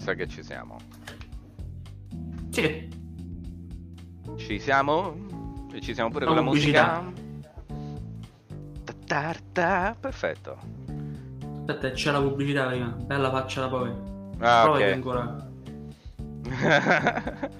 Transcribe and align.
mi 0.00 0.06
sa 0.06 0.14
che 0.14 0.26
ci 0.26 0.42
siamo. 0.42 0.78
Sì. 2.48 2.88
Ci 4.36 4.58
siamo? 4.58 5.68
E 5.72 5.80
ci 5.82 5.92
siamo 5.92 6.08
pure 6.10 6.24
con 6.24 6.34
la 6.34 6.40
musica? 6.40 7.04
Ta 8.84 8.94
ta 9.06 9.36
ta, 9.52 9.94
Perfetto. 10.00 10.56
Aspetta, 11.66 11.90
c'è 11.90 12.10
la 12.10 12.22
pubblicità 12.22 12.66
prima. 12.66 12.86
Bella 12.86 13.30
faccia 13.30 13.60
da 13.60 13.68
poi. 13.68 13.90
Ah, 14.38 14.62
Prova 14.62 14.78
ok. 14.78 14.82
ancora. 14.82 15.48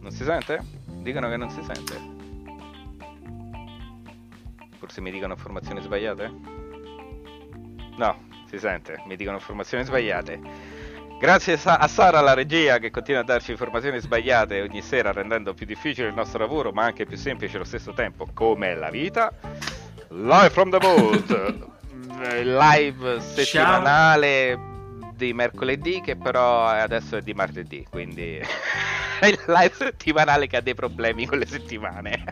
non 0.00 0.10
si 0.10 0.24
sente? 0.24 0.60
Dicono 1.00 1.28
che 1.28 1.36
non 1.36 1.48
si 1.50 1.62
sente. 1.62 2.16
Forse 4.78 5.00
mi 5.00 5.12
dicono 5.12 5.34
informazioni 5.34 5.80
sbagliate? 5.80 6.57
No, 7.98 8.16
si 8.48 8.58
sente, 8.58 9.02
mi 9.06 9.16
dicono 9.16 9.36
informazioni 9.36 9.84
sbagliate. 9.84 10.40
Grazie 11.18 11.58
a 11.64 11.88
Sara, 11.88 12.20
la 12.20 12.32
regia, 12.32 12.78
che 12.78 12.92
continua 12.92 13.22
a 13.22 13.24
darci 13.24 13.50
informazioni 13.50 13.98
sbagliate 13.98 14.60
ogni 14.60 14.82
sera, 14.82 15.10
rendendo 15.10 15.52
più 15.52 15.66
difficile 15.66 16.06
il 16.06 16.14
nostro 16.14 16.38
lavoro, 16.38 16.70
ma 16.70 16.84
anche 16.84 17.06
più 17.06 17.16
semplice 17.16 17.56
allo 17.56 17.64
stesso 17.64 17.92
tempo, 17.92 18.28
come 18.32 18.76
la 18.76 18.88
vita. 18.88 19.32
Live 20.10 20.50
from 20.50 20.70
the 20.70 20.78
vault, 20.78 21.54
live 22.44 23.20
settimanale 23.20 24.56
di 25.14 25.32
mercoledì, 25.32 26.00
che 26.00 26.14
però 26.14 26.66
adesso 26.66 27.16
è 27.16 27.20
di 27.20 27.34
martedì, 27.34 27.84
quindi 27.90 28.38
è 29.18 29.26
il 29.26 29.42
live 29.44 29.74
settimanale 29.74 30.46
che 30.46 30.58
ha 30.58 30.60
dei 30.60 30.74
problemi 30.76 31.26
con 31.26 31.38
le 31.38 31.46
settimane. 31.46 32.24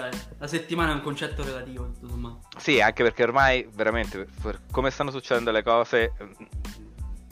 Dai. 0.00 0.10
La 0.38 0.46
settimana 0.46 0.92
è 0.92 0.94
un 0.94 1.02
concetto 1.02 1.42
relativo, 1.44 1.90
tutto 1.92 2.08
sommato. 2.08 2.40
Sì, 2.58 2.80
anche 2.80 3.02
perché 3.02 3.22
ormai 3.22 3.68
veramente 3.74 4.26
come 4.70 4.90
stanno 4.90 5.10
succedendo 5.10 5.50
le 5.50 5.62
cose, 5.62 6.12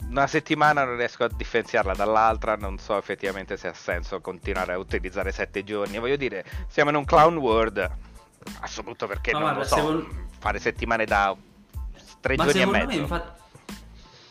una 0.09 0.27
settimana 0.27 0.83
non 0.83 0.97
riesco 0.97 1.23
a 1.23 1.29
differenziarla 1.29 1.93
dall'altra, 1.93 2.55
non 2.55 2.77
so 2.77 2.97
effettivamente 2.97 3.57
se 3.57 3.67
ha 3.67 3.73
senso 3.73 4.21
continuare 4.21 4.73
a 4.73 4.77
utilizzare 4.77 5.31
sette 5.31 5.63
giorni. 5.63 5.97
Voglio 5.99 6.15
dire, 6.15 6.45
siamo 6.67 6.89
in 6.91 6.95
un 6.95 7.05
clown 7.05 7.37
world, 7.37 7.89
soprattutto 8.65 9.07
perché 9.07 9.31
Ma 9.33 9.39
non 9.39 9.53
guarda, 9.53 9.61
lo 9.63 9.67
so, 9.67 9.75
secondo- 9.75 10.27
fare 10.39 10.59
settimane 10.59 11.05
da 11.05 11.35
tre 12.21 12.35
Ma 12.35 12.43
giorni 12.45 12.61
e 12.61 12.65
mezzo. 12.65 12.87
me, 12.87 12.95
infatti. 12.95 13.43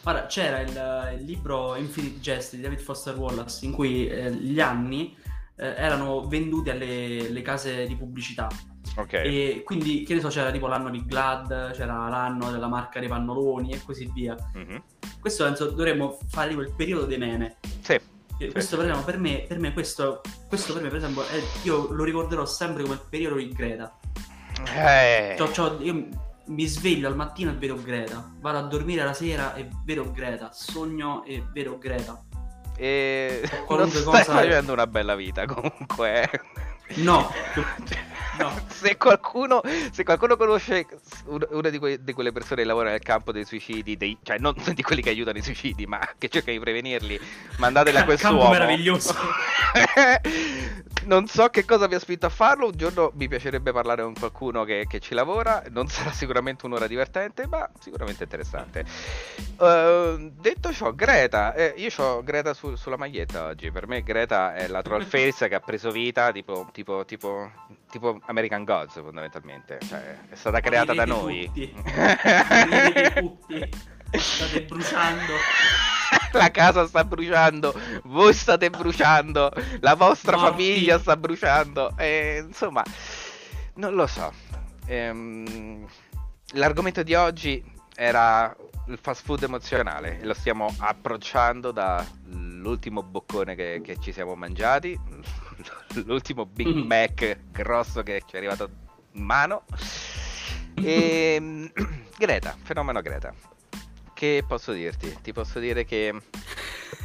Guarda, 0.03 0.27
c'era 0.27 0.61
il, 0.61 1.19
il 1.19 1.25
libro 1.25 1.77
Infinite 1.77 2.21
Jest 2.21 2.55
di 2.55 2.61
David 2.61 2.79
Foster 2.81 3.17
Wallace 3.17 3.65
in 3.65 3.73
cui 3.73 4.07
eh, 4.07 4.31
gli 4.33 4.61
anni 4.61 5.17
eh, 5.57 5.75
erano 5.77 6.27
venduti 6.27 6.71
alle, 6.71 7.43
case 7.43 7.87
di 7.87 7.97
pubblicità. 7.97 8.49
Ok. 8.97 9.13
E 9.15 9.63
quindi, 9.65 10.05
che 10.05 10.15
ne 10.15 10.21
so, 10.21 10.29
c'era 10.29 10.51
tipo 10.51 10.67
l'anno 10.67 10.91
di 10.91 11.05
Glad, 11.05 11.73
c'era 11.73 12.09
l'anno 12.09 12.51
della 12.51 12.69
marca 12.69 13.01
dei 13.01 13.09
pannoloni 13.09 13.73
e 13.73 13.83
così 13.85 14.11
via. 14.13 14.37
Mhm. 14.55 14.83
Questo 15.21 15.45
penso 15.45 15.71
dovremmo 15.71 16.19
fare 16.29 16.51
tipo 16.51 16.61
il 16.61 16.73
periodo 16.77 17.07
dei 17.07 17.19
meme. 17.19 17.57
Sì. 17.81 17.99
Questo 18.51 18.77
per 18.77 18.87
esempio, 18.87 19.05
per 19.05 19.19
me, 19.19 19.45
per 19.49 19.59
me 19.59 19.73
questo, 19.73 20.21
questo 20.49 20.73
per 20.73 20.83
me 20.83 20.89
per 20.89 20.99
esempio 20.99 21.23
è- 21.27 21.41
io 21.63 21.93
lo 21.93 22.03
ricorderò 22.05 22.45
sempre 22.45 22.83
come 22.83 22.95
il 22.97 23.03
periodo 23.09 23.37
di 23.37 23.49
Greta. 23.49 23.97
Eh, 24.77 25.35
C'ho- 25.39 25.51
c'ho- 25.51 25.79
io 25.83 26.09
mi 26.47 26.67
sveglio 26.67 27.09
al 27.09 27.17
mattino 27.17 27.51
e 27.51 27.55
vedo 27.55 27.81
Greta, 27.81 28.33
vado 28.41 28.59
a 28.59 28.63
dormire 28.63 29.03
la 29.05 29.15
sera 29.15 29.55
e 29.55 29.69
vedo 29.85 30.11
Greta, 30.11 30.51
sogno 30.53 31.25
e 31.25 31.43
vedo 31.53 31.79
Greta. 31.79 32.23
E... 32.77 33.41
non 33.51 33.65
qualunque 33.67 34.01
stai 34.01 34.25
cosa- 34.25 34.33
facendo 34.33 34.73
una 34.73 34.87
bella 34.87 35.15
vita 35.15 35.47
comunque. 35.47 36.29
No, 36.97 37.33
no. 38.39 38.61
Se 38.69 38.97
qualcuno, 38.99 39.63
se 39.91 40.05
qualcuno 40.05 40.37
conosce 40.37 40.87
un- 41.27 41.47
una 41.53 41.71
di, 41.71 41.79
que- 41.79 42.03
di 42.05 42.13
quelle 42.13 42.31
persone 42.31 42.61
che 42.61 42.67
lavora 42.67 42.91
nel 42.91 43.01
campo 43.01 43.33
dei 43.33 43.45
suicidi, 43.47 43.97
dei- 43.97 44.19
cioè 44.23 44.39
non 44.39 44.55
di 44.75 44.83
quelli 44.83 45.01
che 45.01 45.09
aiutano 45.09 45.39
i 45.39 45.43
suicidi, 45.43 45.87
ma 45.87 45.99
che 46.19 46.29
cerca 46.29 46.51
di 46.51 46.61
prevenirli, 46.61 47.19
mandateli 47.57 47.97
a 47.97 48.05
questo 48.05 48.29
Campo 48.29 48.49
meraviglioso. 48.51 49.15
Non 51.05 51.27
so 51.27 51.49
che 51.49 51.65
cosa 51.65 51.87
vi 51.87 51.95
ha 51.95 51.99
spinto 51.99 52.27
a 52.27 52.31
farlo. 52.31 52.67
Un 52.67 52.77
giorno 52.77 53.11
mi 53.15 53.29
piacerebbe 53.29 53.73
parlare 53.73 54.03
con 54.03 54.15
qualcuno 54.15 54.65
che, 54.65 54.87
che 54.89 55.01
ci 55.01 55.15
lavora. 55.15 55.63
Non 55.71 55.89
sarà 55.89 56.11
sicuramente 56.13 56.67
un'ora 56.67 56.87
divertente, 56.87 57.47
ma 57.47 57.69
sicuramente 57.81 58.25
interessante. 58.25 58.85
Eh, 59.61 60.33
detto 60.41 60.73
ciò, 60.73 60.93
Greta, 60.93 61.55
eh, 61.55 61.75
io 61.77 61.91
ho 61.97 62.23
Greta 62.23 62.55
su- 62.55 62.75
sulla 62.77 62.97
maglietta 62.97 63.45
oggi. 63.47 63.71
Per 63.71 63.87
me, 63.87 64.03
Greta 64.03 64.55
è 64.55 64.67
la 64.67 64.83
troll 64.83 65.05
face 65.07 65.49
che 65.49 65.55
ha 65.55 65.61
preso 65.61 65.91
vita, 65.91 66.33
tipo, 66.33 66.69
tipo, 66.73 67.05
tipo, 67.05 67.51
tipo 67.91 68.21
American 68.27 68.65
Gods, 68.65 68.95
fondamentalmente. 68.95 69.79
Cioè, 69.87 70.29
è 70.31 70.35
stata 70.35 70.61
creata 70.61 70.95
da 70.95 71.05
noi. 71.05 71.51
Tutti. 73.15 73.71
State 74.11 74.63
bruciando. 74.63 75.33
La 76.33 76.51
casa 76.51 76.87
sta 76.87 77.05
bruciando, 77.05 77.73
voi 78.05 78.35
state 78.35 78.69
bruciando, 78.71 79.53
la 79.81 79.95
vostra 79.95 80.37
Morti. 80.37 80.51
famiglia 80.51 80.99
sta 80.99 81.17
bruciando. 81.17 81.95
E, 81.97 82.43
insomma, 82.47 82.83
non 83.75 83.95
lo 83.95 84.07
so. 84.07 84.33
Ehm, 84.87 85.87
l'argomento 86.55 87.03
di 87.03 87.15
oggi 87.15 87.65
era 87.95 88.55
il 88.89 88.99
fast 89.01 89.25
food 89.25 89.45
emozionale 89.45 90.21
e 90.21 90.25
lo 90.25 90.35
stiamo 90.35 90.75
approcciando 90.79 91.71
dall'ultimo 91.73 93.03
boccone 93.03 93.55
che, 93.55 93.81
che 93.83 93.99
ci 94.01 94.13
siamo 94.13 94.35
mangiati, 94.35 94.99
l'ultimo 96.05 96.45
Big 96.47 96.67
Mm. 96.67 96.87
Mac 96.87 97.39
grosso 97.53 98.03
che 98.03 98.23
ci 98.27 98.35
è 98.35 98.39
arrivato 98.39 98.69
in 99.13 99.23
mano. 99.25 99.63
E 100.77 101.71
Greta, 102.19 102.57
fenomeno 102.61 103.01
Greta. 103.01 103.33
Che 104.25 104.43
posso 104.47 104.73
dirti? 104.73 105.19
Ti 105.21 105.35
posso 105.35 105.59
dire 105.59 105.85
che 105.85 106.15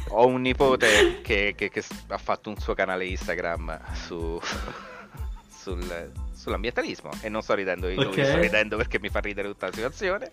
ho 0.08 0.26
un 0.26 0.40
nipote 0.40 1.20
che, 1.20 1.52
che- 1.54 1.68
che 1.68 1.84
ha 2.06 2.16
fatto 2.16 2.48
un 2.48 2.56
suo 2.58 2.72
canale 2.72 3.04
Instagram 3.04 3.78
su, 3.92 4.40
sul- 5.54 6.12
sull'ambientalismo 6.32 7.10
e 7.20 7.28
non 7.28 7.42
sto 7.42 7.52
ridendo 7.52 7.88
di 7.88 7.96
lui, 7.96 8.06
Ok. 8.06 8.24
sto 8.24 8.38
ridendo 8.38 8.78
perché 8.78 8.98
mi 8.98 9.10
fa 9.10 9.18
ridere 9.20 9.48
tutta 9.48 9.66
la 9.66 9.72
situazione. 9.74 10.30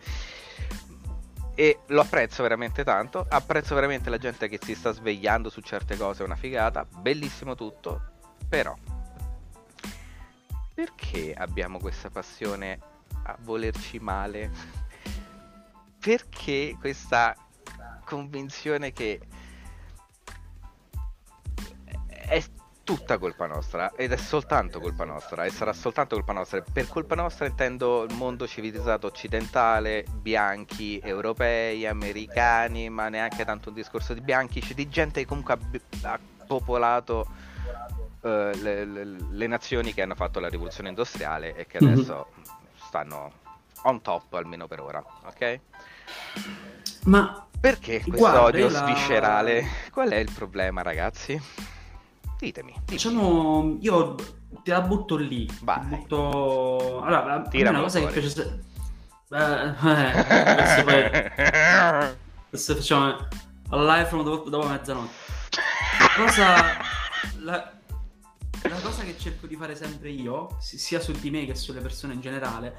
E 1.56 1.80
lo 1.88 2.00
apprezzo 2.02 2.42
veramente 2.42 2.86
tanto. 2.86 3.26
Apprezzo 3.28 3.76
veramente 3.76 4.10
la 4.10 4.18
gente 4.18 4.48
che 4.48 4.58
si 4.64 4.74
sta 4.74 4.94
svegliando 4.94 5.50
su 5.50 5.60
certe 5.60 5.98
cose, 5.98 6.22
è 6.24 6.26
una 6.26 6.38
figata. 6.38 6.86
Bellissimo 6.90 7.54
tutto. 7.56 8.02
Però, 8.48 8.74
perché 10.74 11.34
abbiamo 11.34 11.80
questa 11.80 12.10
passione 12.10 12.80
a 13.24 13.36
volerci 13.42 14.00
male? 14.00 14.86
Perché 16.00 16.76
questa 16.80 17.36
convinzione 18.06 18.92
che 18.94 19.20
è 22.08 22.44
tutta 22.84 23.18
colpa 23.18 23.48
nostra 23.48 23.92
ed 23.98 24.14
è 24.14 24.18
soltanto 24.18 24.80
colpa 24.80 25.04
nostra 25.04 25.44
e 25.44 25.50
sarà 25.50 25.74
soltanto 25.74 26.16
colpa 26.16 26.32
nostra. 26.32 26.62
Per 26.62 26.88
colpa 26.88 27.16
nostra 27.16 27.46
intendo 27.46 28.04
il 28.04 28.14
mondo 28.14 28.48
civilizzato 28.48 29.08
occidentale, 29.08 30.06
bianchi, 30.10 31.00
europei, 31.04 31.86
americani, 31.86 32.90
ma 32.90 33.10
neanche 33.10 33.44
tanto 33.44 33.70
un 33.70 33.76
discorso 33.76 34.14
di 34.14 34.22
bianchi, 34.22 34.62
c'è 34.62 34.74
di 34.74 34.88
gente 34.88 35.20
che 35.20 35.26
comunque 35.26 35.54
ha, 35.54 36.12
ha 36.14 36.20
popolato 36.46 37.28
eh, 38.22 38.52
le, 38.56 38.86
le- 38.86 39.18
le 39.32 39.48
nazioni 39.48 39.94
che 39.94 40.02
hanno 40.02 40.16
fatto 40.16 40.40
la 40.40 40.48
rivoluzione 40.48 40.88
industriale 40.88 41.56
e 41.56 41.68
che 41.68 41.80
Mhm. 41.82 41.92
adesso 41.92 42.28
stanno 42.86 43.32
on 43.84 44.02
top 44.02 44.34
almeno 44.34 44.68
per 44.68 44.80
ora, 44.80 45.04
ok? 45.26 45.60
Ma 47.06 47.46
Perché 47.60 48.04
questo 48.08 48.42
odio 48.42 48.66
io 48.68 48.72
la- 48.72 48.86
sviscerale? 48.86 49.66
Qual 49.92 50.10
è 50.10 50.18
il 50.18 50.32
problema, 50.34 50.82
ragazzi? 50.82 51.34
Ditemi. 52.40 52.72
ditemi. 52.72 52.74
diciamo, 52.86 53.78
io 53.82 54.16
te 54.64 54.72
la 54.72 54.82
butto 54.82 55.16
lì. 55.16 55.50
Vai. 55.62 55.84
Butto... 55.86 57.02
Allora, 57.02 57.26
la, 57.26 57.34
a 57.34 57.38
me 57.40 57.50
Tiramelo 57.50 57.84
una 57.84 57.88
cosa 57.88 58.00
che 58.00 58.06
fuori. 58.06 58.20
piace... 58.22 58.36
se- 58.36 58.66
Eh, 59.30 59.38
adesso, 60.52 60.84
poi- 60.84 61.04
adesso 62.50 62.76
facciamo 62.76 63.28
live 63.70 64.06
from 64.06 64.24
dopo, 64.24 64.50
dopo 64.50 64.68
mezzanotte. 64.68 65.14
La 66.00 66.24
cosa... 66.24 66.56
La, 67.40 67.72
la 68.64 68.80
cosa 68.82 69.04
che 69.04 69.18
cerco 69.18 69.48
di 69.48 69.56
fare 69.56 69.76
sempre 69.76 70.10
io, 70.10 70.56
si- 70.60 70.78
sia 70.78 71.00
su 71.00 71.12
di 71.14 71.32
me 71.32 71.46
che 71.46 71.56
sulle 71.56 71.82
persone 71.82 72.14
in 72.14 72.22
generale, 72.22 72.76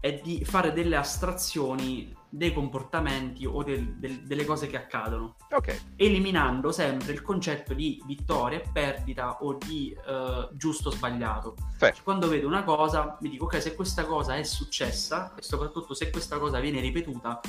è 0.00 0.18
di 0.22 0.44
fare 0.44 0.72
delle 0.72 0.96
astrazioni 0.96 2.16
dei 2.32 2.52
comportamenti 2.54 3.44
o 3.44 3.62
del, 3.62 3.96
del, 3.96 4.22
delle 4.22 4.44
cose 4.44 4.66
che 4.68 4.76
accadono, 4.76 5.36
Ok. 5.50 5.94
eliminando 5.96 6.72
sempre 6.72 7.12
il 7.12 7.22
concetto 7.22 7.74
di 7.74 8.02
vittoria 8.06 8.58
e 8.62 8.68
perdita 8.72 9.42
o 9.42 9.54
di 9.54 9.92
eh, 9.92 10.48
giusto 10.52 10.88
o 10.88 10.92
sbagliato. 10.92 11.56
Sì. 11.76 11.92
Quando 12.02 12.28
vedo 12.28 12.46
una 12.46 12.62
cosa, 12.64 13.18
mi 13.20 13.28
dico, 13.28 13.44
ok, 13.44 13.60
se 13.60 13.74
questa 13.74 14.04
cosa 14.06 14.36
è 14.36 14.42
successa, 14.44 15.34
e 15.34 15.42
soprattutto 15.42 15.92
se 15.92 16.10
questa 16.10 16.38
cosa 16.38 16.60
viene 16.60 16.80
ripetuta, 16.80 17.40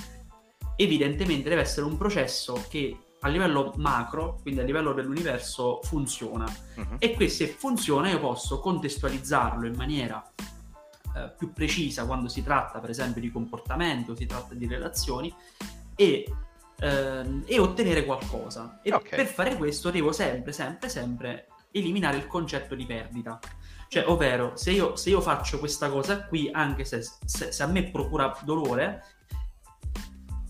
evidentemente 0.75 1.47
deve 1.47 1.61
essere 1.61 1.85
un 1.85 1.95
processo 1.95 2.65
che 2.67 2.97
a 3.23 3.27
livello 3.27 3.71
macro, 3.77 4.39
quindi 4.41 4.61
a 4.61 4.63
livello 4.63 4.93
dell'universo, 4.93 5.79
funziona. 5.83 6.45
Mhm. 6.75 6.95
E 6.97 7.15
che 7.15 7.29
se 7.29 7.47
funziona 7.47 8.09
io 8.09 8.19
posso 8.19 8.59
contestualizzarlo 8.59 9.67
in 9.67 9.75
maniera 9.75 10.23
eh, 11.15 11.33
più 11.37 11.53
precisa 11.53 12.05
quando 12.05 12.27
si 12.27 12.43
tratta 12.43 12.79
per 12.79 12.89
esempio 12.89 13.21
di 13.21 13.31
comportamento, 13.31 14.15
si 14.15 14.25
tratta 14.25 14.53
di 14.53 14.67
relazioni 14.67 15.33
e, 15.95 16.31
ehm, 16.79 17.43
e 17.45 17.59
ottenere 17.59 18.05
qualcosa. 18.05 18.79
E 18.81 18.93
Ok. 18.93 19.09
per 19.15 19.25
fare 19.25 19.55
questo 19.57 19.91
devo 19.91 20.11
sempre, 20.11 20.51
sempre, 20.51 20.89
sempre 20.89 21.47
eliminare 21.71 22.17
il 22.17 22.27
concetto 22.27 22.75
di 22.75 22.85
perdita. 22.85 23.39
Cioè, 23.87 24.07
ovvero, 24.07 24.55
se 24.55 24.71
io, 24.71 24.95
se 24.95 25.09
io 25.09 25.19
faccio 25.19 25.59
questa 25.59 25.89
cosa 25.89 26.25
qui, 26.25 26.49
anche 26.51 26.85
se, 26.85 27.01
se- 27.25 27.51
se 27.51 27.63
a 27.63 27.67
me 27.67 27.91
procura 27.91 28.33
dolore, 28.43 29.03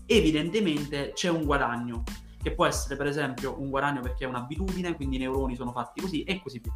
evidentemente 0.06 1.12
c'è 1.14 1.28
un 1.28 1.44
guadagno, 1.44 2.04
che 2.42 2.52
può 2.52 2.66
essere 2.66 2.96
per 2.96 3.06
esempio 3.06 3.58
un 3.60 3.70
guadagno 3.70 4.00
perché 4.00 4.24
è 4.24 4.28
un'abitudine, 4.28 4.94
quindi 4.96 5.16
i 5.16 5.18
neuroni 5.20 5.54
sono 5.54 5.72
fatti 5.72 6.00
così 6.00 6.24
e 6.24 6.40
così 6.42 6.58
via. 6.58 6.72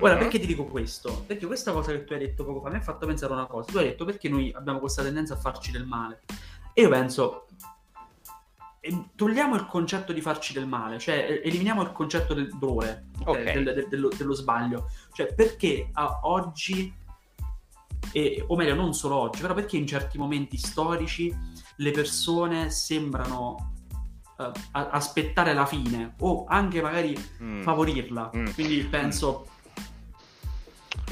Ora, 0.00 0.14
Mhm. 0.14 0.18
perché 0.18 0.38
ti 0.40 0.46
dico 0.46 0.64
questo? 0.64 1.22
Perché 1.26 1.46
questa 1.46 1.72
cosa 1.72 1.92
che 1.92 2.04
tu 2.04 2.12
hai 2.12 2.18
detto 2.18 2.44
poco 2.44 2.60
fa 2.60 2.70
mi 2.70 2.76
ha 2.76 2.80
fatto 2.80 3.06
pensare 3.06 3.32
a 3.32 3.36
una 3.36 3.46
cosa. 3.46 3.70
Tu 3.70 3.78
hai 3.78 3.84
detto 3.84 4.04
perché 4.04 4.28
noi 4.28 4.52
abbiamo 4.52 4.78
questa 4.80 5.02
tendenza 5.02 5.34
a 5.34 5.36
farci 5.36 5.70
del 5.70 5.86
male. 5.86 6.22
E 6.72 6.82
io 6.82 6.88
penso, 6.88 7.46
eh, 8.80 9.04
togliamo 9.14 9.54
il 9.56 9.66
concetto 9.66 10.12
di 10.12 10.20
farci 10.20 10.52
del 10.52 10.66
male, 10.66 10.98
cioè 10.98 11.40
eliminiamo 11.44 11.82
il 11.82 11.92
concetto 11.92 12.34
del 12.34 12.48
dolore, 12.58 13.06
ok, 13.20 13.28
Ok. 13.28 13.52
del- 13.52 13.64
del- 13.74 13.86
dello, 13.88 14.08
dello 14.16 14.34
sbaglio. 14.34 14.90
Cioè, 15.12 15.34
perché 15.34 15.90
a 15.92 16.20
oggi, 16.22 16.92
e- 18.12 18.44
o 18.46 18.56
meglio, 18.56 18.74
non 18.74 18.94
solo 18.94 19.16
oggi, 19.16 19.40
però 19.40 19.54
perché 19.54 19.76
in 19.76 19.86
certi 19.86 20.16
momenti 20.18 20.56
storici 20.56 21.34
le 21.76 21.90
persone 21.90 22.70
sembrano 22.70 23.74
a- 24.40 24.88
aspettare 24.90 25.52
la 25.54 25.66
fine 25.66 26.14
o 26.20 26.44
anche 26.48 26.80
magari 26.80 27.16
Mm. 27.42 27.62
favorirla. 27.62 28.30
Mm. 28.34 28.46
Quindi 28.52 28.82
penso. 28.84 29.48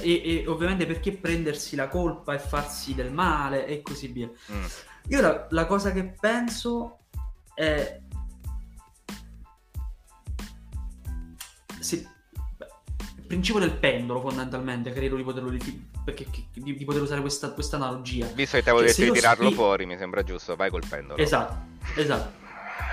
E, 0.00 0.22
e 0.24 0.44
ovviamente 0.46 0.86
perché 0.86 1.12
prendersi 1.12 1.74
la 1.74 1.88
colpa 1.88 2.32
e 2.34 2.38
farsi 2.38 2.94
del 2.94 3.12
male 3.12 3.66
e 3.66 3.82
così 3.82 4.08
via. 4.08 4.28
Mm. 4.52 4.64
Io 5.08 5.20
la, 5.20 5.46
la 5.50 5.66
cosa 5.66 5.92
che 5.92 6.04
penso 6.04 6.98
è. 7.54 8.00
Se, 11.80 11.96
il 13.16 13.26
principio 13.26 13.60
del 13.60 13.72
pendolo, 13.76 14.20
fondamentalmente, 14.20 14.90
credo 14.92 15.16
di 15.16 15.22
poterlo 15.22 15.50
defi- 15.50 15.86
perché, 16.04 16.26
di, 16.54 16.74
di 16.76 16.84
poter 16.84 17.02
usare 17.02 17.20
questa, 17.20 17.52
questa 17.52 17.76
analogia. 17.76 18.26
Visto 18.34 18.56
che 18.56 18.62
ti 18.62 18.68
avevo 18.70 18.84
detto 18.86 19.02
di 19.02 19.10
tirarlo 19.10 19.46
spi- 19.46 19.54
fuori, 19.54 19.86
mi 19.86 19.96
sembra 19.98 20.22
giusto. 20.22 20.56
Vai 20.56 20.70
col 20.70 20.82
pendolo. 20.88 21.20
Esatto, 21.20 21.76
esatto, 21.96 22.46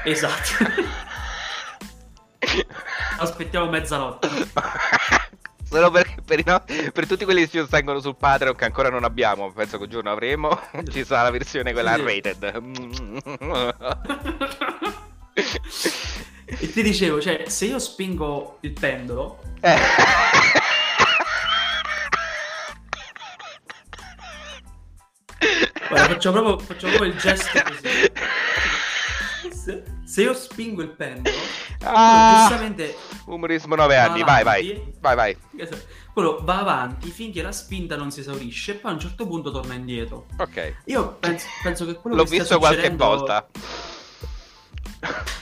esatto. 0.06 0.72
Aspettiamo 3.18 3.70
mezzanotte. 3.70 4.30
Solo 5.68 5.90
per, 5.90 6.16
per, 6.24 6.40
i 6.40 6.44
no- 6.46 6.64
per 6.94 7.08
tutti 7.08 7.26
quelli 7.26 7.42
che 7.42 7.50
ci 7.50 7.58
sostengono 7.58 8.00
sul 8.00 8.16
Patreon 8.16 8.56
che 8.56 8.66
ancora 8.66 8.90
non 8.90 9.04
abbiamo, 9.04 9.52
penso 9.52 9.78
che 9.78 9.84
un 9.84 9.90
giorno 9.90 10.12
avremo, 10.12 10.58
ci 10.92 11.04
sarà 11.04 11.24
la 11.24 11.32
versione 11.32 11.74
quella 11.74 11.96
Sì. 11.96 12.04
rated. 12.04 12.64
E 16.46 16.72
ti 16.72 16.84
dicevo, 16.84 17.20
cioè, 17.20 17.46
se 17.48 17.66
io 17.66 17.80
spingo 17.80 18.60
il 18.62 18.72
pendolo, 18.72 19.42
Eh. 19.62 19.76
guarda, 25.90 26.14
faccio 26.14 26.32
proprio, 26.32 26.60
faccio 26.60 26.88
proprio 26.88 27.12
il 27.12 27.18
gesto 27.18 27.62
così. 27.64 28.12
Se, 30.06 30.22
io 30.22 30.34
spingo 30.34 30.82
il 30.84 30.90
pendolo, 30.90 31.36
Ah, 31.84 32.46
giustamente 32.48 32.96
umorismo 33.26 33.76
9 33.76 33.98
anni, 33.98 34.24
vai, 34.24 34.44
vai, 34.44 34.72
Avanti. 34.72 34.94
vai, 35.02 35.16
vai. 35.16 35.38
quello 36.14 36.40
va 36.44 36.60
avanti 36.60 37.10
finché 37.10 37.42
la 37.42 37.52
spinta 37.52 37.96
non 37.96 38.12
si 38.12 38.20
esaurisce 38.22 38.74
e 38.74 38.76
poi 38.76 38.92
a 38.92 38.94
un 38.94 39.00
certo 39.00 39.28
punto 39.28 39.52
torna 39.52 39.74
indietro. 39.74 40.28
Ok, 40.38 40.76
Io 40.86 41.18
penso, 41.20 41.48
penso 41.64 41.86
che 41.86 41.96
quello 41.96 42.18
l'ho 42.18 42.24
che 42.24 42.30
visto 42.38 42.58
qualche 42.60 42.76
succedendo- 42.78 43.06
volta. 43.06 43.48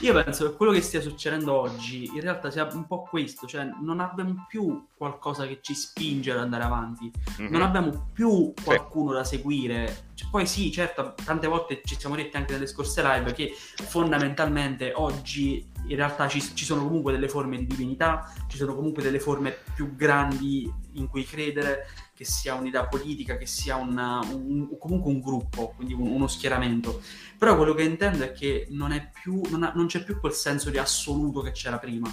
Io 0.00 0.12
penso 0.22 0.50
che 0.50 0.56
quello 0.56 0.72
che 0.72 0.80
stia 0.80 1.00
succedendo 1.00 1.52
oggi 1.52 2.06
in 2.12 2.20
realtà 2.20 2.50
sia 2.50 2.68
un 2.72 2.86
po' 2.86 3.02
questo, 3.02 3.46
cioè 3.46 3.68
non 3.80 4.00
abbiamo 4.00 4.44
più 4.48 4.86
qualcosa 4.96 5.46
che 5.46 5.58
ci 5.62 5.74
spinge 5.74 6.32
ad 6.32 6.38
andare 6.38 6.64
avanti, 6.64 7.10
Mhm. 7.38 7.48
non 7.50 7.62
abbiamo 7.62 8.10
più 8.12 8.52
qualcuno 8.62 9.12
da 9.12 9.24
seguire. 9.24 10.08
Cioè, 10.14 10.28
poi 10.30 10.46
sì, 10.46 10.70
certo, 10.70 11.14
tante 11.24 11.46
volte 11.46 11.80
ci 11.84 11.96
siamo 11.98 12.16
detti 12.16 12.36
anche 12.36 12.52
nelle 12.52 12.66
scorse 12.66 13.02
live 13.02 13.32
che 13.32 13.52
fondamentalmente 13.54 14.92
oggi 14.94 15.70
in 15.86 15.96
realtà 15.96 16.28
ci, 16.28 16.40
ci 16.40 16.64
sono 16.64 16.82
comunque 16.84 17.12
delle 17.12 17.28
forme 17.28 17.58
di 17.58 17.66
divinità, 17.66 18.32
ci 18.48 18.56
sono 18.56 18.74
comunque 18.74 19.02
delle 19.02 19.20
forme 19.20 19.54
più 19.74 19.94
grandi 19.94 20.70
in 20.92 21.08
cui 21.08 21.24
credere, 21.24 21.86
che 22.14 22.24
sia 22.24 22.54
un'idea 22.54 22.86
politica, 22.86 23.36
che 23.36 23.46
sia 23.46 23.74
una- 23.76 24.20
un- 24.20 24.78
comunque 24.78 25.10
un 25.12 25.20
gruppo, 25.20 25.72
quindi 25.74 25.94
un- 25.94 26.08
uno 26.08 26.28
schieramento. 26.28 27.02
Però 27.36 27.56
quello 27.56 27.74
che 27.74 27.82
intendo 27.82 28.22
è 28.24 28.32
che 28.32 28.66
non, 28.70 28.92
è 28.92 29.10
più, 29.12 29.40
non, 29.50 29.64
ha- 29.64 29.72
non 29.74 29.86
c'è 29.86 30.04
più 30.04 30.20
quel 30.20 30.32
senso 30.32 30.70
di 30.70 30.78
assoluto 30.78 31.40
che 31.40 31.50
c'era 31.50 31.78
prima. 31.78 32.08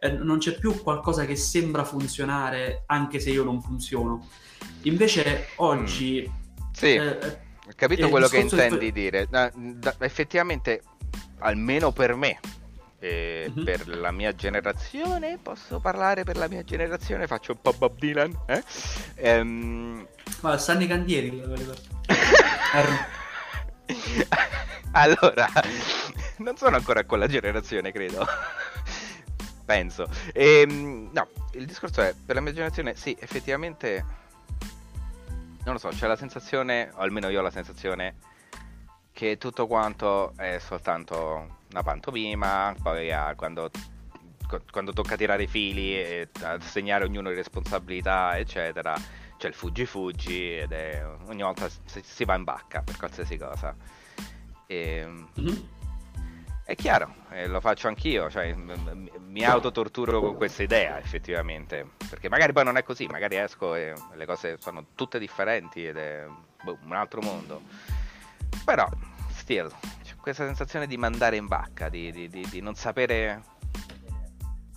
Eh, 0.00 0.10
non 0.10 0.38
c'è 0.38 0.56
più 0.58 0.80
qualcosa 0.82 1.24
che 1.24 1.34
sembra 1.34 1.82
funzionare 1.84 2.82
anche 2.86 3.18
se 3.20 3.30
io 3.30 3.42
non 3.42 3.60
funziono. 3.62 4.28
Invece 4.82 5.48
oggi... 5.56 6.30
Sì, 6.72 6.94
eh, 6.94 7.18
ho 7.66 7.72
capito 7.74 8.04
il 8.04 8.10
quello 8.10 8.28
che 8.28 8.38
intendi 8.38 8.92
dire. 8.92 9.26
Da- 9.28 9.50
da- 9.54 9.96
effettivamente, 10.00 10.82
almeno 11.38 11.90
per 11.90 12.14
me, 12.14 12.38
e 12.98 13.50
Mhm. 13.54 13.64
per 13.64 13.88
la 13.88 14.10
mia 14.10 14.34
generazione, 14.34 15.38
posso 15.40 15.78
parlare 15.78 16.24
per 16.24 16.36
la 16.36 16.48
mia 16.48 16.64
generazione, 16.64 17.26
faccio 17.26 17.52
un 17.52 17.60
po' 17.60 17.72
Bob 17.72 17.96
Dylan, 17.98 18.36
eh? 18.46 18.62
Ehm, 19.16 20.06
ma 20.40 20.56
stanno 20.58 20.82
i 20.82 20.86
cantieri. 20.86 21.30
quelli- 21.30 21.66
allora, 24.92 25.48
non 26.38 26.56
sono 26.56 26.76
ancora 26.76 27.00
a 27.00 27.04
quella 27.04 27.26
generazione, 27.26 27.92
credo. 27.92 28.26
Penso. 29.64 30.08
Ehm, 30.32 31.10
no, 31.12 31.28
il 31.52 31.66
discorso 31.66 32.00
è, 32.00 32.14
per 32.24 32.36
la 32.36 32.40
mia 32.40 32.52
generazione, 32.52 32.94
sì, 32.96 33.14
effettivamente, 33.20 34.04
non 35.64 35.74
lo 35.74 35.78
so, 35.78 35.88
c'è 35.88 36.06
la 36.06 36.16
sensazione, 36.16 36.90
o 36.94 37.00
almeno 37.00 37.28
io 37.28 37.40
ho 37.40 37.42
la 37.42 37.50
sensazione, 37.50 38.16
che 39.12 39.36
tutto 39.36 39.66
quanto 39.66 40.32
è 40.36 40.58
soltanto 40.58 41.56
una 41.70 41.82
pantomima, 41.82 42.74
poi 42.82 43.12
ah, 43.12 43.34
quando, 43.34 43.70
quando 44.70 44.92
tocca 44.92 45.16
tirare 45.16 45.44
i 45.44 45.46
fili 45.46 45.94
e 45.94 46.28
assegnare 46.42 47.04
ognuno 47.04 47.28
le 47.28 47.34
responsabilità, 47.36 48.36
eccetera, 48.38 48.94
c'è 49.36 49.48
il 49.48 49.54
fuggi-fuggi 49.54 50.58
ed 50.58 50.72
è, 50.72 51.04
ogni 51.26 51.42
volta 51.42 51.68
si, 51.68 52.02
si 52.02 52.24
va 52.24 52.34
in 52.34 52.44
bacca 52.44 52.82
per 52.82 52.96
qualsiasi 52.96 53.36
cosa. 53.36 53.74
E, 54.66 55.04
Mhm. 55.34 55.68
è 56.64 56.74
chiaro, 56.74 57.14
eh, 57.30 57.46
lo 57.46 57.60
faccio 57.60 57.88
anch'io, 57.88 58.28
cioè 58.30 58.52
m- 58.52 58.72
m- 58.72 59.08
mi 59.26 59.44
autotorturo 59.44 60.20
con 60.20 60.34
questa 60.34 60.62
idea 60.62 60.98
effettivamente, 60.98 61.86
perché 62.10 62.28
magari 62.28 62.52
poi 62.52 62.64
non 62.64 62.76
è 62.76 62.82
così, 62.82 63.06
magari 63.06 63.36
esco 63.36 63.74
e 63.74 63.94
le 64.14 64.26
cose 64.26 64.56
sono 64.58 64.86
tutte 64.94 65.18
differenti 65.18 65.86
ed 65.86 65.96
è 65.96 66.26
boh, 66.62 66.78
un 66.82 66.92
altro 66.92 67.20
mondo. 67.20 67.62
Però, 68.64 68.86
still, 69.30 69.70
questa 70.20 70.44
sensazione 70.44 70.86
di 70.86 70.96
mandare 70.96 71.36
in 71.36 71.46
bacca, 71.46 71.88
di, 71.88 72.10
di- 72.12 72.28
di- 72.28 72.46
di 72.50 72.60
non 72.60 72.74
sapere, 72.74 73.42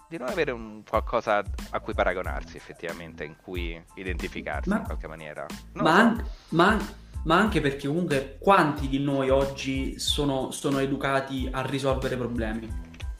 di 0.07 0.17
non 0.17 0.27
avere 0.27 0.51
un 0.51 0.83
qualcosa 0.87 1.43
a 1.71 1.79
cui 1.79 1.93
paragonarsi 1.93 2.57
effettivamente, 2.57 3.23
in 3.23 3.35
cui 3.41 3.81
identificarsi 3.95 4.69
Ma- 4.69 4.77
in 4.77 4.83
qualche 4.83 5.07
maniera. 5.07 5.45
Ma, 5.73 5.83
so. 5.83 5.89
an- 5.89 6.25
ma- 6.49 6.99
ma 7.23 7.37
anche 7.37 7.61
perché 7.61 7.87
comunque 7.87 8.37
quanti 8.39 8.87
di 8.87 8.99
noi 8.99 9.29
oggi 9.29 9.99
sono, 9.99 10.49
sono 10.51 10.79
educati 10.79 11.47
a 11.51 11.61
risolvere 11.61 12.17
problemi? 12.17 12.67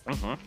Mhm. 0.06 0.38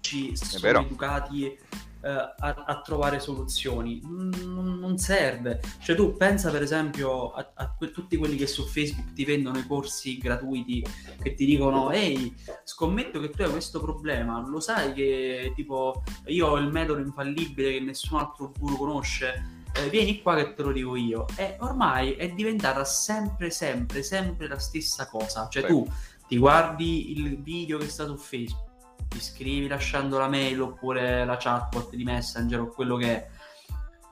Ci 0.00 0.36
sono 0.36 0.80
educati 0.80 1.58
a, 2.02 2.64
a 2.66 2.80
trovare 2.80 3.20
soluzioni. 3.20 4.00
Non, 4.02 4.78
non 4.80 4.98
serve. 4.98 5.60
Cioè 5.80 5.94
tu 5.96 6.16
pensa 6.16 6.50
per 6.50 6.62
esempio 6.62 7.32
a, 7.32 7.50
a 7.54 7.74
que- 7.74 7.90
tutti 7.90 8.16
quelli 8.16 8.36
che 8.36 8.46
su 8.46 8.64
Facebook 8.66 9.12
ti 9.12 9.24
vendono 9.24 9.58
i 9.58 9.66
corsi 9.66 10.18
gratuiti 10.18 10.84
che 11.22 11.34
ti 11.34 11.44
dicono 11.44 11.90
ehi, 11.90 12.34
scommetto 12.64 13.20
che 13.20 13.30
tu 13.30 13.42
hai 13.42 13.50
questo 13.50 13.80
problema, 13.80 14.40
lo 14.46 14.60
sai 14.60 14.92
che 14.92 15.52
tipo 15.54 16.02
io 16.26 16.46
ho 16.48 16.56
il 16.56 16.68
metodo 16.70 17.00
infallibile 17.00 17.72
che 17.72 17.80
nessun 17.80 18.18
altro 18.18 18.52
guru 18.58 18.76
conosce. 18.76 19.58
eh, 19.72 19.88
vieni 19.88 20.20
qua 20.20 20.34
che 20.34 20.54
te 20.54 20.62
lo 20.62 20.72
dico 20.72 20.96
io. 20.96 21.26
E 21.36 21.56
ormai 21.60 22.12
è 22.14 22.28
diventata 22.32 22.84
sempre, 22.84 23.50
sempre, 23.50 24.02
sempre 24.02 24.48
la 24.48 24.58
stessa 24.58 25.08
cosa. 25.08 25.46
Cioè, 25.48 25.62
Sì. 25.62 25.68
tu 25.68 25.86
ti 26.26 26.36
guardi 26.38 27.12
il 27.18 27.40
video 27.40 27.78
che 27.78 27.88
sta 27.88 28.04
su 28.06 28.16
Facebook, 28.16 28.69
ti 29.10 29.20
scrivi 29.20 29.66
lasciando 29.66 30.18
la 30.18 30.28
mail 30.28 30.60
oppure 30.60 31.24
la 31.24 31.36
chatbot 31.36 31.94
di 31.94 32.04
Messenger 32.04 32.60
o 32.60 32.68
quello 32.68 32.96
che 32.96 33.06
è. 33.06 33.28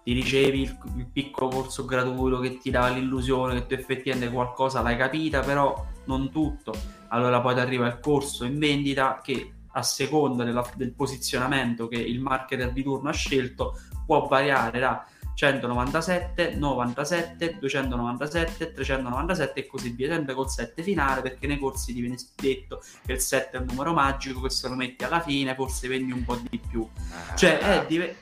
Ti 0.02 0.12
ricevi 0.12 0.62
il, 0.62 0.78
il 0.97 1.07
piccolo 1.07 1.49
corso 1.49 1.85
gratuito 1.85 2.40
che 2.40 2.59
ti 2.59 2.71
dà 2.71 2.88
l'illusione 2.88 3.55
che 3.55 3.67
tu 3.67 3.75
effettivamente 3.75 4.33
qualcosa 4.33 4.83
l'hai 4.83 4.97
capita, 4.97 5.40
però 5.40 5.87
non 6.07 6.31
tutto. 6.31 6.75
Allora 7.09 7.40
poi 7.40 7.55
ti 7.55 7.61
arriva 7.61 7.87
il 7.87 8.00
corso 8.00 8.45
in 8.45 8.59
vendita 8.59 9.21
che 9.23 9.52
a 9.71 9.83
seconda 9.83 10.43
della- 10.43 10.69
del 10.75 10.93
posizionamento 10.93 11.87
che 11.87 11.97
il 11.97 12.21
marketer 12.21 12.73
di 12.73 12.83
turno 12.83 13.11
ha 13.11 13.12
scelto 13.12 13.78
può 14.05 14.26
variare 14.26 14.81
da 14.81 15.07
197, 15.38 16.54
97, 16.57 17.59
297, 17.61 18.73
397 18.73 19.61
e 19.61 19.66
così 19.66 19.90
via, 19.90 20.09
sempre 20.12 20.35
col 20.35 20.50
7 20.50 20.83
finale 20.83 21.21
perché 21.23 21.47
nei 21.47 21.61
corsi 21.61 21.95
ti 21.95 22.00
viene 22.00 22.16
detto 22.35 22.83
che 23.07 23.12
il 23.12 23.21
7 23.21 23.57
è 23.57 23.61
un 23.61 23.66
numero 23.68 23.92
magico, 23.92 24.40
che 24.40 24.50
se 24.50 24.66
lo 24.68 24.75
metti 24.75 25.04
alla 25.04 25.21
fine 25.21 25.54
forse 25.54 25.87
vendi 25.87 26.11
un 26.11 26.25
po' 26.25 26.40
di 26.50 26.59
più. 26.59 26.88
Cioè 27.37 27.59
Ah. 27.62 27.83
è, 27.83 27.87
dive- 27.87 28.16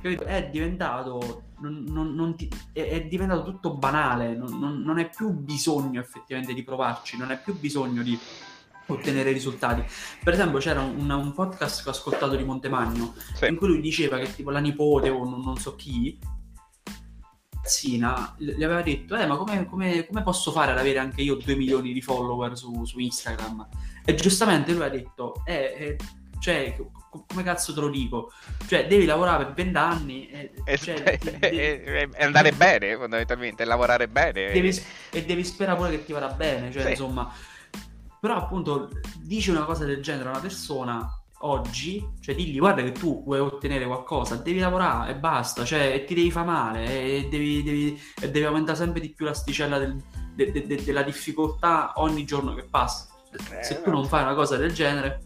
capito? 0.00 0.24
è 0.24 0.48
diventato 0.48 1.42
non, 1.60 1.84
non- 1.88 2.14
non 2.14 2.36
ti- 2.36 2.48
è, 2.72 2.82
è 2.82 3.04
diventato 3.06 3.42
tutto 3.42 3.74
banale, 3.74 4.36
non- 4.36 4.80
non 4.80 4.98
è 5.00 5.10
più 5.10 5.30
bisogno 5.30 5.98
effettivamente 6.00 6.54
di 6.54 6.62
provarci, 6.62 7.16
non 7.18 7.32
è 7.32 7.40
più 7.42 7.58
bisogno 7.58 8.04
di 8.04 8.16
ottenere 8.92 9.32
risultati. 9.32 9.82
Per 10.22 10.32
esempio 10.32 10.58
c'era 10.58 10.80
un, 10.80 11.08
un 11.10 11.32
podcast 11.32 11.82
che 11.82 11.88
ho 11.88 11.92
ascoltato 11.92 12.36
di 12.36 12.44
Montemagno 12.44 13.14
Sì. 13.34 13.46
in 13.46 13.56
cui 13.56 13.68
lui 13.68 13.80
diceva 13.80 14.18
che 14.18 14.34
tipo 14.34 14.50
la 14.50 14.58
nipote 14.60 15.08
o 15.08 15.24
non, 15.28 15.40
non 15.42 15.56
so 15.58 15.74
chi 15.76 16.18
ragazzina, 17.54 18.34
le 18.38 18.64
aveva 18.64 18.82
detto 18.82 19.14
eh 19.16 19.26
ma 19.26 19.36
come, 19.36 19.66
come- 19.66 20.06
come 20.06 20.22
posso 20.22 20.50
fare 20.52 20.72
ad 20.72 20.78
avere 20.78 20.98
anche 20.98 21.20
io 21.20 21.34
2 21.34 21.54
milioni 21.54 21.92
di 21.92 22.00
follower 22.00 22.56
su, 22.56 22.84
su 22.84 22.98
Instagram 22.98 23.68
e 24.04 24.14
giustamente 24.14 24.72
lui 24.72 24.82
ha 24.84 24.88
detto 24.88 25.42
eh, 25.44 25.74
eh, 25.78 25.96
cioè 26.40 26.74
co- 27.10 27.24
come 27.26 27.42
cazzo 27.42 27.74
te 27.74 27.80
lo 27.80 27.90
dico 27.90 28.32
cioè 28.66 28.86
devi 28.86 29.04
lavorare 29.04 29.44
per 29.44 29.54
20 29.54 29.76
anni 29.76 30.28
e, 30.30 30.52
E, 30.64 30.78
cioè, 30.78 30.94
e- 31.04 31.18
de- 31.18 31.38
e- 31.40 32.08
e 32.14 32.24
andare 32.24 32.52
bene, 32.52 32.96
fondamentalmente, 32.96 33.64
lavorare 33.66 34.08
bene. 34.08 34.50
devi, 34.52 34.74
e 35.10 35.24
devi 35.26 35.44
sperare 35.44 35.76
pure 35.76 35.90
che 35.90 36.04
ti 36.04 36.12
vada 36.12 36.28
bene 36.28 36.70
cioè 36.72 36.84
Sì. 36.84 36.90
insomma 36.90 37.30
però 38.20 38.36
appunto 38.36 38.88
dici 39.20 39.50
una 39.50 39.64
cosa 39.64 39.84
del 39.84 40.02
genere 40.02 40.28
a 40.28 40.32
una 40.32 40.40
persona 40.40 41.12
oggi, 41.42 42.04
cioè 42.20 42.34
digli 42.34 42.58
guarda 42.58 42.82
che 42.82 42.92
tu 42.92 43.22
vuoi 43.24 43.38
ottenere 43.38 43.86
qualcosa, 43.86 44.34
devi 44.36 44.58
lavorare 44.58 45.12
e 45.12 45.16
basta, 45.16 45.64
cioè 45.64 46.04
ti 46.06 46.14
devi 46.14 46.30
fare 46.30 46.46
male 46.46 46.84
e 46.86 47.28
devi, 47.30 47.62
devi- 47.62 48.00
e 48.20 48.30
devi 48.30 48.44
aumentare 48.44 48.76
sempre 48.76 49.00
di 49.00 49.10
più 49.10 49.24
l'asticella 49.24 49.78
del- 49.78 50.02
de- 50.34 50.50
de- 50.50 50.66
de- 50.66 50.82
della 50.84 51.02
difficoltà 51.02 51.92
ogni 51.96 52.24
giorno 52.24 52.54
che 52.54 52.64
passa. 52.64 53.08
Eh, 53.32 53.62
Se 53.62 53.82
tu 53.82 53.90
non 53.90 54.04
fai 54.06 54.22
una 54.22 54.34
cosa 54.34 54.56
del 54.56 54.72
genere 54.72 55.22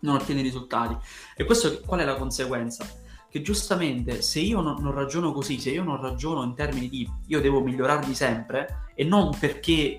non 0.00 0.14
ottieni 0.16 0.42
risultati. 0.42 0.96
E 1.36 1.44
questo 1.44 1.80
qual 1.84 2.00
è 2.00 2.04
la 2.04 2.14
conseguenza? 2.16 2.86
Che 3.30 3.42
giustamente 3.42 4.22
se 4.22 4.38
io 4.40 4.60
non, 4.60 4.80
non 4.80 4.92
ragiono 4.94 5.32
così, 5.32 5.58
se 5.58 5.70
io 5.70 5.82
non 5.82 6.00
ragiono 6.00 6.44
in 6.44 6.54
termini 6.54 6.88
di 6.88 7.08
io 7.26 7.40
devo 7.40 7.60
migliorarmi 7.60 8.14
sempre 8.14 8.84
e 8.94 9.02
non 9.04 9.36
perché 9.38 9.98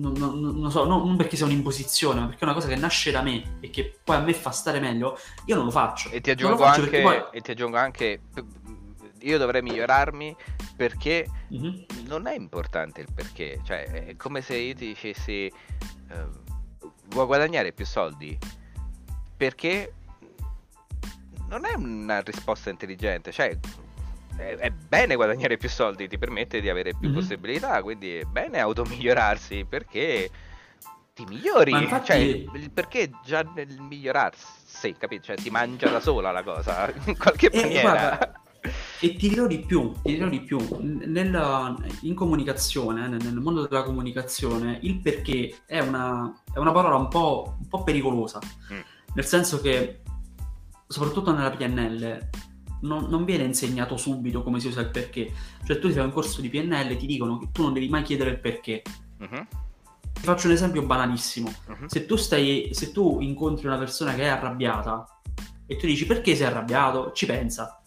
non, 0.00 0.12
non- 0.40 0.58
non 0.58 0.70
so, 0.70 0.84
non, 0.84 1.16
perché 1.16 1.36
sia 1.36 1.46
un'imposizione, 1.46 2.20
ma 2.20 2.26
perché 2.26 2.40
è 2.40 2.44
una 2.44 2.54
cosa 2.54 2.68
che 2.68 2.76
nasce 2.76 3.10
da 3.10 3.22
me 3.22 3.58
e 3.60 3.70
che 3.70 3.98
poi 4.02 4.16
a 4.16 4.20
me 4.20 4.32
fa 4.34 4.50
stare 4.50 4.80
meglio, 4.80 5.18
io 5.46 5.56
non 5.56 5.66
lo 5.66 5.70
faccio. 5.70 6.10
E 6.10 6.20
ti 6.20 6.30
aggiungo 6.30 6.64
anche, 6.64 7.00
poi- 7.02 7.22
e 7.30 7.40
ti 7.40 7.50
aggiungo 7.50 7.76
anche, 7.76 8.20
io 9.20 9.38
dovrei 9.38 9.60
migliorarmi 9.62 10.34
perché 10.76 11.28
Mhm. 11.48 11.84
non 12.06 12.26
è 12.26 12.34
importante 12.34 13.02
il 13.02 13.08
perché, 13.14 13.60
cioè 13.64 13.84
è 14.06 14.16
come 14.16 14.40
se 14.40 14.56
io 14.56 14.74
ti 14.74 14.86
dicessi 14.86 15.46
eh, 15.46 15.52
vuoi 17.08 17.26
guadagnare 17.26 17.72
più 17.72 17.84
soldi 17.84 18.36
perché 19.36 19.92
non 21.48 21.64
è 21.64 21.74
una 21.74 22.20
risposta 22.20 22.70
intelligente, 22.70 23.32
cioè 23.32 23.58
è, 24.40 24.56
è 24.56 24.70
bene 24.70 25.14
guadagnare 25.16 25.56
più 25.56 25.68
soldi, 25.68 26.08
ti 26.08 26.18
permette 26.18 26.60
di 26.60 26.68
avere 26.68 26.94
più 26.98 27.08
Mhm. 27.08 27.14
possibilità, 27.14 27.82
quindi 27.82 28.16
è 28.16 28.24
bene 28.24 28.58
automigliorarsi 28.60 29.66
perché 29.68 30.30
ti 31.14 31.24
migliori, 31.26 31.72
Ma 31.72 31.82
infatti- 31.82 32.06
cioè 32.06 32.16
il 32.16 32.70
perché 32.72 33.10
già 33.24 33.42
nel 33.54 33.78
migliorarsi, 33.80 34.94
capito? 34.98 35.24
Cioè 35.24 35.38
si 35.38 35.50
mangia 35.50 35.88
da 35.90 36.00
sola 36.00 36.30
la 36.30 36.42
cosa, 36.42 36.90
in 37.06 37.16
qualche 37.18 37.48
Eh, 37.50 37.60
maniera. 37.62 37.80
guarda, 37.90 38.32
E 39.02 39.16
ti 39.16 39.30
dirò 39.30 39.46
di 39.46 39.60
più, 39.60 39.92
ti 40.02 40.12
dirò 40.12 40.28
di 40.28 40.40
più. 40.42 40.58
Nella- 40.80 41.74
in 42.02 42.14
comunicazione, 42.14 43.08
nel, 43.08 43.18
nel 43.22 43.34
mondo 43.40 43.66
della 43.66 43.82
comunicazione, 43.82 44.78
il 44.82 45.00
perché 45.00 45.60
è 45.64 45.78
una, 45.80 46.30
è 46.52 46.58
una 46.58 46.70
parola 46.70 46.96
un 46.96 47.08
po', 47.08 47.56
un 47.58 47.66
po' 47.68 47.82
pericolosa. 47.82 48.38
Mm. 48.72 48.80
Nel 49.14 49.24
senso 49.24 49.62
che, 49.62 50.02
soprattutto 50.86 51.32
nella 51.34 51.50
PNL, 51.50 52.28
non, 52.80 53.06
non 53.08 53.24
viene 53.24 53.44
insegnato 53.44 53.96
subito 53.96 54.42
come 54.42 54.60
si 54.60 54.68
usa 54.68 54.80
il 54.80 54.90
perché. 54.90 55.32
Cioè, 55.64 55.78
tu 55.78 55.88
ti 55.88 55.94
fai 55.94 56.04
un 56.04 56.12
corso 56.12 56.40
di 56.40 56.48
PNL 56.48 56.90
e 56.90 56.96
ti 56.96 57.06
dicono 57.06 57.38
che 57.38 57.48
tu 57.52 57.62
non 57.62 57.72
devi 57.72 57.88
mai 57.88 58.02
chiedere 58.02 58.30
il 58.30 58.40
perché. 58.40 58.82
Mhm, 59.18 59.46
Ti 60.12 60.20
faccio 60.22 60.46
un 60.48 60.52
esempio 60.52 60.82
banalissimo. 60.82 61.52
mhm. 61.68 61.86
Se 61.86 62.04
tu, 62.06 62.16
stai, 62.16 62.70
se 62.72 62.92
tu 62.92 63.20
incontri 63.20 63.66
una 63.66 63.78
persona 63.78 64.14
che 64.14 64.22
è 64.22 64.28
arrabbiata 64.28 65.04
e 65.66 65.76
tu 65.76 65.86
dici 65.86 66.06
perché 66.06 66.34
sei 66.34 66.46
arrabbiato, 66.46 67.12
ci 67.12 67.26
pensa. 67.26 67.80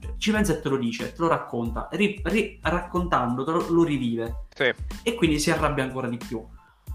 Cioè, 0.00 0.14
Ci 0.18 0.30
pensa 0.32 0.52
e 0.52 0.60
te 0.60 0.68
lo 0.68 0.76
dice, 0.76 1.12
te 1.12 1.20
lo 1.22 1.28
racconta. 1.28 1.88
Ri- 1.92 2.20
ri- 2.24 2.58
raccontandolo 2.62 3.70
lo 3.70 3.82
rivive 3.84 4.46
Sì. 4.54 4.72
e 5.02 5.14
quindi 5.14 5.38
si 5.38 5.50
arrabbia 5.50 5.82
ancora 5.84 6.08
di 6.08 6.18
più. 6.18 6.44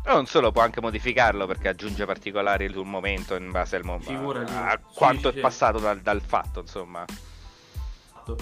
Non 0.06 0.28
solo 0.28 0.52
può 0.52 0.62
anche 0.62 0.82
modificarlo 0.82 1.48
perché 1.48 1.68
aggiunge 1.70 2.06
particolari 2.06 2.70
sul 2.72 2.86
momento 2.86 3.34
in 3.34 3.50
base 3.50 3.76
al 3.78 3.84
mo- 3.84 3.98
Figurati. 4.00 4.52
a 4.54 4.80
Sì, 4.88 4.94
quanto 4.96 5.32
sì, 5.32 5.38
è 5.40 5.42
passato 5.42 5.80
dal, 5.80 6.00
dal 6.02 6.22
fatto, 6.22 6.60
insomma. 6.60 7.04
Esatto. 8.26 8.38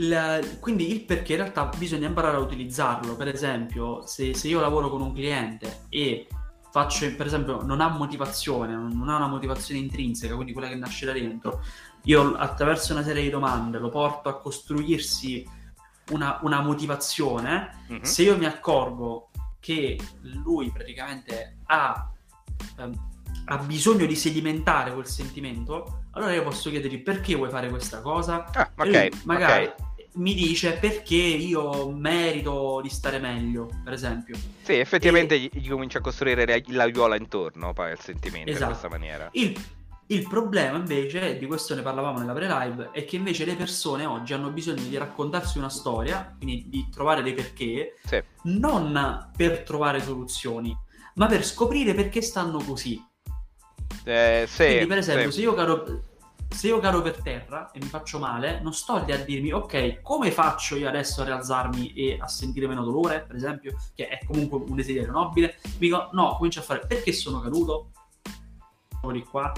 La- 0.00 0.38
quindi 0.60 0.92
il 0.92 1.04
perché 1.04 1.32
in 1.32 1.40
realtà 1.40 1.70
bisogna 1.76 2.06
imparare 2.06 2.36
a 2.36 2.40
utilizzarlo. 2.40 3.16
Per 3.16 3.28
esempio, 3.28 4.06
se, 4.06 4.34
se 4.34 4.48
io 4.48 4.60
lavoro 4.60 4.90
con 4.90 5.00
un 5.00 5.12
cliente 5.12 5.84
e 5.88 6.26
faccio, 6.70 7.12
per 7.16 7.26
esempio, 7.26 7.62
non 7.62 7.80
ha 7.80 7.88
motivazione, 7.88 8.74
non 8.74 9.08
ha 9.08 9.16
una 9.16 9.26
motivazione 9.26 9.80
intrinseca, 9.80 10.34
quindi 10.34 10.52
quella 10.52 10.68
che 10.68 10.76
nasce 10.76 11.06
da 11.06 11.12
dentro, 11.12 11.62
io 12.04 12.34
attraverso 12.36 12.92
una 12.92 13.02
serie 13.02 13.22
di 13.22 13.30
domande 13.30 13.78
lo 13.78 13.88
porto 13.88 14.28
a 14.28 14.38
costruirsi 14.38 15.44
una, 16.10 16.38
una 16.42 16.60
motivazione. 16.60 17.84
Mhm. 17.88 18.02
Se 18.02 18.22
io 18.22 18.36
mi 18.36 18.46
accorgo 18.46 19.30
che 19.58 19.98
lui 20.22 20.70
praticamente 20.70 21.58
ha, 21.66 22.08
ehm, 22.78 23.08
ha 23.46 23.58
bisogno 23.58 24.06
di 24.06 24.14
sedimentare 24.14 24.92
quel 24.92 25.06
sentimento, 25.06 25.97
allora 26.12 26.32
io 26.34 26.42
posso 26.42 26.70
chiedergli 26.70 27.02
perché 27.02 27.34
vuoi 27.34 27.50
fare 27.50 27.68
questa 27.68 28.00
cosa? 28.00 28.44
Ah, 28.52 28.70
E 28.84 29.06
ok, 29.08 29.24
magari 29.24 29.66
ok. 29.66 29.74
mi 30.14 30.34
dice 30.34 30.72
perché 30.72 31.14
io 31.14 31.90
merito 31.90 32.80
di 32.82 32.88
stare 32.88 33.18
meglio, 33.18 33.68
per 33.84 33.92
esempio. 33.92 34.36
Sì, 34.62 34.74
effettivamente 34.74 35.38
gli, 35.38 35.48
gli 35.52 35.68
comincia 35.68 35.98
a 35.98 36.00
costruire 36.00 36.44
la, 36.46 36.60
la 36.74 36.86
viola 36.86 37.16
intorno 37.16 37.72
poi 37.72 37.92
al 37.92 38.00
sentimento 38.00 38.50
Esatto. 38.50 38.64
in 38.64 38.68
questa 38.70 38.88
maniera. 38.88 39.28
Il, 39.32 39.56
il 40.10 40.26
problema 40.26 40.78
invece, 40.78 41.34
e 41.34 41.38
di 41.38 41.46
questo 41.46 41.74
ne 41.74 41.82
parlavamo 41.82 42.18
nella 42.18 42.32
pre-live, 42.32 42.90
è 42.92 43.04
che 43.04 43.16
invece 43.16 43.44
le 43.44 43.54
persone 43.54 44.06
oggi 44.06 44.32
hanno 44.32 44.50
bisogno 44.50 44.82
di 44.82 44.96
raccontarsi 44.96 45.58
una 45.58 45.68
storia, 45.68 46.34
quindi 46.36 46.64
di 46.68 46.88
trovare 46.90 47.22
dei 47.22 47.34
perché, 47.34 47.94
Sì. 48.04 48.20
non 48.44 49.30
per 49.36 49.62
trovare 49.62 50.00
soluzioni, 50.02 50.74
ma 51.14 51.26
per 51.26 51.44
scoprire 51.44 51.94
perché 51.94 52.22
stanno 52.22 52.58
così. 52.58 53.00
Eh, 54.04 54.44
sì, 54.48 54.64
Quindi, 54.64 54.86
per 54.86 54.98
esempio, 54.98 55.30
sì. 55.30 55.36
se 55.38 55.42
io 55.42 55.54
cado, 55.54 56.02
se 56.48 56.66
io 56.68 56.78
cado 56.78 57.02
per 57.02 57.20
terra 57.22 57.70
e 57.72 57.78
mi 57.78 57.86
faccio 57.86 58.18
male, 58.18 58.60
non 58.62 58.72
sto 58.72 59.02
lì 59.04 59.12
a 59.12 59.22
dirmi, 59.22 59.52
ok, 59.52 60.00
come 60.02 60.30
faccio 60.30 60.76
io 60.76 60.88
adesso 60.88 61.22
a 61.22 61.24
rialzarmi 61.26 61.92
e 61.92 62.18
a 62.20 62.26
sentire 62.26 62.66
meno 62.66 62.84
dolore, 62.84 63.24
per 63.26 63.36
esempio, 63.36 63.76
che 63.94 64.08
è 64.08 64.20
comunque 64.24 64.58
un 64.66 64.74
desiderio 64.76 65.10
nobile. 65.10 65.58
Mi 65.62 65.88
dico, 65.88 66.08
no, 66.12 66.36
comincio 66.36 66.60
a 66.60 66.62
fare, 66.62 66.86
perché 66.86 67.12
sono 67.12 67.40
caduto? 67.40 67.90
Sono 69.00 69.12
di 69.12 69.22
qua. 69.24 69.52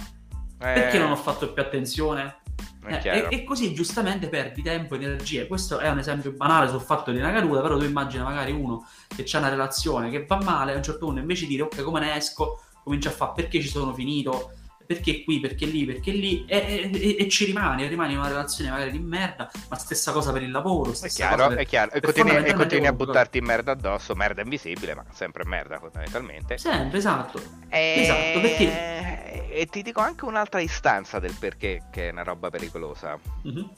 Perché 0.59 0.97
Eh, 0.97 1.01
non 1.01 1.13
ho 1.13 1.17
fatto 1.17 1.53
più 1.53 1.63
attenzione? 1.63 2.39
Eh, 2.87 3.01
e, 3.03 3.27
e 3.31 3.45
così 3.45 3.73
giustamente 3.75 4.29
perdi 4.29 4.63
tempo 4.63 4.95
e 4.95 4.99
energie. 4.99 5.47
Questo 5.47 5.79
è 5.79 5.89
un 5.89 5.99
esempio 5.99 6.33
banale 6.33 6.69
sul 6.69 6.81
fatto 6.81 7.11
di 7.11 7.19
una 7.19 7.33
caduta, 7.33 7.61
però 7.61 7.79
tu 7.79 7.85
immagina 7.85 8.25
magari 8.25 8.53
uno 8.53 8.87
che 9.07 9.23
c'ha 9.25 9.39
una 9.39 9.49
relazione 9.49 10.11
che 10.11 10.27
va 10.27 10.41
male, 10.43 10.73
a 10.73 10.77
un 10.77 10.83
certo 10.83 11.07
punto 11.07 11.21
invece 11.21 11.43
di 11.47 11.53
dire 11.53 11.63
ok 11.63 11.83
come 11.83 12.01
ne 12.01 12.15
esco, 12.17 12.63
comincia 12.83 13.09
a 13.11 13.13
fare 13.13 13.33
perché 13.35 13.61
ci 13.61 13.69
sono 13.69 13.93
finito, 13.95 14.53
perché 14.87 15.23
qui, 15.23 15.39
perché 15.39 15.67
lì, 15.67 15.85
perché 15.85 16.11
lì, 16.11 16.45
e, 16.47 16.91
e- 16.93 17.17
e 17.21 17.29
ci 17.29 17.45
rimani 17.45 17.85
in 17.85 17.93
una 17.97 18.27
relazione 18.27 18.71
magari 18.71 18.91
di 18.91 18.99
merda, 18.99 19.49
ma 19.69 19.77
stessa 19.77 20.11
cosa 20.11 20.33
per 20.33 20.43
il 20.43 20.51
lavoro, 20.51 20.91
È 20.93 21.09
chiaro, 21.09 21.37
cosa 21.37 21.49
per... 21.49 21.59
è 21.59 21.67
chiaro. 21.67 21.93
E 21.93 22.01
continui, 22.01 22.37
e 22.45 22.55
continui 22.55 22.87
a 22.89 22.93
buttarti 22.93 23.39
in 23.39 23.45
merda 23.45 23.71
addosso, 23.71 24.17
merda 24.17 24.43
invisibile, 24.43 24.97
ma 24.97 25.05
sempre 25.13 25.45
merda 25.45 25.79
fondamentalmente. 25.79 26.59
Sempre, 26.59 26.99
esatto. 26.99 27.41
E... 27.69 27.95
Esatto, 27.99 28.41
perché- 28.41 29.49
E 29.53 29.67
ti 29.67 29.83
dico 29.83 30.01
anche 30.01 30.25
un'altra 30.25 30.61
istanza 30.61 31.21
del 31.21 31.37
perché, 31.39 31.83
che 31.93 32.09
è 32.09 32.11
una 32.11 32.23
roba 32.25 32.51
pericolosa. 32.51 33.17
Mhm. 33.43 33.71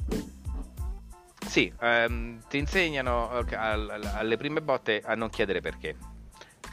sì, 1.47 1.71
um, 1.80 2.38
ti 2.49 2.56
insegnano 2.56 3.37
okay, 3.37 3.59
alle 4.14 4.37
prime 4.38 4.62
botte 4.62 5.02
a 5.04 5.14
non 5.14 5.28
chiedere 5.28 5.61
perché. 5.61 5.97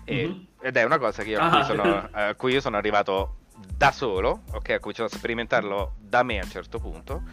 E, 0.04 0.28
mm-hmm. 0.28 0.44
Ed 0.62 0.78
è 0.78 0.84
una 0.84 0.98
cosa 0.98 1.24
io, 1.24 1.40
ah, 1.40 1.50
a, 1.50 1.52
cui 1.52 1.64
sono, 1.66 2.10
a, 2.12 2.36
cui 2.36 2.54
io 2.54 2.62
sono, 2.62 2.78
arrivato 2.78 3.38
da 3.76 3.92
solo, 3.92 4.42
ok? 4.52 4.76
Ho 4.78 4.80
cominciato 4.80 5.14
a 5.14 5.18
sperimentarlo 5.18 5.96
da 6.00 6.24
me 6.24 6.40
a 6.40 6.44
un 6.44 6.50
certo 6.50 6.80
punto, 6.80 7.24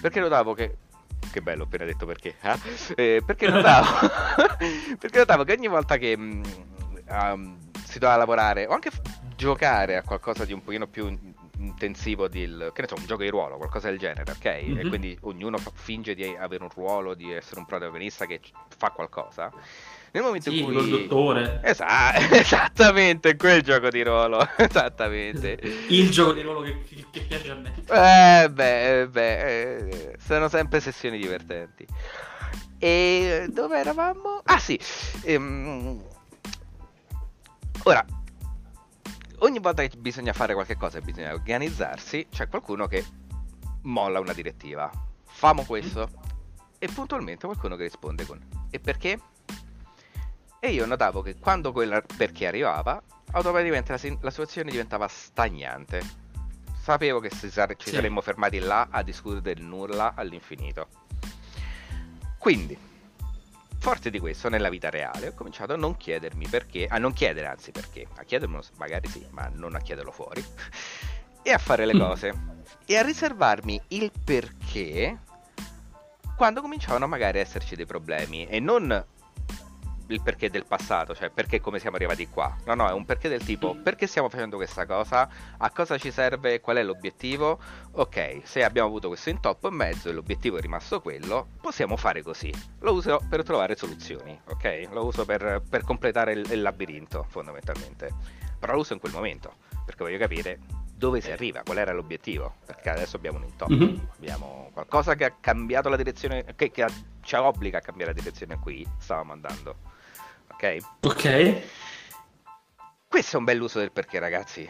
perché 0.00 0.20
notavo 0.20 0.54
che... 0.54 0.76
Che 1.32 1.42
bello, 1.42 1.62
ho 1.62 1.66
appena 1.66 1.84
detto 1.84 2.06
perché. 2.06 2.36
Eh? 2.40 2.58
Eh, 2.94 3.22
perché, 3.26 3.48
notavo, 3.50 3.86
perché 4.98 5.18
notavo 5.18 5.42
che 5.42 5.52
ogni 5.52 5.66
volta 5.66 5.96
che 5.96 6.14
um, 6.14 7.58
si 7.84 7.98
doveva 7.98 8.16
lavorare 8.16 8.66
o 8.66 8.72
anche 8.72 8.90
giocare 9.34 9.96
a 9.96 10.02
qualcosa 10.02 10.44
di 10.44 10.52
un 10.52 10.62
pochino 10.62 10.86
più 10.86 11.06
intensivo 11.58 12.28
di, 12.28 12.44
che 12.72 12.80
ne 12.80 12.88
so, 12.88 12.94
un 12.96 13.06
gioco 13.06 13.22
di 13.22 13.28
ruolo, 13.28 13.56
qualcosa 13.56 13.88
del 13.88 13.98
genere, 13.98 14.30
ok? 14.30 14.44
Mm-hmm. 14.44 14.78
E 14.78 14.82
mhm. 14.82 14.88
quindi 14.88 15.18
ognuno 15.22 15.58
fa, 15.58 15.70
finge 15.74 16.14
di 16.14 16.24
avere 16.24 16.62
un 16.62 16.70
ruolo, 16.70 17.14
di 17.14 17.32
essere 17.32 17.60
un 17.60 17.66
protagonista 17.66 18.26
che 18.26 18.40
fa 18.76 18.90
qualcosa. 18.90 19.52
Nel 20.12 20.22
momento 20.22 20.50
sì, 20.50 20.60
in 20.60 20.64
cui... 20.64 20.76
il 20.76 20.88
dottore. 20.88 21.60
Esatto, 21.62 22.34
esattamente, 22.34 23.36
quel 23.36 23.62
gioco 23.62 23.88
di 23.90 24.02
ruolo. 24.02 24.46
esattamente. 24.56 25.58
Il 25.88 26.10
gioco 26.10 26.32
di 26.32 26.42
ruolo 26.42 26.60
che, 26.62 26.82
che, 26.84 27.04
che 27.10 27.20
piace 27.22 27.50
a 27.50 27.54
me. 27.54 27.74
Eh 27.76 28.50
beh, 28.50 29.00
eh, 29.00 29.08
beh, 29.08 29.38
eh, 29.38 30.16
sono 30.18 30.48
sempre 30.48 30.80
sessioni 30.80 31.18
divertenti. 31.18 31.86
E 32.78 33.46
dove 33.50 33.78
eravamo? 33.78 34.40
Ah 34.44 34.58
sì. 34.58 34.78
Ehm... 35.22 36.02
Ora, 37.84 38.04
ogni 39.38 39.58
volta 39.58 39.86
che 39.86 39.96
bisogna 39.96 40.32
fare 40.32 40.54
qualche 40.54 40.76
cosa 40.76 40.98
e 40.98 41.00
bisogna 41.00 41.32
organizzarsi, 41.32 42.26
c'è 42.30 42.48
qualcuno 42.48 42.86
che 42.86 43.04
molla 43.82 44.20
una 44.20 44.32
direttiva. 44.32 44.90
Famo 45.24 45.64
questo. 45.64 46.08
E 46.78 46.88
puntualmente 46.88 47.46
qualcuno 47.46 47.76
che 47.76 47.84
risponde 47.84 48.24
con 48.24 48.40
E 48.70 48.78
perché? 48.78 49.18
E 50.60 50.70
io 50.70 50.86
notavo 50.86 51.22
che 51.22 51.36
quando 51.36 51.72
quel 51.72 52.04
perché 52.16 52.46
arrivava, 52.46 53.00
automaticamente 53.32 53.92
la, 53.92 54.16
la 54.20 54.30
situazione 54.30 54.70
diventava 54.70 55.06
stagnante. 55.06 56.26
Sapevo 56.80 57.20
che 57.20 57.30
sare- 57.30 57.76
ci 57.76 57.88
sì. 57.88 57.94
saremmo 57.94 58.20
fermati 58.20 58.58
là 58.58 58.88
a 58.90 59.02
discutere 59.02 59.42
del 59.42 59.62
nulla 59.62 60.14
all'infinito. 60.14 60.88
Quindi, 62.38 62.76
forte 63.78 64.10
di 64.10 64.18
questo, 64.18 64.48
nella 64.48 64.68
vita 64.70 64.88
reale 64.88 65.28
ho 65.28 65.34
cominciato 65.34 65.74
a 65.74 65.76
non 65.76 65.96
chiedermi 65.96 66.48
perché, 66.48 66.86
a 66.86 66.98
non 66.98 67.12
chiedere 67.12 67.46
anzi 67.46 67.72
perché, 67.72 68.06
a 68.16 68.24
chiedermelo 68.24 68.62
magari 68.78 69.08
sì, 69.08 69.26
ma 69.30 69.50
non 69.52 69.74
a 69.74 69.80
chiederlo 69.80 70.10
fuori, 70.10 70.42
e 71.42 71.52
a 71.52 71.58
fare 71.58 71.84
le 71.84 71.94
mm. 71.94 71.98
cose. 71.98 72.34
E 72.86 72.96
a 72.96 73.02
riservarmi 73.02 73.80
il 73.88 74.10
perché 74.24 75.18
quando 76.36 76.62
cominciavano 76.62 77.06
magari 77.06 77.38
a 77.38 77.42
esserci 77.42 77.76
dei 77.76 77.84
problemi 77.84 78.46
e 78.46 78.60
non 78.60 79.04
il 80.08 80.22
perché 80.22 80.50
del 80.50 80.64
passato, 80.66 81.14
cioè 81.14 81.30
perché 81.30 81.60
come 81.60 81.78
siamo 81.78 81.96
arrivati 81.96 82.28
qua. 82.28 82.56
No, 82.64 82.74
no, 82.74 82.88
è 82.88 82.92
un 82.92 83.04
perché 83.04 83.28
del 83.28 83.44
tipo 83.44 83.74
perché 83.74 84.06
stiamo 84.06 84.28
facendo 84.28 84.56
questa 84.56 84.86
cosa, 84.86 85.28
a 85.58 85.70
cosa 85.70 85.98
ci 85.98 86.10
serve, 86.10 86.60
qual 86.60 86.76
è 86.76 86.82
l'obiettivo. 86.82 87.58
Ok, 87.92 88.40
se 88.44 88.64
abbiamo 88.64 88.88
avuto 88.88 89.08
questo 89.08 89.30
intoppo 89.30 89.68
in 89.68 89.74
mezzo 89.74 90.08
e 90.08 90.12
l'obiettivo 90.12 90.58
è 90.58 90.60
rimasto 90.60 91.00
quello, 91.00 91.48
possiamo 91.60 91.96
fare 91.96 92.22
così. 92.22 92.52
Lo 92.80 92.92
uso 92.92 93.20
per 93.28 93.42
trovare 93.42 93.76
soluzioni, 93.76 94.38
ok? 94.46 94.88
Lo 94.90 95.04
uso 95.04 95.24
per, 95.24 95.62
per 95.68 95.84
completare 95.84 96.32
il, 96.32 96.50
il 96.50 96.62
labirinto, 96.62 97.26
fondamentalmente. 97.28 98.12
Però 98.58 98.72
lo 98.72 98.80
uso 98.80 98.94
in 98.94 99.00
quel 99.00 99.12
momento, 99.12 99.54
perché 99.84 100.02
voglio 100.02 100.18
capire 100.18 100.58
dove 100.98 101.20
si 101.20 101.30
arriva, 101.30 101.62
qual 101.62 101.78
era 101.78 101.92
l'obiettivo, 101.92 102.56
perché 102.66 102.90
adesso 102.90 103.14
abbiamo 103.14 103.38
un 103.38 103.44
intoppo, 103.44 103.72
mm-hmm. 103.72 103.96
abbiamo 104.16 104.70
qualcosa 104.72 105.14
che 105.14 105.24
ha 105.24 105.32
cambiato 105.38 105.88
la 105.88 105.96
direzione, 105.96 106.44
che, 106.56 106.72
che 106.72 106.84
ci 107.20 107.36
obbliga 107.36 107.78
a 107.78 107.80
cambiare 107.80 108.12
la 108.12 108.18
direzione 108.18 108.54
a 108.54 108.58
cui 108.58 108.84
stavamo 108.98 109.32
andando 109.32 109.96
ok? 110.58 110.76
Ok. 111.02 111.62
Questo 113.06 113.36
è 113.36 113.38
un 113.38 113.44
bel 113.44 113.60
uso 113.60 113.78
del 113.78 113.92
perché, 113.92 114.18
ragazzi. 114.18 114.66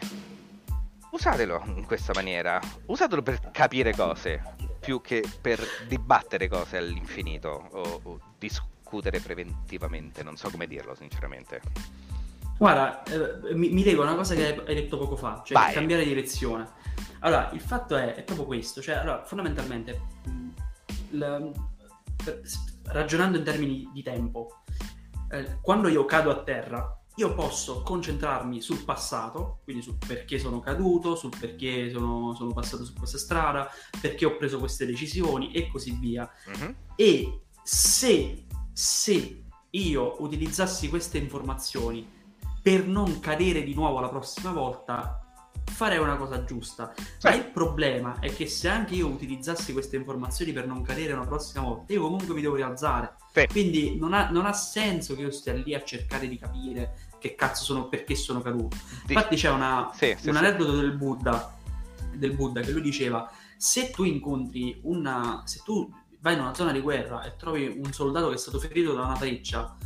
Usatelo 1.11 1.63
in 1.75 1.85
questa 1.85 2.13
maniera. 2.13 2.61
Usatelo 2.85 3.23
per 3.23 3.49
capire 3.51 3.95
cose, 3.95 4.41
più 4.79 5.01
che 5.01 5.23
per 5.41 5.59
dibattere 5.87 6.47
cose 6.47 6.77
all'infinito 6.77 7.69
o, 7.71 8.01
o 8.03 8.19
discutere 8.37 9.19
preventivamente. 9.19 10.21
Non 10.21 10.37
so 10.37 10.49
come 10.51 10.67
dirlo, 10.67 10.93
sinceramente. 10.93 11.61
Guarda, 12.57 13.03
eh, 13.03 13.55
mi, 13.55 13.69
mi 13.69 13.83
leggo 13.83 14.03
una 14.03 14.15
cosa 14.15 14.35
che 14.35 14.61
hai 14.65 14.75
detto 14.75 14.97
poco 14.97 15.15
fa, 15.15 15.41
cioè 15.43 15.57
Vai. 15.57 15.73
cambiare 15.73 16.03
direzione. 16.03 16.67
Allora, 17.19 17.49
il 17.53 17.61
fatto 17.61 17.95
è, 17.95 18.13
è 18.13 18.23
proprio 18.23 18.45
questo, 18.45 18.81
cioè, 18.81 18.95
allora, 18.95 19.23
fondamentalmente, 19.25 20.01
l, 21.11 21.51
ragionando 22.85 23.37
in 23.37 23.43
termini 23.43 23.89
di 23.93 24.03
tempo, 24.03 24.58
eh, 25.31 25.57
quando 25.61 25.87
io 25.87 26.05
cado 26.05 26.31
a 26.31 26.43
terra, 26.43 26.99
io 27.15 27.33
posso 27.33 27.81
concentrarmi 27.81 28.61
sul 28.61 28.83
passato, 28.85 29.59
quindi 29.63 29.81
sul 29.81 29.97
perché 29.97 30.39
sono 30.39 30.61
caduto, 30.61 31.15
sul 31.15 31.33
perché 31.37 31.89
sono, 31.91 32.33
sono 32.33 32.53
passato 32.53 32.85
su 32.85 32.93
questa 32.93 33.17
strada, 33.17 33.69
perché 33.99 34.25
ho 34.25 34.37
preso 34.37 34.57
queste 34.57 34.85
decisioni 34.85 35.51
e 35.51 35.67
così 35.69 35.97
via. 35.99 36.29
Mm-hmm. 36.49 36.71
E 36.95 37.41
se, 37.61 38.45
se 38.71 39.43
io 39.71 40.15
utilizzassi 40.23 40.87
queste 40.87 41.17
informazioni 41.17 42.07
per 42.61 42.85
non 42.85 43.19
cadere 43.19 43.63
di 43.63 43.73
nuovo 43.73 43.99
la 43.99 44.09
prossima 44.09 44.51
volta, 44.51 45.29
farei 45.65 45.99
una 45.99 46.15
cosa 46.15 46.43
giusta. 46.43 46.93
Sì. 46.95 47.03
Ma 47.27 47.33
il 47.33 47.45
problema 47.45 48.19
è 48.19 48.33
che 48.33 48.47
se 48.47 48.69
anche 48.69 48.95
io 48.95 49.07
utilizzassi 49.07 49.73
queste 49.73 49.95
informazioni 49.95 50.51
per 50.51 50.67
non 50.67 50.81
cadere 50.81 51.13
una 51.13 51.25
prossima 51.25 51.63
volta, 51.63 51.93
io 51.93 52.01
comunque 52.01 52.33
mi 52.33 52.41
devo 52.41 52.55
rialzare. 52.55 53.15
Sì. 53.41 53.47
Quindi 53.47 53.97
non 53.97 54.13
ha, 54.13 54.29
non 54.29 54.45
ha, 54.45 54.53
senso 54.53 55.15
che 55.15 55.21
io 55.21 55.31
stia 55.31 55.53
lì 55.53 55.73
a 55.73 55.83
cercare 55.83 56.27
di 56.27 56.37
capire 56.37 57.07
che 57.19 57.35
cazzo 57.35 57.63
sono, 57.63 57.87
perché 57.87 58.15
sono 58.15 58.41
caduto. 58.41 58.77
Di... 59.05 59.13
Infatti 59.13 59.35
c'è 59.35 59.49
una, 59.49 59.91
sì, 59.93 60.15
un 60.25 60.35
aneddoto 60.35 60.75
del 60.75 60.95
Buddha, 60.95 61.55
del 62.13 62.33
Buddha 62.33 62.61
che 62.61 62.71
lui 62.71 62.81
diceva, 62.81 63.29
se 63.57 63.91
tu 63.91 64.03
incontri 64.03 64.79
una... 64.83 65.43
se 65.45 65.61
tu 65.63 65.91
vai 66.21 66.33
in 66.33 66.41
una 66.41 66.53
zona 66.53 66.71
di 66.71 66.81
guerra 66.81 67.23
e 67.23 67.35
trovi 67.37 67.67
un 67.67 67.91
soldato 67.93 68.29
che 68.29 68.35
è 68.35 68.37
stato 68.37 68.59
ferito 68.59 68.93
da 68.93 69.03
una 69.03 69.15
freccia, 69.15 69.77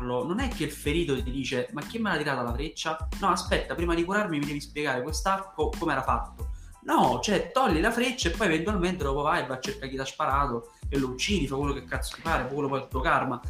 non 0.00 0.40
è 0.40 0.48
che 0.48 0.64
il 0.64 0.70
ferito 0.70 1.20
ti 1.22 1.30
dice 1.30 1.68
ma 1.72 1.80
chi 1.82 1.98
me 1.98 2.10
l'ha 2.10 2.18
tirata 2.18 2.42
la 2.42 2.52
freccia? 2.52 3.08
No, 3.20 3.28
aspetta, 3.28 3.74
prima 3.74 3.94
di 3.94 4.04
curarmi 4.04 4.38
mi 4.38 4.46
devi 4.46 4.60
spiegare 4.60 5.02
quest'arco 5.02 5.70
come 5.78 5.92
era 5.92 6.02
fatto. 6.02 6.50
No, 6.82 7.20
cioè 7.22 7.50
togli 7.50 7.80
la 7.80 7.90
freccia 7.90 8.28
e 8.28 8.32
poi 8.32 8.48
eventualmente 8.48 9.04
dopo 9.04 9.22
vai 9.22 9.42
e 9.42 9.46
va 9.46 9.54
a 9.54 9.60
cercare 9.60 9.88
chi 9.88 9.94
ti 9.94 10.00
ha 10.00 10.04
sparato 10.04 10.72
e 10.94 10.98
lo 10.98 11.08
uccidi, 11.08 11.48
fa 11.48 11.56
quello 11.56 11.72
che 11.72 11.84
cazzo 11.84 12.14
ti 12.14 12.20
pare, 12.22 12.46
quello 12.46 12.68
poi 12.68 12.80
è 12.80 12.82
il 12.82 12.88
tuo 12.88 13.00
karma. 13.00 13.40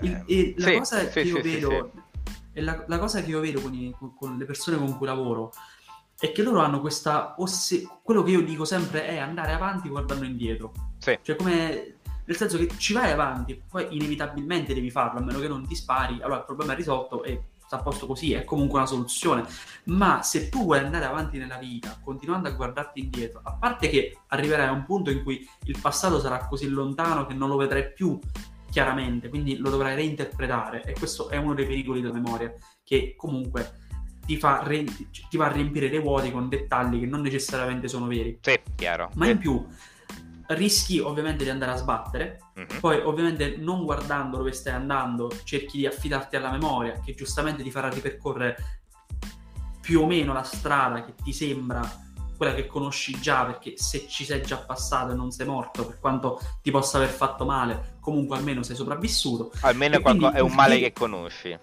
Il, 0.00 0.24
e 0.26 0.54
la, 0.56 0.66
sì, 0.66 0.76
cosa 0.76 0.98
sì, 1.00 1.08
che 1.08 1.20
io 1.20 1.40
vedo, 1.42 1.92
la, 2.54 2.84
la, 2.86 2.98
cosa 2.98 3.22
che 3.22 3.30
io 3.30 3.40
vedo 3.40 3.60
con, 3.60 3.74
i, 3.74 3.94
con, 3.96 4.14
con, 4.14 4.38
le 4.38 4.44
persone 4.46 4.78
con 4.78 4.96
cui 4.96 5.06
lavoro 5.06 5.52
è 6.18 6.32
che 6.32 6.42
loro 6.42 6.60
hanno 6.60 6.80
questa 6.80 7.34
osse... 7.38 7.86
quello 8.02 8.22
che 8.22 8.30
io 8.30 8.42
dico 8.42 8.64
sempre 8.64 9.06
è 9.06 9.18
andare 9.18 9.52
avanti 9.52 9.88
guardando 9.88 10.24
indietro. 10.24 10.72
Cioè 11.22 11.36
come 11.36 11.96
nel 12.24 12.36
senso 12.36 12.56
che 12.56 12.68
ci 12.78 12.94
vai 12.94 13.10
avanti, 13.10 13.62
poi 13.70 13.86
inevitabilmente 13.90 14.72
devi 14.72 14.90
farlo, 14.90 15.18
a 15.18 15.22
meno 15.22 15.40
che 15.40 15.48
non 15.48 15.66
ti 15.66 15.74
spari, 15.74 16.22
allora 16.22 16.38
il 16.38 16.44
problema 16.46 16.72
è 16.72 16.76
risolto 16.76 17.22
e 17.22 17.42
sta 17.74 17.76
a 17.76 17.82
posto 17.82 18.06
così, 18.06 18.32
è 18.32 18.44
comunque 18.44 18.78
una 18.78 18.86
soluzione. 18.86 19.44
Ma 19.84 20.22
se 20.22 20.48
tu 20.48 20.64
vuoi 20.64 20.78
andare 20.78 21.04
avanti 21.04 21.38
nella 21.38 21.58
vita, 21.58 21.98
continuando 22.02 22.48
a 22.48 22.52
guardarti 22.52 23.00
indietro, 23.00 23.40
a 23.42 23.54
parte 23.54 23.88
che 23.88 24.16
arriverai 24.28 24.68
a 24.68 24.72
un 24.72 24.84
punto 24.84 25.10
in 25.10 25.22
cui 25.22 25.46
il 25.64 25.78
passato 25.80 26.20
sarà 26.20 26.46
così 26.46 26.68
lontano 26.68 27.26
che 27.26 27.34
non 27.34 27.48
lo 27.48 27.56
vedrai 27.56 27.92
più 27.92 28.18
chiaramente, 28.70 29.28
quindi 29.28 29.56
lo 29.56 29.70
dovrai 29.70 29.94
reinterpretare 29.94 30.82
e 30.82 30.94
questo 30.94 31.28
è 31.28 31.36
uno 31.36 31.54
dei 31.54 31.66
pericoli 31.66 32.00
della 32.00 32.14
memoria, 32.14 32.52
che 32.82 33.14
comunque 33.16 33.82
ti 34.26 34.36
fa, 34.36 34.62
re- 34.64 34.84
ti 35.28 35.36
va 35.36 35.46
a 35.46 35.52
riempire 35.52 35.88
dei 35.88 36.00
vuoti 36.00 36.32
con 36.32 36.48
dettagli 36.48 36.98
che 37.00 37.06
non 37.06 37.20
necessariamente 37.20 37.88
sono 37.88 38.06
veri. 38.06 38.38
Sì, 38.40 38.58
chiaro. 38.74 39.10
Ma 39.14 39.28
in 39.28 39.38
più 39.38 39.64
rischi 40.48 40.98
ovviamente 40.98 41.44
di 41.44 41.50
andare 41.50 41.72
a 41.72 41.76
sbattere, 41.76 42.40
mm-hmm. 42.58 42.80
poi 42.80 43.00
ovviamente 43.00 43.56
non 43.56 43.84
guardando 43.84 44.38
dove 44.38 44.52
stai 44.52 44.74
andando 44.74 45.30
cerchi 45.44 45.78
di 45.78 45.86
affidarti 45.86 46.36
alla 46.36 46.50
memoria 46.50 47.00
che 47.04 47.14
giustamente 47.14 47.62
ti 47.62 47.70
farà 47.70 47.88
ripercorrere 47.88 48.80
più 49.80 50.00
o 50.00 50.06
meno 50.06 50.32
la 50.32 50.42
strada 50.42 51.04
che 51.04 51.14
ti 51.22 51.32
sembra 51.32 52.02
quella 52.36 52.54
che 52.54 52.66
conosci 52.66 53.18
già 53.20 53.44
perché 53.44 53.74
se 53.76 54.06
ci 54.08 54.24
sei 54.24 54.42
già 54.42 54.58
passato 54.58 55.12
e 55.12 55.14
non 55.14 55.30
sei 55.30 55.46
morto 55.46 55.86
per 55.86 55.98
quanto 56.00 56.40
ti 56.62 56.70
possa 56.70 56.96
aver 56.96 57.10
fatto 57.10 57.44
male 57.44 57.96
comunque 58.00 58.36
almeno 58.36 58.62
sei 58.62 58.76
sopravvissuto. 58.76 59.52
Almeno 59.60 59.96
è, 59.96 60.00
qualco- 60.00 60.32
è 60.32 60.40
un 60.40 60.52
male 60.52 60.78
che 60.78 60.92
conosci. 60.92 61.56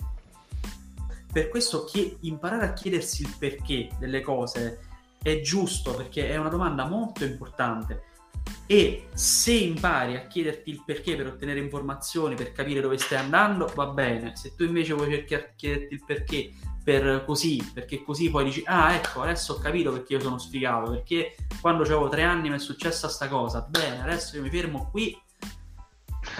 Per 1.32 1.50
questo 1.50 1.86
chi- 1.86 2.18
imparare 2.22 2.66
a 2.66 2.74
chiedersi 2.74 3.24
il 3.24 3.36
perché 3.38 3.90
delle 4.00 4.22
cose 4.22 4.80
è 5.22 5.40
giusto 5.42 5.94
perché 5.94 6.30
è 6.30 6.38
una 6.38 6.50
domanda 6.50 6.86
molto 6.86 7.24
importante 7.26 8.10
e 8.66 9.08
se 9.14 9.52
impari 9.52 10.16
a 10.16 10.28
chiederti 10.28 10.70
il 10.70 10.84
perché 10.86 11.16
per 11.16 11.28
ottenere 11.28 11.60
informazioni, 11.60 12.36
per 12.36 12.54
capire 12.54 12.80
dove 12.80 12.98
stai 12.98 13.20
andando, 13.20 13.70
va 13.76 13.88
bene. 13.88 14.36
Se 14.36 14.56
tu 14.56 14.64
invece 14.64 14.94
vuoi 14.94 15.10
cercare 15.10 15.50
di 15.50 15.56
chiederti 15.56 15.94
il 15.94 16.04
perché 16.06 16.52
per 16.84 17.24
così, 17.26 17.70
perché 17.74 18.02
così 18.02 18.30
poi 18.30 18.46
dici, 18.46 18.64
ah 18.66 18.94
ecco, 18.94 19.22
adesso 19.22 19.54
ho 19.54 19.60
capito 19.60 19.92
perché 19.92 20.14
io 20.14 20.20
sono 20.20 20.38
sfigato, 20.38 20.92
perché 20.92 21.36
quando 21.60 21.84
avevo 21.84 22.10
tre 22.10 22.24
anni 22.24 22.50
mi 22.50 22.56
è 22.56 22.60
successa 22.60 23.08
sta 23.08 23.28
cosa, 23.28 23.62
bene, 23.62 24.02
adesso 24.02 24.36
io 24.38 24.42
mi 24.42 24.50
fermo 24.50 24.90
qui. 24.90 25.16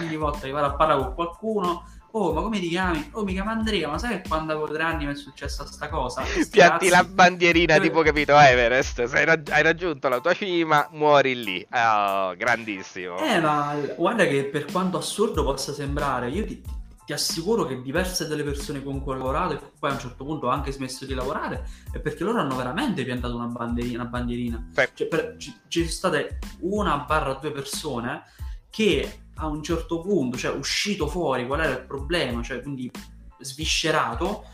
Ogni 0.00 0.16
volta 0.16 0.40
che 0.40 0.50
vado 0.50 0.66
a 0.66 0.74
parlare 0.74 1.02
con 1.02 1.14
qualcuno 1.14 1.84
oh 2.12 2.32
ma 2.32 2.40
come 2.42 2.58
ti 2.58 2.68
chiami? 2.68 3.10
Oh 3.12 3.24
mi 3.24 3.32
chiamo 3.32 3.50
Andrea 3.50 3.88
ma 3.88 3.98
sai 3.98 4.20
che 4.20 4.28
quando 4.28 4.52
avevo 4.52 4.72
tre 4.72 4.82
anni 4.82 5.06
mi 5.06 5.12
è 5.12 5.16
successa 5.16 5.64
sta 5.66 5.88
cosa? 5.88 6.22
pianti 6.50 6.88
la 6.88 7.04
bandierina 7.04 7.78
tipo 7.78 8.02
capito 8.02 8.38
Everest 8.38 9.04
sei 9.04 9.24
raggi- 9.24 9.50
hai 9.50 9.62
raggiunto 9.62 10.08
la 10.08 10.20
tua 10.20 10.34
cima 10.34 10.88
muori 10.92 11.42
lì 11.42 11.66
oh, 11.70 12.34
grandissimo 12.36 13.18
eh 13.18 13.40
ma 13.40 13.74
guarda 13.96 14.26
che 14.26 14.44
per 14.44 14.66
quanto 14.70 14.98
assurdo 14.98 15.42
possa 15.44 15.72
sembrare 15.72 16.28
io 16.28 16.44
ti, 16.44 16.62
ti 17.04 17.12
assicuro 17.12 17.64
che 17.64 17.80
diverse 17.80 18.26
delle 18.26 18.44
persone 18.44 18.82
con 18.82 19.02
cui 19.02 19.12
ho 19.12 19.16
lavorato 19.16 19.54
e 19.54 19.60
poi 19.78 19.90
a 19.90 19.94
un 19.94 20.00
certo 20.00 20.24
punto 20.24 20.46
ho 20.46 20.50
anche 20.50 20.72
smesso 20.72 21.04
di 21.04 21.14
lavorare 21.14 21.66
è 21.90 21.98
perché 21.98 22.24
loro 22.24 22.40
hanno 22.40 22.56
veramente 22.56 23.04
piantato 23.04 23.34
una 23.34 23.46
bandierina, 23.46 24.00
una 24.02 24.10
bandierina. 24.10 24.68
Cioè, 24.94 25.06
per, 25.06 25.36
ci, 25.38 25.54
ci 25.68 25.80
sono 25.80 25.90
state 25.90 26.38
una 26.60 26.98
barra 26.98 27.34
due 27.34 27.50
persone 27.50 28.22
che 28.70 29.21
a 29.36 29.46
un 29.46 29.62
certo 29.62 30.00
punto, 30.00 30.36
cioè 30.36 30.54
uscito 30.54 31.06
fuori 31.06 31.46
qual 31.46 31.60
era 31.60 31.72
il 31.72 31.84
problema, 31.84 32.42
cioè 32.42 32.62
quindi 32.62 32.90
sviscerato, 33.38 34.44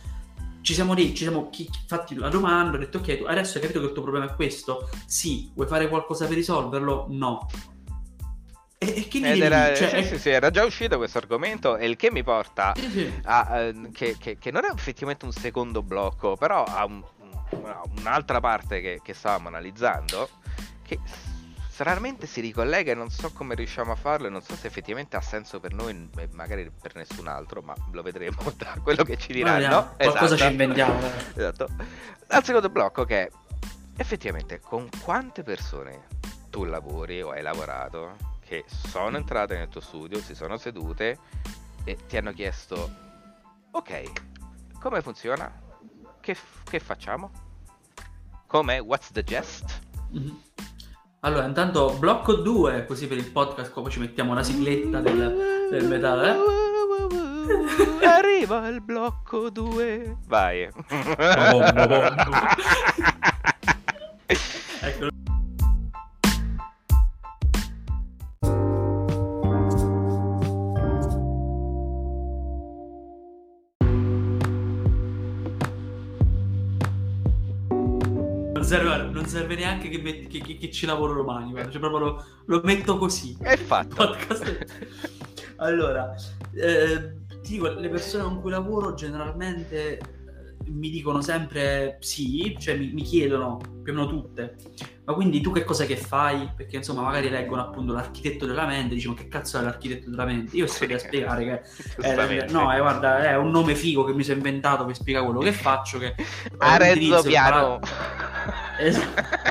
ci 0.60 0.74
siamo 0.74 0.92
lì, 0.92 1.14
ci 1.14 1.22
siamo 1.22 1.48
chi, 1.50 1.68
fatti 1.86 2.14
la 2.14 2.28
domanda, 2.28 2.76
ho 2.76 2.80
detto 2.80 2.98
ok, 2.98 3.24
adesso 3.26 3.56
hai 3.56 3.62
capito 3.62 3.80
che 3.80 3.86
il 3.86 3.92
tuo 3.92 4.02
problema 4.02 4.26
è 4.30 4.34
questo? 4.34 4.88
Sì, 5.06 5.50
vuoi 5.54 5.66
fare 5.66 5.88
qualcosa 5.88 6.26
per 6.26 6.36
risolverlo? 6.36 7.06
No. 7.10 7.46
E, 8.78 8.94
e 8.96 9.08
che 9.08 9.18
era, 9.20 9.74
cioè, 9.74 9.88
sì, 9.88 9.94
è... 9.96 10.02
sì, 10.04 10.18
sì, 10.18 10.28
era 10.30 10.50
già 10.50 10.64
uscito 10.64 10.98
questo 10.98 11.18
argomento 11.18 11.76
e 11.76 11.86
il 11.86 11.96
che 11.96 12.10
mi 12.12 12.22
porta 12.22 12.74
a 13.24 13.70
uh, 13.70 13.90
che, 13.90 14.16
che, 14.18 14.38
che, 14.38 14.50
non 14.50 14.64
è 14.64 14.70
effettivamente 14.72 15.24
un 15.24 15.32
secondo 15.32 15.82
blocco, 15.82 16.36
però 16.36 16.62
ha 16.62 16.84
un, 16.84 17.02
un'altra 17.98 18.38
parte 18.40 18.80
che, 18.80 19.00
che 19.02 19.14
stavamo 19.14 19.48
analizzando 19.48 20.28
che 20.82 20.98
stranamente 21.78 22.26
si 22.26 22.40
ricollega 22.40 22.90
e 22.90 22.96
non 22.96 23.08
so 23.08 23.30
come 23.30 23.54
riusciamo 23.54 23.92
a 23.92 23.94
farlo 23.94 24.26
e 24.26 24.30
non 24.30 24.42
so 24.42 24.56
se 24.56 24.66
effettivamente 24.66 25.14
ha 25.14 25.20
senso 25.20 25.60
per 25.60 25.72
noi 25.74 26.10
e 26.16 26.28
magari 26.32 26.68
per 26.72 26.96
nessun 26.96 27.28
altro, 27.28 27.62
ma 27.62 27.72
lo 27.92 28.02
vedremo 28.02 28.36
da 28.58 28.80
quello 28.82 29.04
che 29.04 29.16
ci 29.16 29.32
diranno. 29.32 29.60
Vediamo, 29.60 29.94
qualcosa 29.96 30.34
esatto. 30.34 30.36
ci 30.36 30.50
inventiamo. 30.50 31.00
esatto. 31.36 31.68
Al 32.26 32.42
secondo 32.42 32.68
blocco 32.68 33.04
che 33.04 33.26
è 33.26 33.30
effettivamente 33.96 34.58
con 34.58 34.88
quante 35.04 35.44
persone 35.44 36.08
tu 36.50 36.64
lavori 36.64 37.22
o 37.22 37.30
hai 37.30 37.42
lavorato 37.42 38.16
che 38.44 38.64
sono 38.66 39.16
entrate 39.16 39.56
nel 39.56 39.68
tuo 39.68 39.80
studio, 39.80 40.18
si 40.18 40.34
sono 40.34 40.56
sedute 40.56 41.16
e 41.84 41.96
ti 42.08 42.16
hanno 42.16 42.32
chiesto 42.32 42.92
ok, 43.70 44.02
come 44.80 45.00
funziona? 45.00 45.48
Che, 46.18 46.36
che 46.64 46.80
facciamo? 46.80 47.30
Come? 48.48 48.80
What's 48.80 49.12
the 49.12 49.22
gist? 49.22 49.80
Mm-hmm. 50.12 50.34
Allora, 51.20 51.46
intanto 51.46 51.96
blocco 51.98 52.34
2, 52.34 52.84
così 52.86 53.08
per 53.08 53.16
il 53.16 53.28
podcast, 53.32 53.72
poi 53.72 53.90
ci 53.90 53.98
mettiamo 53.98 54.34
la 54.34 54.44
sigletta 54.44 55.00
del, 55.00 55.68
del 55.68 55.84
metallo. 55.88 56.22
Eh? 56.22 58.06
Arriva 58.06 58.68
il 58.68 58.80
blocco 58.80 59.50
2. 59.50 60.18
Vai. 60.28 60.60
ecco. 64.80 65.08
Serve, 78.68 79.10
non 79.10 79.26
serve 79.26 79.56
neanche 79.56 79.88
che, 79.88 79.98
metti, 79.98 80.26
che, 80.26 80.40
che, 80.40 80.56
che 80.58 80.70
ci 80.70 80.86
lavoro 80.86 81.14
domani. 81.14 81.50
Guarda. 81.50 81.70
Cioè, 81.70 81.80
proprio 81.80 81.98
lo, 82.00 82.24
lo, 82.44 82.60
metto 82.64 82.98
così. 82.98 83.36
È 83.40 83.56
fatto. 83.56 84.14
allora, 85.56 86.14
eh, 86.52 87.16
ti 87.42 87.52
dico, 87.52 87.68
le 87.68 87.88
persone 87.88 88.24
con 88.24 88.40
cui 88.40 88.50
lavoro 88.50 88.94
generalmente 88.94 90.17
mi 90.70 90.90
dicono 90.90 91.20
sempre 91.20 91.96
sì, 92.00 92.56
cioè 92.58 92.76
mi, 92.76 92.92
mi, 92.92 93.02
chiedono 93.02 93.56
più 93.82 93.92
o 93.92 93.96
meno 93.96 94.08
tutte, 94.08 94.56
ma 95.04 95.14
quindi 95.14 95.40
tu 95.40 95.52
che 95.52 95.64
cosa 95.64 95.84
che 95.84 95.96
fai? 95.96 96.50
Perché 96.54 96.76
insomma 96.76 97.02
magari 97.02 97.28
leggono 97.28 97.62
appunto 97.62 97.92
l'architetto 97.92 98.46
della 98.46 98.66
mente, 98.66 98.94
dicono 98.94 99.14
che 99.14 99.28
cazzo 99.28 99.58
è 99.58 99.62
l'architetto 99.62 100.10
della 100.10 100.24
mente? 100.24 100.56
Io 100.56 100.66
sto 100.66 100.84
a 100.84 100.98
spiegare 100.98 101.44
che 101.44 101.62
è, 102.02 102.50
no, 102.50 102.70
è, 102.72 102.78
guarda, 102.78 103.28
è 103.28 103.36
un 103.36 103.50
nome 103.50 103.74
figo 103.74 104.04
che 104.04 104.12
mi 104.12 104.22
sono 104.22 104.36
inventato 104.36 104.84
per 104.84 104.94
spiegare 104.94 105.24
quello 105.24 105.40
che 105.40 105.52
faccio, 105.52 105.98
che 105.98 106.14
Arezzo 106.58 107.22
piano. 107.22 107.80
Esatto. 108.78 109.46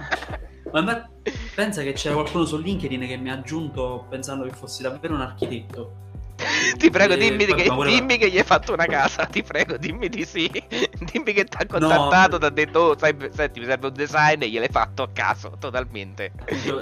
ma 0.72 1.10
pensa 1.56 1.82
che 1.82 1.94
c'era 1.94 2.16
qualcuno 2.16 2.46
su 2.46 2.58
LinkedIn 2.58 3.08
che 3.08 3.18
mi 3.18 3.30
ha 3.30 3.34
aggiunto 3.34 4.06
pensando 4.10 4.44
che 4.44 4.52
fossi 4.52 4.84
davvero 4.84 5.16
un 5.16 5.22
architetto 5.22 6.07
ti 6.78 6.90
prego, 6.90 7.16
dimmi, 7.16 7.46
che, 7.46 7.70
dimmi, 7.86 8.18
che, 8.18 8.30
gli 8.30 8.38
hai 8.38 8.44
fatto 8.44 8.74
una 8.74 8.86
casa. 8.86 9.26
Ti 9.26 9.44
prego, 9.44 9.78
dimmi 9.78 10.10
di 10.10 10.26
sì. 10.26 10.50
dimmi 11.12 11.34
che 11.34 11.44
ti 11.46 11.58
ha 11.58 11.66
contattato, 11.66 12.32
no, 12.34 12.40
ti 12.40 12.46
ha 12.46 12.50
detto, 12.50 12.80
oh, 12.80 12.98
sai, 12.98 13.16
senti, 13.32 13.60
mi 13.60 13.66
serve 13.66 13.88
un 13.88 13.94
design 13.94 14.42
e 14.42 14.50
gliel'hai 14.50 14.70
fatto 14.70 15.04
a 15.04 15.10
caso, 15.12 15.54
totalmente. 15.60 16.32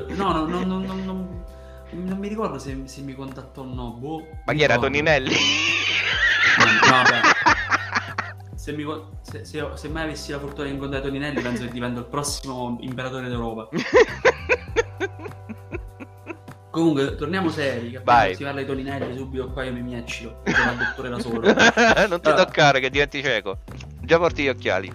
No, 0.10 0.32
no, 0.32 0.46
no, 0.46 0.64
no, 0.64 0.80
no, 0.80 0.94
no 0.94 1.44
non 1.96 2.18
mi 2.18 2.28
ricordo 2.28 2.60
se, 2.60 2.82
se, 2.86 3.02
mi 3.02 3.14
contattò 3.14 3.62
o 3.62 3.66
no. 3.66 3.92
Boh, 3.92 4.28
Ma 4.46 4.54
chi 4.54 4.64
era 4.64 4.78
Toninelli? 4.78 5.34
No, 6.58 6.66
no, 6.66 7.04
vabbè. 7.04 7.22
Se, 8.56 8.72
mi, 8.72 8.84
se, 9.22 9.46
se, 9.46 9.64
se, 9.76 9.90
mai 9.90 10.06
avessi 10.06 10.32
la 10.32 10.40
fortuna 10.40 10.66
di 10.66 10.74
incontrare 10.74 11.04
Toninelli, 11.04 11.40
penso 11.40 11.66
che 11.66 11.72
divento 11.72 12.00
il 12.00 12.08
prossimo 12.08 12.78
imperatore 12.80 13.28
d'Europa. 13.28 13.70
Comunque, 16.76 17.16
torniamo 17.16 17.50
seri. 17.50 17.98
Vai. 18.04 18.36
Si 18.36 18.44
parla 18.44 18.60
di 18.60 18.66
Toninelli 18.66 19.16
subito 19.16 19.50
qua 19.50 19.64
io 19.64 19.72
mi 19.72 19.82
mieccio. 19.82 20.42
Sono 20.44 20.72
il 20.72 20.78
dottore 20.78 21.10
da 21.10 21.20
solo. 21.20 21.40
non 21.40 22.20
ti 22.20 22.28
allora. 22.28 22.44
toccare 22.44 22.82
che 22.82 22.90
diventi 22.90 23.22
cieco. 23.24 23.60
Già 24.02 24.18
porti 24.18 24.44
gli 24.44 24.50
occhiali. 24.50 24.92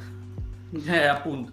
Eh, 0.84 1.06
appunto. 1.06 1.52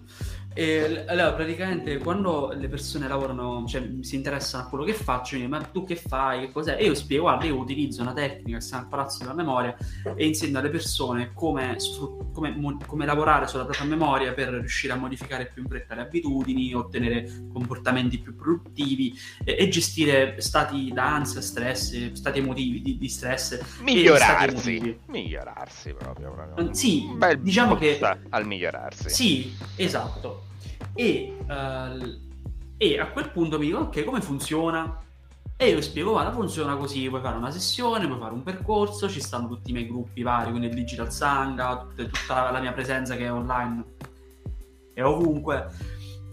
E, 0.58 1.04
allora, 1.06 1.34
praticamente 1.34 1.98
quando 1.98 2.52
le 2.52 2.66
persone 2.66 3.06
lavorano, 3.06 3.64
cioè 3.68 3.80
si 4.00 4.16
interessano 4.16 4.64
a 4.64 4.66
quello 4.66 4.82
che 4.82 4.92
faccio, 4.92 5.36
dicono, 5.36 5.56
ma 5.56 5.62
tu 5.62 5.84
che 5.84 5.94
fai? 5.94 6.40
Che 6.40 6.50
cos'è? 6.50 6.76
E 6.76 6.86
io 6.86 6.94
spiego, 6.96 7.22
guarda, 7.22 7.44
io 7.44 7.56
utilizzo 7.56 8.02
una 8.02 8.12
tecnica 8.12 8.56
che 8.56 8.62
si 8.64 8.70
chiama 8.70 8.88
palazzo 8.88 9.18
della 9.20 9.34
memoria 9.34 9.76
e 10.16 10.26
insegno 10.26 10.58
alle 10.58 10.70
persone 10.70 11.30
come, 11.32 11.76
come, 12.32 12.76
come, 12.84 13.06
lavorare 13.06 13.46
sulla 13.46 13.66
propria 13.66 13.86
memoria 13.86 14.32
per 14.32 14.48
riuscire 14.48 14.94
a 14.94 14.96
modificare 14.96 15.46
più 15.46 15.62
in 15.62 15.68
fretta 15.68 15.94
le 15.94 16.00
abitudini, 16.00 16.74
ottenere 16.74 17.30
comportamenti 17.52 18.18
più 18.18 18.34
produttivi 18.34 19.16
e, 19.44 19.58
e 19.60 19.68
gestire 19.68 20.40
stati 20.40 20.90
d'ansia, 20.92 21.40
stress, 21.40 22.10
stati 22.14 22.40
emotivi, 22.40 22.82
di, 22.82 22.98
di 22.98 23.08
stress. 23.08 23.78
Migliorarsi. 23.82 25.02
Migliorarsi 25.06 25.94
proprio. 25.94 26.32
proprio. 26.32 26.74
Sì, 26.74 27.06
diciamo 27.38 27.76
che... 27.76 28.00
Al 28.30 28.44
migliorarsi. 28.44 29.08
Sì, 29.08 29.56
esatto 29.76 30.46
e, 30.98 31.36
uh, 31.46 32.18
e 32.76 32.98
a 32.98 33.08
quel 33.10 33.30
punto 33.30 33.56
mi 33.56 33.66
dico 33.66 33.78
ok 33.78 34.02
come 34.02 34.20
funziona? 34.20 35.00
E 35.56 35.68
io 35.68 35.80
spiego 35.80 36.10
guarda 36.10 36.32
funziona 36.32 36.74
così 36.74 37.08
puoi 37.08 37.20
fare 37.20 37.36
una 37.36 37.52
sessione 37.52 38.06
puoi 38.08 38.18
fare 38.18 38.34
un 38.34 38.42
percorso 38.42 39.08
ci 39.08 39.20
stanno 39.20 39.46
tutti 39.46 39.70
i 39.70 39.72
miei 39.72 39.86
gruppi 39.86 40.22
vari 40.22 40.50
quindi 40.50 40.68
il 40.68 40.74
digital 40.74 41.08
tutte, 41.08 42.08
tutta 42.08 42.50
la 42.50 42.60
mia 42.60 42.72
presenza 42.72 43.14
che 43.14 43.26
è 43.26 43.32
online 43.32 43.84
è 44.92 45.04
ovunque. 45.04 45.68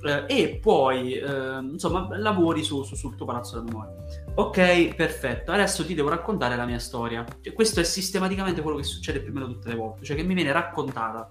Eh, 0.03 0.25
e 0.27 0.59
poi 0.61 1.13
eh, 1.13 1.59
insomma 1.59 2.07
lavori 2.17 2.63
su, 2.63 2.83
su, 2.83 2.95
sul 2.95 3.15
tuo 3.15 3.25
palazzo 3.27 3.59
della 3.59 3.71
memoria. 3.71 3.93
Ok 4.35 4.95
perfetto 4.95 5.51
adesso 5.51 5.85
ti 5.85 5.93
devo 5.93 6.09
raccontare 6.09 6.55
la 6.55 6.65
mia 6.65 6.79
storia. 6.79 7.23
Cioè, 7.41 7.53
questo 7.53 7.81
è 7.81 7.83
sistematicamente 7.83 8.61
quello 8.63 8.77
che 8.77 8.83
succede 8.83 9.19
più 9.21 9.29
o 9.31 9.33
meno 9.35 9.47
tutte 9.47 9.69
le 9.69 9.75
volte 9.75 10.03
cioè 10.05 10.15
che 10.15 10.23
mi 10.23 10.33
viene 10.33 10.51
raccontata 10.51 11.27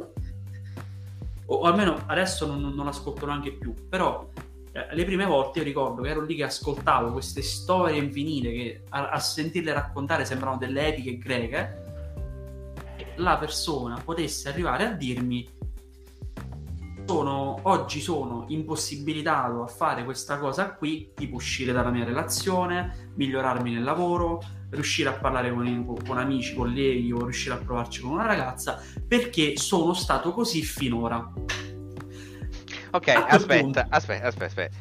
o, 1.46 1.54
o 1.56 1.62
almeno 1.64 2.02
adesso 2.06 2.46
non, 2.46 2.74
non 2.74 2.84
l'ascolto 2.84 3.26
neanche 3.26 3.52
più, 3.52 3.74
però 3.88 4.28
eh, 4.72 4.94
le 4.94 5.04
prime 5.04 5.24
volte 5.24 5.58
io 5.60 5.64
ricordo 5.64 6.02
che 6.02 6.08
ero 6.08 6.22
lì 6.22 6.34
che 6.34 6.44
ascoltavo 6.44 7.12
queste 7.12 7.42
storie 7.42 7.98
infinite 7.98 8.52
che 8.52 8.82
a, 8.90 9.10
a 9.10 9.18
sentirle 9.18 9.72
raccontare 9.72 10.24
sembravano 10.24 10.58
delle 10.58 10.88
epiche 10.88 11.18
greche, 11.18 11.82
la 13.16 13.36
persona 13.36 14.00
potesse 14.02 14.48
arrivare 14.48 14.86
a 14.86 14.90
dirmi 14.90 15.48
sono, 17.06 17.58
oggi 17.62 18.00
sono 18.00 18.46
impossibilitato 18.48 19.62
a 19.62 19.66
fare 19.66 20.04
questa 20.04 20.38
cosa 20.38 20.72
qui, 20.72 21.12
tipo 21.14 21.36
uscire 21.36 21.72
dalla 21.72 21.90
mia 21.90 22.04
relazione, 22.04 23.10
migliorarmi 23.14 23.72
nel 23.72 23.82
lavoro, 23.82 24.42
riuscire 24.74 25.08
a 25.08 25.14
parlare 25.14 25.50
con, 25.52 25.96
con 26.06 26.18
amici, 26.18 26.54
colleghi 26.54 27.12
o 27.12 27.22
riuscire 27.22 27.54
a 27.54 27.58
provarci 27.58 28.00
con 28.00 28.12
una 28.12 28.26
ragazza, 28.26 28.82
perché 29.06 29.56
sono 29.56 29.94
stato 29.94 30.32
così 30.32 30.62
finora. 30.62 31.32
Ok, 32.90 33.08
aspetta, 33.08 33.86
aspetta, 33.88 34.26
aspetta, 34.26 34.44
aspetta. 34.44 34.76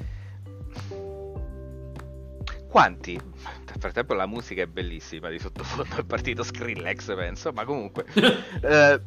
Quanti? 2.68 3.14
Nel 3.14 3.80
frattempo 3.80 4.14
la 4.14 4.26
musica 4.26 4.62
è 4.64 4.68
bellissima 4.68 5.30
di 5.30 5.40
sottofondo, 5.40 5.96
è 5.96 6.04
partito 6.04 6.44
Skrillex 6.44 7.16
penso, 7.16 7.52
ma 7.52 7.66
comunque... 7.66 8.06
eh, 8.62 9.02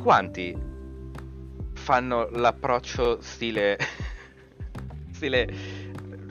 quanti 0.00 0.56
fanno 1.74 2.28
l'approccio 2.30 3.20
stile 3.20 3.78
stile 5.12 5.46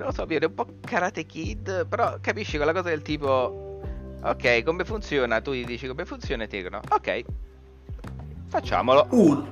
non 0.02 0.10
lo 0.10 0.16
so, 0.16 0.26
viene 0.26 0.48
un 0.48 0.54
po' 0.56 0.66
Karate 0.82 1.26
Kid, 1.26 1.86
però 1.88 2.18
capisci 2.20 2.58
quella 2.58 2.74
cosa 2.74 2.90
del 2.90 3.04
tipo, 3.04 3.80
ok, 4.24 4.64
come 4.64 4.84
funziona? 4.84 5.42
Tu 5.42 5.54
gli 5.54 5.64
dici 5.64 5.88
come 5.88 6.06
funziona 6.06 6.44
e 6.44 6.48
ti 6.48 6.58
dicono, 6.58 6.82
ok, 6.90 7.24
facciamolo. 8.48 9.08
Uno, 9.12 9.46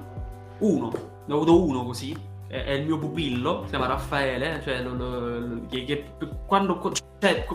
uno, 0.60 0.92
ne 1.26 1.34
ho 1.34 1.36
avuto 1.36 1.64
uno 1.64 1.86
così, 1.86 2.18
è, 2.48 2.64
è 2.64 2.72
il 2.72 2.86
mio 2.88 2.98
pupillo, 2.98 3.62
si 3.64 3.70
chiama 3.70 3.86
Raffaele, 3.86 4.60
cioè 4.64 4.82
lo, 4.82 4.94
lo, 4.96 5.40
lo, 5.40 5.66
che, 5.70 5.84
che, 5.86 6.06
quando... 6.48 6.94
Cioè, 7.20 7.46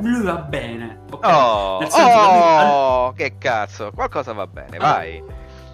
lui 0.00 0.22
va 0.22 0.36
bene. 0.36 1.02
Okay? 1.10 1.32
Oh, 1.32 1.84
oh 1.84 3.06
lui... 3.06 3.14
che 3.14 3.38
cazzo, 3.38 3.92
qualcosa 3.92 4.32
va 4.32 4.48
bene, 4.48 4.78
allora, 4.78 4.92
vai. 4.92 5.22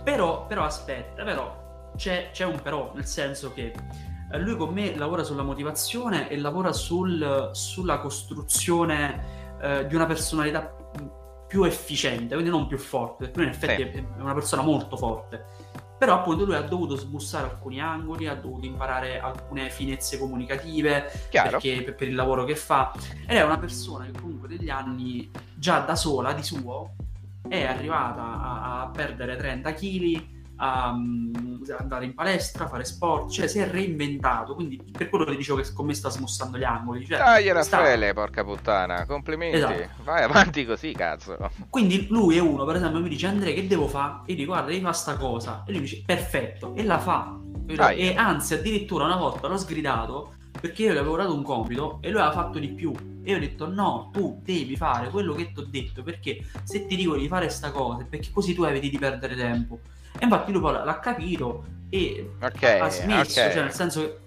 Però, 0.05 0.47
però 0.47 0.65
aspetta, 0.65 1.25
però 1.25 1.91
c'è, 1.97 2.29
c'è 2.31 2.45
un 2.45 2.61
però, 2.61 2.91
nel 2.95 3.07
senso 3.07 3.55
che 3.55 3.73
lui 4.39 4.57
con 4.57 4.73
me 4.73 4.97
lavora 4.97 5.25
sulla 5.25 5.43
motivazione 5.43 6.29
e 6.29 6.39
lavora 6.39 6.73
sul, 6.73 7.51
sulla 7.53 7.99
costruzione 7.99 9.57
eh, 9.61 9.87
di 9.87 9.95
una 9.95 10.07
personalità 10.07 10.75
più 11.47 11.65
efficiente, 11.65 12.33
quindi 12.33 12.51
non 12.51 12.67
più 12.67 12.79
forte, 12.79 13.29
perché 13.29 13.39
lui 13.39 13.47
in 13.49 13.53
effetti 13.53 13.83
sì. 13.93 13.99
è 13.99 14.21
una 14.23 14.33
persona 14.33 14.63
molto 14.63 14.97
forte. 14.97 15.45
Però 15.99 16.15
appunto 16.15 16.45
lui 16.47 16.55
ha 16.55 16.63
dovuto 16.63 16.97
sbussare 16.97 17.45
alcuni 17.49 17.79
angoli, 17.81 18.27
ha 18.27 18.35
dovuto 18.35 18.65
imparare 18.65 19.21
alcune 19.21 19.69
finezze 19.69 20.19
comunicative 20.19 21.13
perché, 21.31 21.83
per, 21.83 21.95
per, 21.95 22.09
il 22.09 22.15
lavoro 22.15 22.45
che 22.45 22.57
fa. 22.57 22.93
Ed 23.27 23.37
è 23.37 23.43
una 23.43 23.59
persona 23.59 24.07
che 24.07 24.19
comunque 24.19 24.49
negli 24.49 24.71
anni, 24.71 25.31
già 25.55 25.81
da 25.81 25.95
sola, 25.95 26.33
di 26.33 26.43
suo, 26.43 26.95
è 27.47 27.65
arrivata 27.65 28.23
a, 28.41 28.81
a 28.81 28.87
perdere 28.89 29.37
30 29.37 29.75
kg, 29.75 30.25
a 30.65 30.91
um, 30.91 31.61
andare 31.77 32.05
in 32.05 32.15
palestra, 32.15 32.65
a 32.65 32.69
fare 32.69 32.85
sport, 32.85 33.31
cioè 33.33 33.49
si 33.49 33.59
è 33.59 33.69
reinventato, 33.69 34.55
quindi 34.55 34.81
per 34.97 35.09
quello 35.09 35.25
che 35.25 35.35
dicevo 35.35 35.61
che 35.61 35.73
con 35.73 35.87
me 35.87 35.95
sta 35.95 36.09
smussando 36.09 36.57
gli 36.57 36.63
angoli. 36.63 37.05
Cioè, 37.05 37.19
Dai 37.19 37.51
Raffaele, 37.51 38.11
sta... 38.11 38.15
porca 38.15 38.45
puttana, 38.45 39.05
complimenti, 39.05 39.57
esatto. 39.57 39.89
vai 40.05 40.23
avanti 40.23 40.65
così 40.65 40.93
cazzo. 40.93 41.37
Quindi 41.69 42.07
lui 42.09 42.37
è 42.37 42.41
uno, 42.41 42.65
per 42.65 42.77
esempio, 42.77 43.01
mi 43.01 43.09
dice 43.09 43.27
Andrea 43.27 43.53
che 43.53 43.67
devo 43.67 43.89
fare? 43.89 44.21
E 44.27 44.33
io 44.33 44.37
dico 44.37 44.53
guarda 44.53 44.69
devi 44.69 44.81
fare 44.81 44.95
sta 44.95 45.17
cosa, 45.17 45.65
e 45.67 45.73
lui 45.73 45.81
dice 45.81 46.03
perfetto, 46.07 46.75
e 46.77 46.85
la 46.85 46.99
fa. 46.99 47.37
Ah, 47.77 47.93
e 47.93 48.15
anzi 48.15 48.55
addirittura 48.55 49.05
una 49.05 49.17
volta 49.17 49.49
l'ho 49.49 49.57
sgridato 49.57 50.35
perché 50.61 50.83
io 50.83 50.93
gli 50.93 50.99
avevo 50.99 51.17
dato 51.17 51.35
un 51.35 51.43
compito 51.43 51.99
e 52.03 52.11
lui 52.11 52.21
aveva 52.21 52.35
fatto 52.35 52.59
di 52.59 52.69
più 52.69 52.93
e 53.23 53.31
io 53.31 53.37
ho 53.37 53.41
detto 53.41 53.69
no 53.69 54.11
tu 54.13 54.41
devi 54.45 54.77
fare 54.77 55.09
quello 55.09 55.33
che 55.33 55.53
ti 55.53 55.61
ho 55.61 55.67
detto 55.69 56.03
perché 56.03 56.45
se 56.65 56.87
ti 56.87 56.97
dico 56.97 57.17
di 57.17 57.29
fare 57.29 57.49
sta 57.49 57.71
cosa 57.71 58.05
perché 58.05 58.31
così 58.31 58.53
tu 58.53 58.65
eviti 58.65 58.91
di 58.91 58.99
perdere 58.99 59.35
tempo 59.35 59.79
e 60.19 60.25
infatti 60.25 60.53
lui 60.53 60.61
poi 60.61 60.73
l'ha 60.73 60.99
capito 60.99 61.65
e 61.89 62.31
okay, 62.41 62.81
ha 62.81 62.89
smesso, 62.89 63.41
okay. 63.41 63.53
cioè 63.53 63.63
nel 63.63 63.73
senso 63.73 64.01
che 64.01 64.21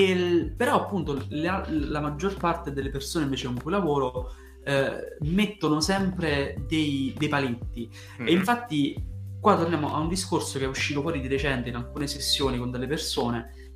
il, 0.00 0.52
però 0.56 0.82
appunto 0.82 1.24
la, 1.28 1.64
la, 1.68 2.00
maggior 2.00 2.36
parte 2.36 2.72
delle 2.72 2.90
persone 2.90 3.24
invece 3.24 3.46
con 3.46 3.60
cui 3.60 3.70
lavoro 3.70 4.32
eh, 4.64 5.16
mettono 5.20 5.80
sempre 5.80 6.56
dei, 6.66 7.14
dei 7.16 7.28
paletti 7.28 7.88
mm-hmm. 7.88 8.26
e 8.26 8.32
infatti 8.32 9.12
qua 9.40 9.56
torniamo 9.56 9.94
a 9.94 9.98
un 9.98 10.08
discorso 10.08 10.58
che 10.58 10.64
è 10.64 10.68
uscito 10.68 11.00
fuori 11.00 11.20
di 11.20 11.28
recente 11.28 11.68
in 11.68 11.76
alcune 11.76 12.06
sessioni 12.06 12.58
con 12.58 12.70
delle 12.70 12.86
persone 12.86 13.72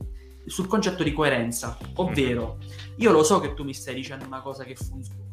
sul 0.46 0.66
concetto 0.66 1.02
di 1.02 1.12
coerenza 1.12 1.76
ovvero 1.96 2.58
mm-hmm. 2.58 2.94
io 2.96 3.12
lo 3.12 3.22
so 3.22 3.38
che 3.38 3.54
tu 3.54 3.64
mi 3.64 3.74
stai 3.74 3.94
dicendo 3.94 4.24
una 4.24 4.40
cosa 4.40 4.64
che 4.64 4.74
funziona 4.74 5.27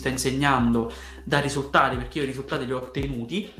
sta 0.00 0.08
insegnando 0.08 0.90
da 1.24 1.40
risultati 1.40 1.96
perché 1.96 2.18
io 2.18 2.24
i 2.24 2.28
risultati 2.28 2.64
li 2.64 2.72
ho 2.72 2.78
ottenuti, 2.78 3.52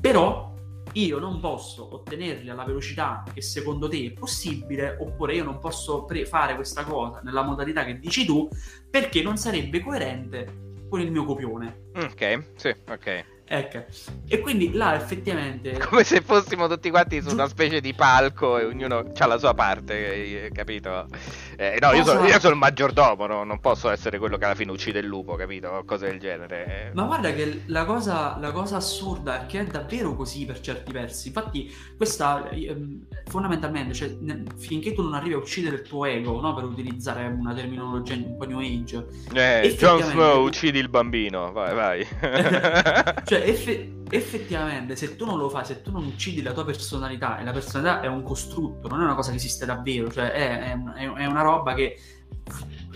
però 0.00 0.52
io 0.92 1.18
non 1.18 1.40
posso 1.40 1.94
ottenerli 1.94 2.50
alla 2.50 2.64
velocità 2.64 3.22
che 3.32 3.40
secondo 3.42 3.88
te 3.88 4.06
è 4.06 4.10
possibile, 4.10 4.96
oppure 5.00 5.36
io 5.36 5.44
non 5.44 5.58
posso 5.60 6.04
pre- 6.04 6.26
fare 6.26 6.56
questa 6.56 6.84
cosa 6.84 7.20
nella 7.22 7.42
modalità 7.42 7.84
che 7.84 7.98
dici 7.98 8.24
tu, 8.24 8.48
perché 8.90 9.22
non 9.22 9.36
sarebbe 9.36 9.80
coerente 9.80 10.62
con 10.88 11.00
il 11.00 11.10
mio 11.10 11.24
copione. 11.24 11.90
Ok, 11.94 12.44
sì, 12.56 12.74
ok. 12.88 13.24
Ecco, 13.46 13.84
e 14.26 14.40
quindi 14.40 14.72
là 14.72 14.96
effettivamente... 14.96 15.76
Come 15.88 16.02
se 16.02 16.22
fossimo 16.22 16.66
tutti 16.66 16.88
quanti 16.90 17.20
su 17.20 17.30
una 17.30 17.46
specie 17.46 17.80
di 17.80 17.92
palco 17.92 18.58
e 18.58 18.64
ognuno 18.64 19.12
ha 19.16 19.26
la 19.26 19.38
sua 19.38 19.52
parte, 19.52 20.46
eh, 20.46 20.50
capito? 20.50 21.06
Eh, 21.56 21.78
no, 21.80 21.92
io 21.92 22.04
sono, 22.04 22.26
io 22.26 22.38
sono, 22.38 22.54
il 22.54 22.58
maggiordomo, 22.58 23.26
no? 23.26 23.44
non 23.44 23.60
posso 23.60 23.90
essere 23.90 24.18
quello 24.18 24.36
che 24.36 24.44
alla 24.44 24.54
fine 24.54 24.72
uccide 24.72 24.98
il 24.98 25.06
lupo, 25.06 25.34
capito? 25.34 25.82
Cose 25.86 26.06
del 26.06 26.18
genere. 26.18 26.90
Ma 26.94 27.04
guarda 27.04 27.32
che 27.32 27.62
la 27.66 27.84
cosa, 27.84 28.36
la 28.38 28.52
cosa 28.52 28.76
assurda 28.76 29.42
è 29.42 29.46
che 29.46 29.60
è 29.60 29.64
davvero 29.64 30.14
così 30.14 30.44
per 30.44 30.60
certi 30.60 30.92
versi. 30.92 31.28
Infatti, 31.28 31.72
questa 31.96 32.48
ehm, 32.50 33.06
fondamentalmente, 33.26 33.94
cioè, 33.94 34.16
finché 34.56 34.92
tu 34.92 35.02
non 35.02 35.14
arrivi 35.14 35.34
a 35.34 35.38
uccidere 35.38 35.76
il 35.76 35.82
tuo 35.82 36.04
ego, 36.04 36.40
no? 36.40 36.54
per 36.54 36.64
utilizzare 36.64 37.26
una 37.26 37.54
terminologia 37.54 38.14
un 38.14 38.36
po' 38.36 38.46
new 38.46 38.58
age. 38.58 39.06
Eh, 39.32 39.76
Jon 39.78 40.02
Snow, 40.02 40.44
uccidi 40.44 40.78
il 40.78 40.88
bambino, 40.88 41.52
vai, 41.52 41.74
vai. 41.74 42.06
cioè, 42.20 43.14
cioè, 43.24 43.48
eff- 43.48 44.03
effettivamente, 44.14 44.94
se 44.94 45.16
tu 45.16 45.24
non 45.24 45.38
lo 45.38 45.48
fai, 45.48 45.64
se 45.64 45.82
tu 45.82 45.90
non 45.90 46.04
uccidi 46.04 46.40
la 46.40 46.52
tua 46.52 46.64
personalità, 46.64 47.38
e 47.38 47.44
la 47.44 47.52
personalità 47.52 48.00
è 48.00 48.06
un 48.06 48.22
costrutto, 48.22 48.86
non 48.86 49.00
è 49.00 49.04
una 49.04 49.14
cosa 49.14 49.30
che 49.30 49.36
esiste 49.36 49.66
davvero, 49.66 50.10
cioè 50.10 50.30
è, 50.30 50.72
è, 50.72 51.12
è 51.12 51.26
una 51.26 51.42
roba 51.42 51.74
che 51.74 51.98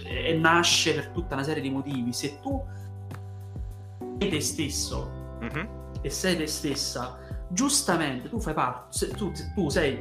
è, 0.04 0.33
nasce 0.35 0.94
per 0.94 1.09
tutta 1.09 1.35
una 1.35 1.42
serie 1.42 1.61
di 1.61 1.70
motivi. 1.70 2.12
Se 2.12 2.38
tu 2.40 2.64
sei 4.18 4.31
te 4.31 4.40
stesso 4.40 5.38
mm-hmm. 5.42 5.66
e 6.02 6.11
sei 6.11 6.37
te 6.37 6.46
stessa, 6.46 7.18
giustamente 7.48 8.28
tu 8.28 8.38
fai 8.38 8.54
parte, 8.54 9.09
tu, 9.09 9.33
tu 9.54 9.68
sei 9.68 10.00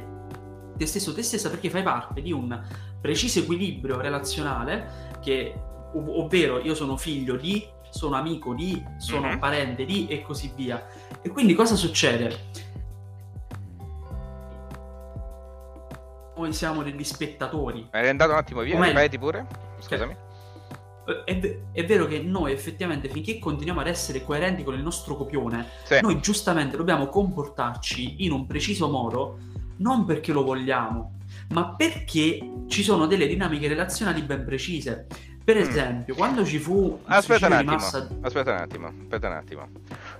te 0.76 0.86
stesso, 0.86 1.12
te 1.14 1.22
stessa 1.22 1.50
perché 1.50 1.68
fai 1.68 1.82
parte 1.82 2.22
di 2.22 2.30
un 2.30 2.62
preciso 3.00 3.40
equilibrio 3.40 4.00
relazionale 4.00 5.16
che, 5.20 5.52
ov- 5.94 6.08
ovvero 6.08 6.60
io 6.60 6.74
sono 6.74 6.96
figlio 6.96 7.36
di 7.36 7.66
sono 7.90 8.16
amico 8.16 8.54
di, 8.54 8.82
sono 8.98 9.28
mm-hmm. 9.28 9.38
parente 9.38 9.84
di 9.84 10.06
e 10.08 10.22
così 10.22 10.52
via. 10.54 10.86
E 11.22 11.28
quindi 11.28 11.54
cosa 11.54 11.74
succede? 11.74 12.66
Noi 16.36 16.52
siamo 16.52 16.82
degli 16.82 17.04
spettatori. 17.04 17.88
Eri 17.90 18.08
andato 18.08 18.30
un 18.30 18.38
attimo 18.38 18.60
via, 18.60 18.74
Come... 18.74 18.88
ripeti 18.88 19.18
pure? 19.18 19.46
Scusami. 19.80 20.16
È, 21.24 21.58
è, 21.72 21.86
vero 21.86 22.06
che 22.06 22.20
noi 22.20 22.52
effettivamente 22.52 23.08
finché 23.08 23.38
continuiamo 23.38 23.80
ad 23.80 23.86
essere 23.86 24.22
coerenti 24.22 24.62
con 24.62 24.74
il 24.74 24.82
nostro 24.82 25.16
copione, 25.16 25.66
sì. 25.84 26.00
noi 26.02 26.20
giustamente 26.20 26.76
dobbiamo 26.76 27.08
comportarci 27.08 28.24
in 28.24 28.32
un 28.32 28.46
preciso 28.46 28.88
modo, 28.88 29.38
non 29.78 30.04
perché 30.04 30.32
lo 30.32 30.44
vogliamo, 30.44 31.18
ma 31.50 31.74
perché 31.74 32.38
ci 32.68 32.82
sono 32.82 33.06
delle 33.06 33.26
dinamiche 33.26 33.68
relazionali 33.68 34.22
ben 34.22 34.44
precise. 34.44 35.06
Per 35.48 35.56
mm. 35.56 35.60
esempio, 35.60 36.14
quando 36.14 36.44
ci 36.44 36.58
fu 36.58 37.00
aspetta 37.06 37.46
un, 37.46 37.52
attimo, 37.54 37.70
massa... 37.70 38.06
aspetta 38.20 38.50
un 38.50 38.58
attimo, 38.58 38.88
aspetta 38.88 39.28
un 39.28 39.32
attimo. 39.32 39.68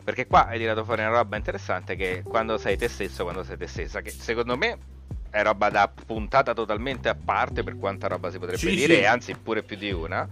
Perché 0.02 0.26
qua 0.26 0.46
hai 0.46 0.58
tirato 0.58 0.84
fuori 0.84 1.02
una 1.02 1.10
roba 1.10 1.36
interessante 1.36 1.96
che 1.96 2.22
quando 2.26 2.56
sei 2.56 2.78
te 2.78 2.88
stesso, 2.88 3.24
quando 3.24 3.44
sei 3.44 3.58
te 3.58 3.66
stessa, 3.66 4.00
che 4.00 4.08
secondo 4.08 4.56
me 4.56 4.78
è 5.28 5.42
roba 5.42 5.68
da 5.68 5.86
puntata 5.86 6.54
totalmente 6.54 7.10
a 7.10 7.14
parte 7.14 7.62
per 7.62 7.76
quanta 7.76 8.08
roba 8.08 8.30
si 8.30 8.38
potrebbe 8.38 8.56
sì, 8.56 8.70
dire, 8.74 8.94
sì. 8.94 9.00
e 9.00 9.04
anzi 9.04 9.34
pure 9.34 9.62
più 9.62 9.76
di 9.76 9.92
una. 9.92 10.26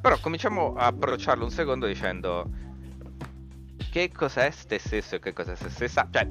Però 0.00 0.16
cominciamo 0.20 0.76
a 0.76 0.86
approcciarlo 0.86 1.42
un 1.42 1.50
secondo 1.50 1.86
dicendo 1.88 2.48
che 3.90 4.12
cos'è 4.12 4.52
te 4.68 4.78
stesso 4.78 5.16
e 5.16 5.18
che 5.18 5.32
cos'è 5.32 5.56
se 5.56 5.68
stessa. 5.68 6.06
Cioè, 6.08 6.28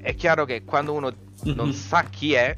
è 0.00 0.14
chiaro 0.14 0.46
che 0.46 0.64
quando 0.64 0.94
uno 0.94 1.12
non 1.42 1.66
mm-hmm. 1.66 1.70
sa 1.70 2.02
chi 2.04 2.32
è, 2.32 2.56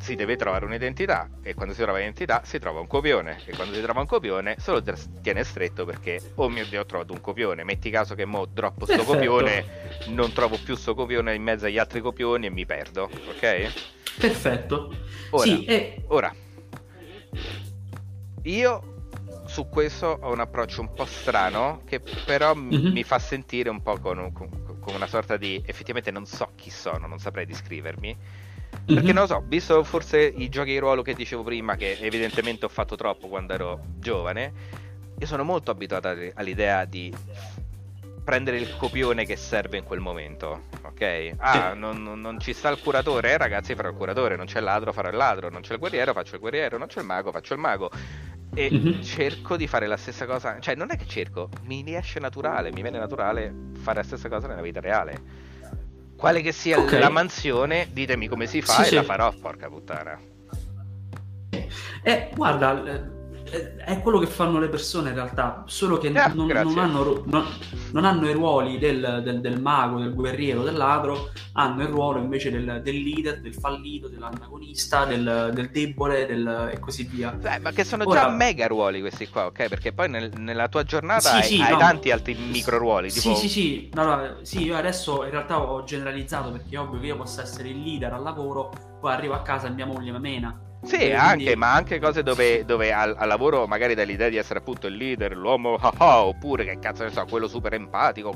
si 0.00 0.14
deve 0.14 0.36
trovare 0.36 0.64
un'identità 0.64 1.28
e 1.42 1.54
quando 1.54 1.74
si 1.74 1.82
trova 1.82 1.98
un'identità 1.98 2.40
si 2.44 2.58
trova 2.58 2.80
un 2.80 2.86
copione 2.86 3.38
e 3.44 3.54
quando 3.54 3.74
si 3.74 3.82
trova 3.82 4.00
un 4.00 4.06
copione 4.06 4.56
solo 4.58 4.82
tiene 5.22 5.44
stretto 5.44 5.84
perché 5.84 6.32
oh 6.36 6.48
mio 6.48 6.64
dio 6.66 6.80
ho 6.80 6.86
trovato 6.86 7.12
un 7.12 7.20
copione 7.20 7.64
metti 7.64 7.90
caso 7.90 8.14
che 8.14 8.24
mo 8.24 8.46
droppo 8.46 8.86
sto 8.86 9.04
copione 9.04 9.64
non 10.08 10.32
trovo 10.32 10.58
più 10.62 10.74
sto 10.74 10.94
copione 10.94 11.34
in 11.34 11.42
mezzo 11.42 11.66
agli 11.66 11.78
altri 11.78 12.00
copioni 12.00 12.46
e 12.46 12.50
mi 12.50 12.64
perdo 12.64 13.10
ok? 13.28 13.72
perfetto 14.18 14.96
ora, 15.30 15.44
sì, 15.44 15.64
e... 15.66 16.02
ora 16.08 16.34
io 18.44 19.02
su 19.44 19.68
questo 19.68 20.18
ho 20.22 20.32
un 20.32 20.40
approccio 20.40 20.80
un 20.80 20.94
po' 20.94 21.04
strano 21.04 21.82
che 21.84 22.00
però 22.24 22.54
mm-hmm. 22.54 22.92
mi 22.92 23.02
fa 23.02 23.18
sentire 23.18 23.68
un 23.68 23.82
po' 23.82 23.98
con, 23.98 24.32
con, 24.32 24.78
con 24.80 24.94
una 24.94 25.06
sorta 25.06 25.36
di 25.36 25.62
effettivamente 25.66 26.10
non 26.10 26.24
so 26.24 26.52
chi 26.56 26.70
sono 26.70 27.06
non 27.06 27.18
saprei 27.18 27.44
descrivermi 27.44 28.48
perché 28.84 29.02
mm-hmm. 29.02 29.14
non 29.14 29.22
lo 29.22 29.26
so, 29.26 29.42
visto 29.46 29.84
forse 29.84 30.20
i 30.20 30.48
giochi 30.48 30.70
di 30.70 30.78
ruolo 30.78 31.02
che 31.02 31.14
dicevo 31.14 31.42
prima, 31.42 31.76
che 31.76 31.98
evidentemente 32.00 32.64
ho 32.64 32.68
fatto 32.68 32.96
troppo 32.96 33.28
quando 33.28 33.52
ero 33.52 33.80
giovane, 33.98 34.52
io 35.18 35.26
sono 35.26 35.44
molto 35.44 35.70
abituato 35.70 36.08
all'idea 36.34 36.84
di 36.84 37.14
prendere 38.24 38.58
il 38.58 38.76
copione 38.76 39.24
che 39.24 39.36
serve 39.36 39.78
in 39.78 39.84
quel 39.84 40.00
momento, 40.00 40.64
ok? 40.82 41.34
Ah, 41.38 41.74
non, 41.74 42.02
non, 42.02 42.38
ci 42.38 42.52
sta 42.52 42.68
il 42.68 42.78
curatore, 42.78 43.32
eh, 43.32 43.36
ragazzi 43.36 43.74
farò 43.74 43.88
il 43.88 43.96
curatore, 43.96 44.36
non 44.36 44.46
c'è 44.46 44.58
il 44.58 44.64
ladro, 44.64 44.92
farò 44.92 45.08
il 45.08 45.16
ladro, 45.16 45.50
non 45.50 45.62
c'è 45.62 45.72
il 45.72 45.78
guerriero, 45.78 46.12
faccio 46.12 46.34
il 46.34 46.40
guerriero, 46.40 46.78
non 46.78 46.86
c'è 46.86 47.00
il 47.00 47.06
mago, 47.06 47.32
faccio 47.32 47.54
il 47.54 47.60
mago. 47.60 47.90
E 48.54 48.70
mm-hmm. 48.70 49.00
cerco 49.02 49.56
di 49.56 49.66
fare 49.66 49.86
la 49.86 49.96
stessa 49.96 50.26
cosa, 50.26 50.58
cioè 50.60 50.74
non 50.74 50.90
è 50.90 50.96
che 50.96 51.06
cerco, 51.06 51.48
mi 51.64 51.82
riesce 51.82 52.20
naturale, 52.20 52.72
mi 52.72 52.82
viene 52.82 52.98
naturale 52.98 53.52
fare 53.80 53.98
la 53.98 54.04
stessa 54.04 54.28
cosa 54.28 54.46
nella 54.46 54.62
vita 54.62 54.80
reale. 54.80 55.49
Quale 56.20 56.42
che 56.42 56.52
sia 56.52 56.78
okay. 56.78 57.00
la 57.00 57.08
mansione, 57.08 57.88
ditemi 57.92 58.28
come 58.28 58.46
si 58.46 58.60
fa 58.60 58.74
sì, 58.74 58.80
e 58.82 58.84
sì. 58.84 58.94
la 58.96 59.04
farò, 59.04 59.32
porca 59.32 59.68
puttana. 59.68 60.20
Eh, 62.02 62.30
guarda, 62.34 63.18
è 63.50 64.00
quello 64.00 64.18
che 64.18 64.26
fanno 64.26 64.58
le 64.58 64.68
persone 64.68 65.08
in 65.08 65.14
realtà, 65.14 65.64
solo 65.66 65.98
che 65.98 66.08
Eh, 66.08 66.32
non, 66.34 66.46
non 66.46 66.78
hanno, 66.78 67.22
non- 67.26 67.46
non 67.92 68.04
hanno 68.04 68.28
i 68.28 68.32
ruoli 68.32 68.78
del, 68.78 69.20
del- 69.24 69.40
del 69.40 69.60
mago, 69.60 69.98
del 69.98 70.14
guerriero, 70.14 70.62
del 70.62 70.76
ladro, 70.76 71.30
hanno 71.54 71.82
il 71.82 71.88
ruolo 71.88 72.20
invece 72.20 72.50
del, 72.50 72.80
del 72.82 72.96
leader, 73.02 73.40
del 73.40 73.54
fallito, 73.54 74.08
dell'antagonista, 74.08 75.04
del, 75.04 75.50
del 75.52 75.70
debole 75.70 76.26
del- 76.26 76.70
e 76.72 76.78
così 76.78 77.04
via. 77.04 77.36
Eh, 77.42 77.58
ma 77.58 77.70
che 77.72 77.84
sono 77.84 78.04
Ora- 78.06 78.20
già 78.20 78.28
mega 78.30 78.66
ruoli 78.66 79.00
questi 79.00 79.28
qua, 79.28 79.46
ok? 79.46 79.68
Perché 79.68 79.92
poi 79.92 80.08
nel- 80.08 80.32
nella 80.36 80.68
tua 80.68 80.84
giornata 80.84 81.30
Sì, 81.30 81.36
hai, 81.36 81.42
sì, 81.42 81.60
hai 81.60 81.72
no. 81.72 81.78
tanti 81.78 82.10
altri 82.10 82.34
micro 82.34 82.78
ruoli. 82.78 83.10
Sì, 83.10 83.20
Tipo... 83.20 83.34
sì, 83.34 83.48
sì, 83.48 83.90
no, 83.94 84.36
sì, 84.42 84.62
io 84.64 84.76
adesso 84.76 85.24
in 85.24 85.30
realtà 85.30 85.60
ho 85.60 85.82
generalizzato 85.84 86.50
perché 86.52 86.76
è 86.76 86.78
ovvio 86.78 87.00
che 87.00 87.06
io 87.06 87.16
possa 87.16 87.42
essere 87.42 87.68
il 87.70 87.82
leader 87.82 88.12
al 88.12 88.22
lavoro, 88.22 88.70
poi 89.00 89.12
arrivo 89.12 89.34
a 89.34 89.42
casa 89.42 89.66
e 89.66 89.70
mia 89.70 89.86
moglie 89.86 90.12
mi 90.12 90.20
mena. 90.20 90.60
Sì, 90.82 90.96
Eh, 90.96 91.12
anche, 91.12 91.34
quindi- 91.36 91.56
ma 91.56 91.74
anche 91.74 91.98
cose 91.98 92.22
dove, 92.22 92.64
dove 92.64 92.92
al, 92.92 93.14
al 93.16 93.28
lavoro 93.28 93.66
magari 93.66 93.94
dai 93.94 94.06
l'idea 94.06 94.28
di 94.30 94.36
essere 94.36 94.60
appunto 94.60 94.86
il 94.86 94.94
leader, 94.94 95.36
l'uomo 95.36 95.74
ah 95.74 95.92
ah, 95.98 96.24
oppure 96.24 96.64
che 96.64 96.78
cazzo 96.78 97.04
ne 97.04 97.10
so, 97.10 97.24
quello 97.26 97.48
super 97.48 97.74
empatico 97.74 98.32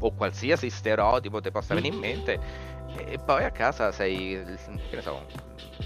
o, 0.00 0.12
qualsiasi 0.14 0.70
stereotipo 0.70 1.40
ti 1.40 1.50
possa 1.50 1.74
Mm. 1.74 1.76
venire 1.76 1.94
in 1.94 2.00
mente 2.00 2.40
e 3.06 3.18
poi 3.18 3.42
a 3.44 3.50
casa 3.50 3.90
sei, 3.90 4.42
che 4.90 4.96
ne 4.96 5.02
so, 5.02 5.24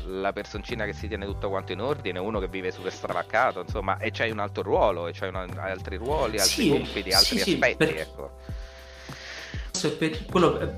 la 0.06 0.32
personcina 0.32 0.84
che 0.84 0.92
si 0.92 1.06
tiene 1.08 1.24
tutto 1.24 1.48
quanto 1.48 1.72
in 1.72 1.80
ordine, 1.80 2.18
uno 2.18 2.40
che 2.40 2.48
vive 2.48 2.70
super 2.72 2.92
stravaccato, 2.92 3.60
insomma, 3.60 3.98
e 3.98 4.10
c'hai 4.10 4.30
un 4.30 4.40
altro 4.40 4.62
ruolo, 4.62 5.06
e 5.06 5.12
c'hai 5.12 5.28
una- 5.28 5.46
altri 5.62 5.96
ruoli, 5.96 6.38
altri 6.40 6.64
Sì, 6.64 6.68
compiti, 6.68 7.12
altri 7.12 7.38
sì, 7.38 7.52
aspetti, 7.52 7.76
per- 7.76 7.96
ecco. 7.96 8.30
Quello, 10.30 10.58
eh, 10.58 10.68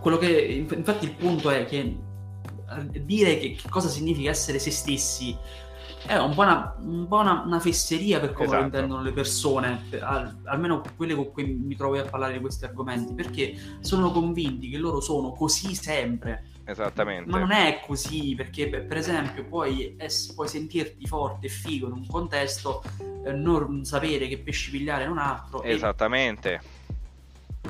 quello 0.00 0.16
che 0.18 0.64
infatti 0.74 1.04
il 1.04 1.12
punto 1.12 1.50
è 1.50 1.64
che 1.66 1.96
dire 2.80 3.38
che, 3.38 3.52
che 3.60 3.68
cosa 3.68 3.88
significa 3.88 4.30
essere 4.30 4.58
se 4.58 4.70
stessi 4.70 5.36
è 6.04 6.16
un 6.16 6.34
po' 6.34 6.40
una, 6.42 6.74
un 6.80 7.06
po' 7.06 7.18
una- 7.18 7.42
una 7.46 7.60
fesseria 7.60 8.18
per 8.18 8.32
come 8.32 8.46
lo 8.48 8.52
Esatto. 8.54 8.64
intendono 8.66 9.02
le 9.02 9.12
persone, 9.12 9.84
per- 9.88 10.02
al- 10.02 10.36
almeno 10.44 10.82
quelle 10.96 11.14
con 11.14 11.30
cui 11.30 11.44
mi 11.44 11.76
trovo 11.76 11.96
a 11.98 12.02
parlare 12.02 12.32
di 12.32 12.40
questi 12.40 12.64
argomenti, 12.64 13.14
perché 13.14 13.54
sono 13.80 14.10
convinti 14.10 14.68
che 14.68 14.78
loro 14.78 15.00
sono 15.00 15.32
così 15.32 15.74
sempre. 15.76 16.46
Esattamente. 16.64 17.28
Ma 17.30 17.38
non 17.38 17.52
è 17.52 17.80
così, 17.86 18.34
perché 18.36 18.68
per 18.68 18.96
esempio 18.96 19.44
puoi, 19.44 19.94
ess- 19.96 20.32
puoi 20.34 20.48
sentirti 20.48 21.06
forte 21.06 21.46
e 21.46 21.48
figo 21.48 21.86
in 21.86 21.92
un 21.92 22.06
contesto, 22.06 22.82
eh, 23.24 23.32
non 23.32 23.84
sapere 23.84 24.26
che 24.26 24.38
pesci 24.38 24.70
pigliare 24.70 25.04
in 25.04 25.10
un 25.10 25.18
altro, 25.18 25.62
e 25.62 25.72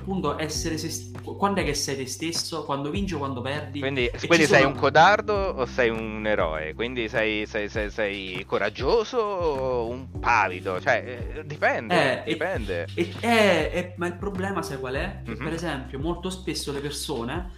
Appunto 0.03 0.37
essere 0.37 0.79
se 0.79 0.91
st- 0.91 1.21
quando 1.37 1.61
è 1.61 1.65
che 1.65 1.75
sei 1.75 1.95
te 1.97 2.07
stesso 2.09 2.65
quando 2.65 2.91
vinci 2.91 3.15
o 3.15 3.19
quando 3.19 3.41
perdi 3.41 3.79
Quindi, 3.79 4.07
E 4.07 4.19
quindi 4.27 4.47
sei 4.47 4.63
sono- 4.63 4.73
un 4.75 4.75
codardo 4.75 5.33
o 5.33 5.65
sei 5.65 5.91
un 5.91 6.27
eroe? 6.27 6.75
Quindi 6.75 7.09
sei, 7.09 7.47
sei- 7.47 7.69
sei- 7.69 7.89
sei 7.89 8.45
coraggioso 8.45 9.19
o 9.19 9.89
un 9.89 10.09
pavido? 10.19 10.81
Cioè, 10.81 11.31
eh, 11.37 11.47
dipende, 11.47 11.95
Eh, 12.25 12.31
e- 12.31 12.33
dipende. 12.33 12.87
E- 12.97 13.13
eh, 13.21 13.71
eh, 13.73 13.93
ma 13.97 14.09
il 14.09 14.15
problema 14.17 14.61
sai 14.61 14.79
qual 14.81 14.95
è? 14.95 15.21
Che 15.25 15.31
Mhm. 15.31 15.45
per 15.45 15.53
esempio 15.53 15.99
molto 16.01 16.31
spesso 16.31 16.73
le 16.73 16.81
persone 16.81 17.51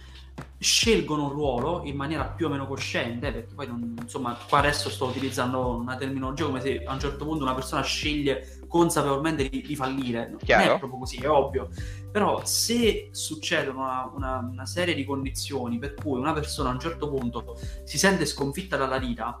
scelgono 0.57 1.23
un 1.25 1.29
ruolo 1.29 1.81
in 1.83 1.95
maniera 1.95 2.25
più 2.25 2.47
o 2.47 2.49
meno 2.49 2.65
cosciente 2.65 3.31
perché 3.31 3.53
poi 3.53 3.67
non- 3.67 3.95
insomma 4.01 4.37
qua 4.47 4.59
adesso 4.59 4.89
sto 4.89 5.05
utilizzando 5.05 5.75
una 5.75 5.95
terminologia 5.95 6.45
come 6.45 6.61
se 6.61 6.81
a 6.83 6.93
un 6.93 6.99
certo 6.99 7.25
punto 7.25 7.43
una 7.43 7.53
persona 7.53 7.81
sceglie 7.83 8.59
consapevolmente 8.67 9.47
di, 9.47 9.61
di 9.61 9.75
fallire 9.75 10.29
non 10.29 10.39
Chiaro. 10.39 10.75
è 10.75 10.79
proprio 10.79 10.99
così 10.99 11.17
è 11.17 11.29
ovvio 11.29 11.69
però 12.11 12.41
se 12.45 13.09
succedono 13.11 13.79
una, 13.81 14.11
una- 14.15 14.49
una 14.51 14.65
serie 14.65 14.95
di 14.95 15.05
condizioni 15.05 15.77
per 15.77 15.93
cui 15.93 16.17
una 16.19 16.33
persona 16.33 16.69
a 16.69 16.73
un 16.73 16.79
certo 16.79 17.09
punto 17.09 17.57
si 17.83 17.97
sente 17.97 18.25
sconfitta 18.25 18.75
dalla 18.77 18.97
vita 18.97 19.39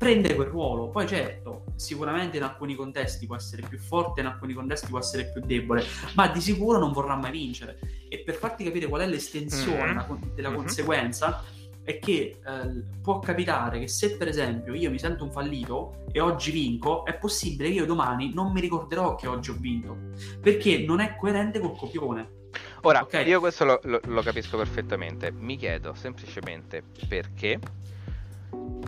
prende 0.00 0.34
quel 0.34 0.48
ruolo. 0.48 0.88
Poi 0.88 1.06
certo, 1.06 1.64
sicuramente 1.76 2.38
in 2.38 2.42
alcuni 2.42 2.74
contesti 2.74 3.26
può 3.26 3.36
essere 3.36 3.60
più 3.68 3.78
forte, 3.78 4.20
in 4.22 4.26
alcuni 4.28 4.54
contesti 4.54 4.86
può 4.88 4.98
essere 4.98 5.26
più 5.30 5.42
debole, 5.44 5.84
ma 6.14 6.26
di 6.28 6.40
sicuro 6.40 6.78
non 6.78 6.90
vorrà 6.92 7.16
mai 7.16 7.30
vincere. 7.32 7.78
E 8.08 8.20
per 8.20 8.36
farti 8.36 8.64
capire 8.64 8.86
qual 8.86 9.02
è 9.02 9.06
l'estensione 9.06 9.92
Mhm. 9.92 10.06
con- 10.06 10.32
della 10.34 10.48
Mhm. 10.48 10.56
conseguenza, 10.56 11.44
è 11.82 11.98
che 11.98 12.38
eh, 12.42 12.82
può 13.02 13.18
capitare 13.18 13.78
che 13.80 13.88
se 13.88 14.16
per 14.16 14.28
esempio 14.28 14.72
io 14.72 14.90
mi 14.90 14.98
sento 14.98 15.22
un 15.22 15.32
fallito 15.32 16.04
e 16.12 16.20
oggi 16.20 16.50
vinco, 16.50 17.04
è 17.04 17.18
possibile 17.18 17.68
che 17.68 17.74
io 17.74 17.84
domani 17.86 18.32
non 18.32 18.52
mi 18.52 18.60
ricorderò 18.62 19.16
che 19.16 19.26
oggi 19.26 19.50
ho 19.50 19.56
vinto, 19.60 19.96
perché 20.40 20.78
non 20.78 21.00
è 21.00 21.14
coerente 21.16 21.60
col 21.60 21.76
copione. 21.76 22.38
Ora, 22.82 23.02
ok. 23.02 23.22
io 23.26 23.38
questo 23.40 23.66
lo, 23.66 23.80
lo- 23.82 24.00
lo 24.06 24.22
capisco 24.22 24.56
perfettamente. 24.56 25.30
Mi 25.30 25.56
chiedo 25.56 25.92
semplicemente 25.92 26.82
perché, 27.06 27.58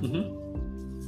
Mhm. 0.01 0.42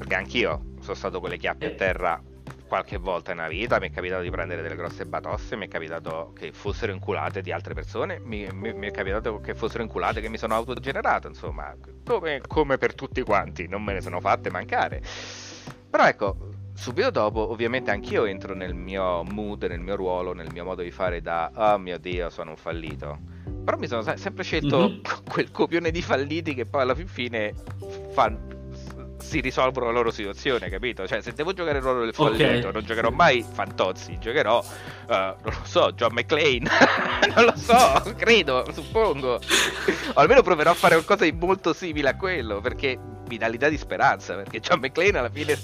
Perché 0.05 0.15
anch'io 0.17 0.61
sono 0.81 0.95
stato 0.95 1.19
con 1.19 1.31
le 1.31 1.39
chiappe 1.39 1.65
a 1.67 1.69
Eh. 1.71 1.75
terra 1.75 2.23
qualche 2.69 2.99
volta 2.99 3.33
nella 3.33 3.49
vita, 3.49 3.79
mi 3.79 3.89
è 3.89 3.91
capitato 3.91 4.23
di 4.23 4.31
prendere 4.31 4.61
delle 4.61 4.75
grosse 4.77 5.07
batosse, 5.07 5.57
mi 5.57 5.67
è 5.67 5.69
capitato 5.69 6.33
che 6.37 6.53
fossero 6.53 6.93
inculate 6.93 7.41
di 7.41 7.53
altre 7.53 7.73
persone, 7.73 8.19
mi, 8.23 8.47
mi- 8.53 8.73
mi 8.75 8.89
è 8.89 8.91
capitato 8.91 9.41
che 9.41 9.55
fossero 9.55 9.83
inculate 9.83 10.21
che 10.21 10.29
mi 10.29 10.37
sono 10.39 10.55
autogenerato, 10.55 11.29
insomma, 11.29 11.75
come, 12.05 12.41
come 12.47 12.77
per 12.77 12.95
tutti 12.95 13.23
quanti, 13.23 13.67
non 13.69 13.83
me 13.83 13.93
ne 13.95 14.01
sono 14.01 14.21
fatte 14.21 14.51
mancare. 14.51 15.01
Però 15.89 16.05
ecco, 16.07 16.37
subito 16.75 17.11
dopo 17.11 17.51
ovviamente 17.51 17.91
anch'io 17.93 18.25
entro 18.25 18.55
nel 18.55 18.75
mio 18.75 19.23
mood, 19.23 19.63
nel 19.65 19.81
mio 19.81 19.95
ruolo, 19.97 20.33
nel 20.35 20.49
mio 20.53 20.65
modo 20.65 20.83
di 20.83 20.91
fare 20.91 21.21
da 21.23 21.51
oh 21.55 21.79
mio 21.79 21.99
dio 21.99 22.29
sono 22.29 22.51
un 22.51 22.57
fallito. 22.57 23.19
Però 23.65 23.79
mi 23.79 23.87
sono 23.87 24.03
se- 24.03 24.17
sempre 24.17 24.43
scelto 24.43 24.89
Mhm. 24.89 25.01
quel 25.31 25.51
copione 25.53 25.91
di 25.93 26.03
falliti 26.03 26.55
che 26.55 26.67
poi 26.67 26.83
alla 26.83 26.95
fin 26.95 27.07
fine 27.07 27.55
fan- 28.11 28.53
si 29.25 29.41
risolvono 29.41 29.87
la 29.87 29.93
loro 29.93 30.11
situazione, 30.11 30.69
capito? 30.69 31.07
Cioè 31.07 31.23
se 31.23 31.33
devo 31.33 31.53
giocare 31.55 31.79
il 31.79 31.83
ruolo 31.83 32.05
del 32.05 32.15
fallito 32.15 32.71
non 32.71 32.85
giocherò 32.85 33.11
mai 33.11 33.43
Fantozzi, 33.43 34.19
giocherò, 34.19 34.63
eh, 35.09 35.15
non 35.15 35.37
lo 35.43 35.65
so, 35.65 35.93
John 35.93 36.13
McClane, 36.13 36.69
non 37.35 37.45
lo 37.47 37.57
so, 37.57 38.15
credo, 38.17 38.71
suppongo. 38.73 39.41
O 40.15 40.21
almeno 40.21 40.43
proverò 40.43 40.71
a 40.71 40.75
fare 40.75 40.95
qualcosa 40.95 41.25
di 41.25 41.33
molto 41.33 41.73
simile 41.73 42.11
a 42.11 42.17
quello, 42.17 42.61
perché 42.61 42.99
mi 43.29 43.39
dà 43.39 43.47
l'idea 43.49 43.71
di 43.71 43.79
speranza, 43.79 44.35
perché 44.35 44.61
John 44.61 44.79
McClane 44.81 45.19
alla 45.19 45.31
fine... 45.31 45.59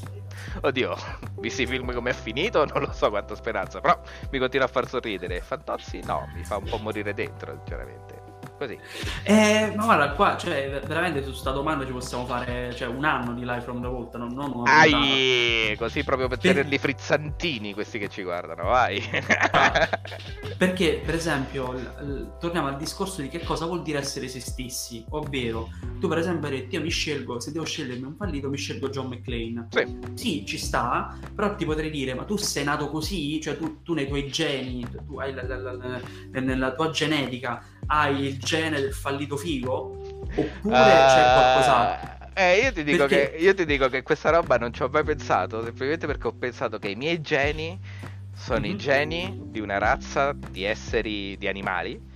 Oddio, 0.62 0.96
visti 1.38 1.62
i 1.62 1.66
film 1.66 1.92
come 1.92 2.10
è 2.10 2.14
finito, 2.14 2.64
non 2.64 2.82
lo 2.82 2.92
so 2.92 3.08
quanta 3.10 3.36
speranza, 3.36 3.80
però 3.80 4.00
mi 4.30 4.38
continua 4.38 4.66
a 4.66 4.68
far 4.68 4.88
sorridere. 4.88 5.40
Fantozzi 5.40 6.00
no, 6.04 6.28
mi 6.34 6.44
fa 6.44 6.56
un 6.56 6.64
po' 6.64 6.78
morire 6.78 7.14
dentro, 7.14 7.54
sinceramente. 7.56 8.19
Così. 8.60 8.78
Eh, 9.22 9.72
ma 9.74 9.84
guarda, 9.86 10.10
qua, 10.10 10.36
cioè, 10.36 10.82
veramente 10.86 11.24
su 11.24 11.32
sta 11.32 11.50
domanda 11.50 11.86
ci 11.86 11.92
possiamo 11.92 12.26
fare 12.26 12.74
cioè, 12.74 12.88
un 12.88 13.06
anno 13.06 13.32
di 13.32 13.40
Live 13.40 13.62
from 13.62 13.80
the 13.80 13.88
Vault, 13.88 14.14
non, 14.18 14.34
non 14.34 14.52
una. 14.54 14.70
Ai, 14.70 15.74
così 15.78 16.04
proprio 16.04 16.28
per 16.28 16.36
Per- 16.36 16.52
tenerli 16.52 16.76
frizzantini 16.76 17.72
questi 17.72 17.98
che 17.98 18.10
ci 18.10 18.22
guardano, 18.22 18.64
vai. 18.64 19.00
Perché, 20.58 21.00
per 21.02 21.14
esempio, 21.14 21.72
l- 21.72 21.76
l- 22.04 22.36
torniamo 22.38 22.68
al 22.68 22.76
discorso 22.76 23.22
di 23.22 23.28
che 23.28 23.40
cosa 23.42 23.64
vuol 23.64 23.80
dire 23.82 23.98
essere 23.98 24.28
se 24.28 24.40
stessi, 24.40 25.04
ovvero 25.10 25.70
tu 25.98 26.06
per 26.08 26.18
esempio 26.18 26.48
hai 26.48 26.56
detto 26.60 26.76
io 26.76 26.82
mi 26.82 26.90
scelgo, 26.90 27.40
se 27.40 27.52
devo 27.52 27.64
scegliermi 27.64 28.04
un 28.04 28.14
fallito 28.16 28.50
mi 28.50 28.58
scelgo 28.58 28.90
John 28.90 29.06
McClane. 29.06 29.68
Sì. 29.70 29.98
Sì, 30.14 30.44
ci 30.46 30.58
sta, 30.58 31.16
però 31.34 31.54
ti 31.54 31.64
potrei 31.64 31.90
dire, 31.90 32.12
ma 32.14 32.24
tu 32.24 32.36
sei 32.36 32.64
nato 32.64 32.90
così? 32.90 33.40
Cioè 33.40 33.56
tu, 33.56 33.82
tu 33.82 33.94
nei 33.94 34.06
tuoi 34.06 34.28
geni, 34.28 34.86
tu 35.06 35.18
hai 35.18 35.32
la- 35.32 35.44
la- 35.44 35.72
la- 35.72 36.00
nella 36.40 36.74
tua 36.74 36.90
genetica, 36.90 37.62
hai 37.86 38.24
il 38.24 38.38
gene 38.50 38.80
del 38.80 38.92
fallito 38.92 39.36
figo? 39.36 40.24
Oppure 40.34 40.74
c'è 41.06 41.32
qualcos'altro? 41.32 42.18
Eh, 42.34 42.58
io 42.62 42.72
ti, 42.72 42.82
dico 42.84 43.06
Perché- 43.06 43.30
che, 43.32 43.36
io 43.38 43.54
ti 43.54 43.64
dico 43.64 43.88
che 43.88 44.02
questa 44.02 44.30
roba 44.30 44.56
non 44.56 44.72
ci 44.72 44.82
ho 44.82 44.88
mai 44.88 45.04
pensato, 45.04 45.62
semplicemente 45.62 46.06
perché 46.06 46.26
ho 46.26 46.32
pensato 46.32 46.78
che 46.78 46.88
i 46.88 46.94
miei 46.94 47.20
geni 47.20 47.78
sono 48.34 48.66
i 48.66 48.70
Mhm. 48.70 48.76
geni 48.78 49.40
di 49.44 49.60
una 49.60 49.78
razza 49.78 50.32
di 50.32 50.64
esseri, 50.64 51.36
di 51.36 51.46
animali, 51.48 52.08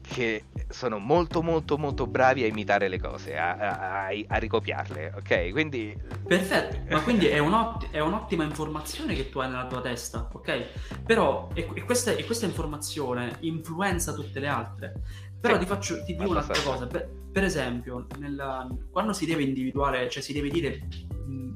che 0.00 0.44
sono 0.70 0.98
molto 0.98 1.42
molto 1.42 1.76
molto 1.76 2.06
bravi 2.06 2.42
a 2.42 2.46
imitare 2.46 2.88
le 2.88 2.98
cose, 2.98 3.36
a, 3.36 3.56
a- 3.56 4.04
a- 4.06 4.24
a 4.26 4.36
ricopiarle, 4.38 5.12
ok? 5.16 5.50
Quindi... 5.50 5.94
Perfetto, 6.26 6.78
ma 6.88 7.02
quindi 7.02 7.26
è, 7.26 7.38
un'otti- 7.40 7.88
è 7.90 8.00
un'ottima 8.00 8.44
informazione 8.44 9.14
che 9.14 9.28
tu 9.28 9.40
hai 9.40 9.50
nella 9.50 9.66
tua 9.66 9.82
testa, 9.82 10.26
ok? 10.32 10.62
Però, 11.04 11.50
e, 11.52 11.68
e 11.74 11.82
questa, 11.84 12.12
e 12.12 12.24
questa 12.24 12.46
informazione 12.46 13.36
influenza 13.40 14.14
tutte 14.14 14.40
le 14.40 14.48
altre. 14.48 14.94
Però 15.40 15.54
Sì, 15.54 15.60
ti 15.60 15.66
faccio, 15.66 16.04
ti 16.04 16.16
dico 16.16 16.30
un'altra 16.30 16.60
cosa. 16.62 16.86
Per, 16.86 17.08
per 17.32 17.44
esempio, 17.44 18.06
nella- 18.18 18.66
quando 18.90 19.12
si 19.12 19.24
deve 19.26 19.42
individuare, 19.44 20.08
cioè 20.10 20.22
si 20.22 20.32
deve 20.32 20.48
dire, 20.48 20.88
mh, 21.26 21.46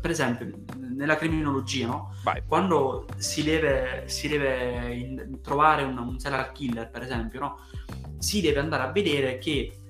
per 0.00 0.10
esempio, 0.10 0.50
nella 0.76 1.16
criminologia, 1.16 1.86
no? 1.86 2.14
Quando 2.46 3.06
si 3.16 3.42
deve, 3.42 4.04
si 4.06 4.28
deve 4.28 4.94
in- 4.94 5.38
trovare 5.42 5.82
un, 5.82 5.96
un 5.96 6.18
serial 6.18 6.52
killer, 6.52 6.90
per 6.90 7.02
esempio, 7.02 7.40
no? 7.40 7.58
Si 8.18 8.40
deve 8.40 8.60
andare 8.60 8.82
a 8.82 8.92
vedere 8.92 9.38
che 9.38 9.80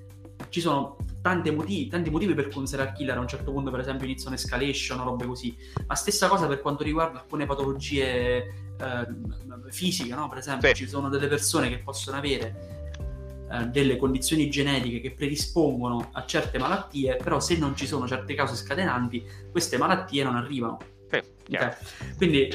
ci 0.49 0.61
sono 0.61 0.95
tanti 1.21 1.51
motivi, 1.51 1.87
tanti 1.89 2.09
motivi 2.09 2.33
per 2.33 2.47
cui 2.47 2.61
un 2.61 2.67
serial 2.67 2.93
killer 2.93 3.17
a 3.17 3.19
un 3.19 3.27
certo 3.27 3.51
punto, 3.51 3.71
per 3.71 3.81
esempio, 3.81 4.05
inizia 4.05 4.29
un'escalation 4.29 4.99
o 4.99 5.03
robe 5.03 5.25
così. 5.25 5.53
Ma 5.85 5.95
stessa 5.95 6.29
cosa 6.29 6.47
per 6.47 6.61
quanto 6.61 6.83
riguarda 6.83 7.19
alcune 7.19 7.45
patologie 7.45 8.37
eh, 8.79 9.07
fisiche, 9.69 10.13
no? 10.15 10.29
Per 10.29 10.37
esempio, 10.37 10.69
Sì. 10.69 10.75
ci 10.75 10.87
sono 10.87 11.09
delle 11.09 11.27
persone 11.27 11.67
che 11.67 11.79
possono 11.79 12.15
avere 12.17 12.85
eh, 13.51 13.65
delle 13.67 13.97
condizioni 13.97 14.49
genetiche 14.49 14.99
che 14.99 15.11
predispongono 15.11 16.09
a 16.11 16.25
certe 16.25 16.57
malattie, 16.57 17.15
però 17.17 17.39
se 17.39 17.57
non 17.57 17.75
ci 17.75 17.87
sono 17.87 18.07
certe 18.07 18.33
cause 18.33 18.55
scatenanti, 18.55 19.23
queste 19.51 19.77
malattie 19.77 20.23
non 20.23 20.35
arrivano. 20.35 20.77
Sì, 21.09 21.21
okay? 21.53 21.71
Quindi 22.17 22.49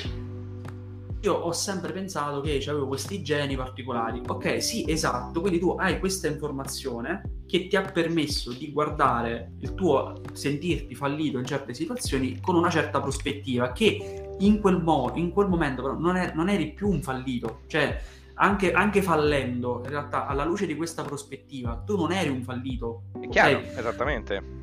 io 1.23 1.35
ho 1.35 1.53
sempre 1.53 1.93
pensato 1.93 2.41
che 2.41 2.63
avevo 2.67 2.89
questi 2.89 3.23
geni 3.23 3.55
particolari. 3.57 4.21
Ok, 4.27 4.61
sì, 4.61 4.85
esatto. 4.89 5.41
Quindi 5.41 5.61
tu 5.61 5.71
hai 5.79 6.01
questa 6.01 6.27
informazione 6.27 7.43
che 7.47 7.69
ti 7.69 7.77
ha 7.77 7.83
permesso 7.83 8.53
di 8.53 8.73
guardare 8.73 9.53
il 9.61 9.75
tuo 9.75 10.21
sentirti 10.33 10.95
fallito 10.97 11.39
in 11.39 11.45
certe 11.45 11.75
situazioni 11.75 12.41
con 12.41 12.57
una 12.57 12.71
certa 12.71 13.01
prospettiva 13.01 13.71
che 13.73 14.35
in 14.41 14.61
quel, 14.61 14.83
mo- 14.83 15.13
in 15.15 15.31
quel 15.31 15.49
momento 15.49 15.83
però 15.83 15.95
non, 15.97 16.17
è- 16.17 16.33
non, 16.35 16.49
eri 16.49 16.73
più 16.73 16.89
un 16.89 17.03
fallito. 17.03 17.61
Cioè, 17.69 18.03
anche, 18.43 18.73
anche, 18.73 19.03
fallendo, 19.03 19.81
in 19.85 19.91
realtà, 19.91 20.27
alla 20.27 20.45
luce 20.45 20.67
di 20.67 20.75
questa 20.75 21.05
prospettiva, 21.05 21.83
tu 21.87 21.97
non 21.97 22.11
eri 22.13 22.29
un 22.29 22.43
fallito. 22.43 23.05
È 23.21 23.29
chiaro, 23.29 23.59
okay? 23.59 23.79
esattamente 23.79 24.61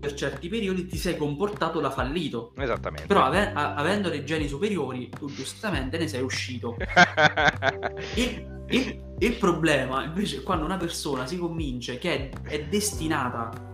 per 0.00 0.14
certi 0.14 0.48
periodi 0.48 0.86
ti 0.86 0.96
sei 0.96 1.14
comportato 1.16 1.78
da 1.78 1.90
fallito. 1.90 2.52
Esattamente. 2.56 3.06
Però 3.06 3.22
ave- 3.22 3.52
a- 3.52 3.74
avendo 3.74 4.08
dei 4.08 4.24
geni 4.24 4.48
superiori, 4.48 5.10
tu 5.10 5.30
giustamente 5.30 5.98
ne 5.98 6.08
sei 6.08 6.22
uscito. 6.22 6.76
il, 8.16 8.64
il, 8.70 9.14
il, 9.18 9.34
problema 9.34 10.02
invece 10.04 10.38
è 10.38 10.42
quando 10.42 10.64
una 10.64 10.78
persona 10.78 11.26
si 11.26 11.36
convince 11.36 11.98
che 11.98 12.30
è, 12.30 12.48
è 12.48 12.64
destinata 12.64 13.69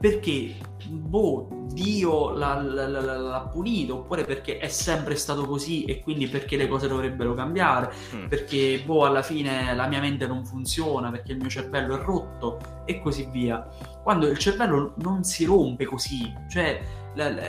perché 0.00 0.56
boh, 0.86 1.48
Dio 1.72 2.30
l'ha, 2.30 2.60
l'ha, 2.60 2.86
l'ha, 2.86 3.48
punito 3.52 3.96
oppure 3.96 4.24
perché 4.24 4.58
è 4.58 4.68
sempre 4.68 5.16
stato 5.16 5.44
così 5.44 5.84
e 5.84 6.00
quindi 6.02 6.28
perché 6.28 6.56
le 6.56 6.68
cose 6.68 6.88
dovrebbero 6.88 7.34
cambiare 7.34 7.92
mm. 8.14 8.26
perché 8.26 8.82
boh 8.84 9.04
alla 9.04 9.22
fine 9.22 9.74
la 9.74 9.86
mia 9.86 10.00
mente 10.00 10.26
non 10.26 10.44
funziona 10.44 11.10
perché 11.10 11.32
il 11.32 11.38
mio 11.38 11.48
cervello 11.48 11.98
è 12.00 12.02
rotto 12.02 12.58
e 12.84 13.00
così 13.00 13.28
via. 13.30 13.66
Quando 14.02 14.26
il 14.26 14.38
cervello 14.38 14.94
non 14.98 15.24
si 15.24 15.44
rompe 15.44 15.84
così 15.84 16.32
cioè 16.48 16.80
la, 17.14 17.30
la, 17.30 17.42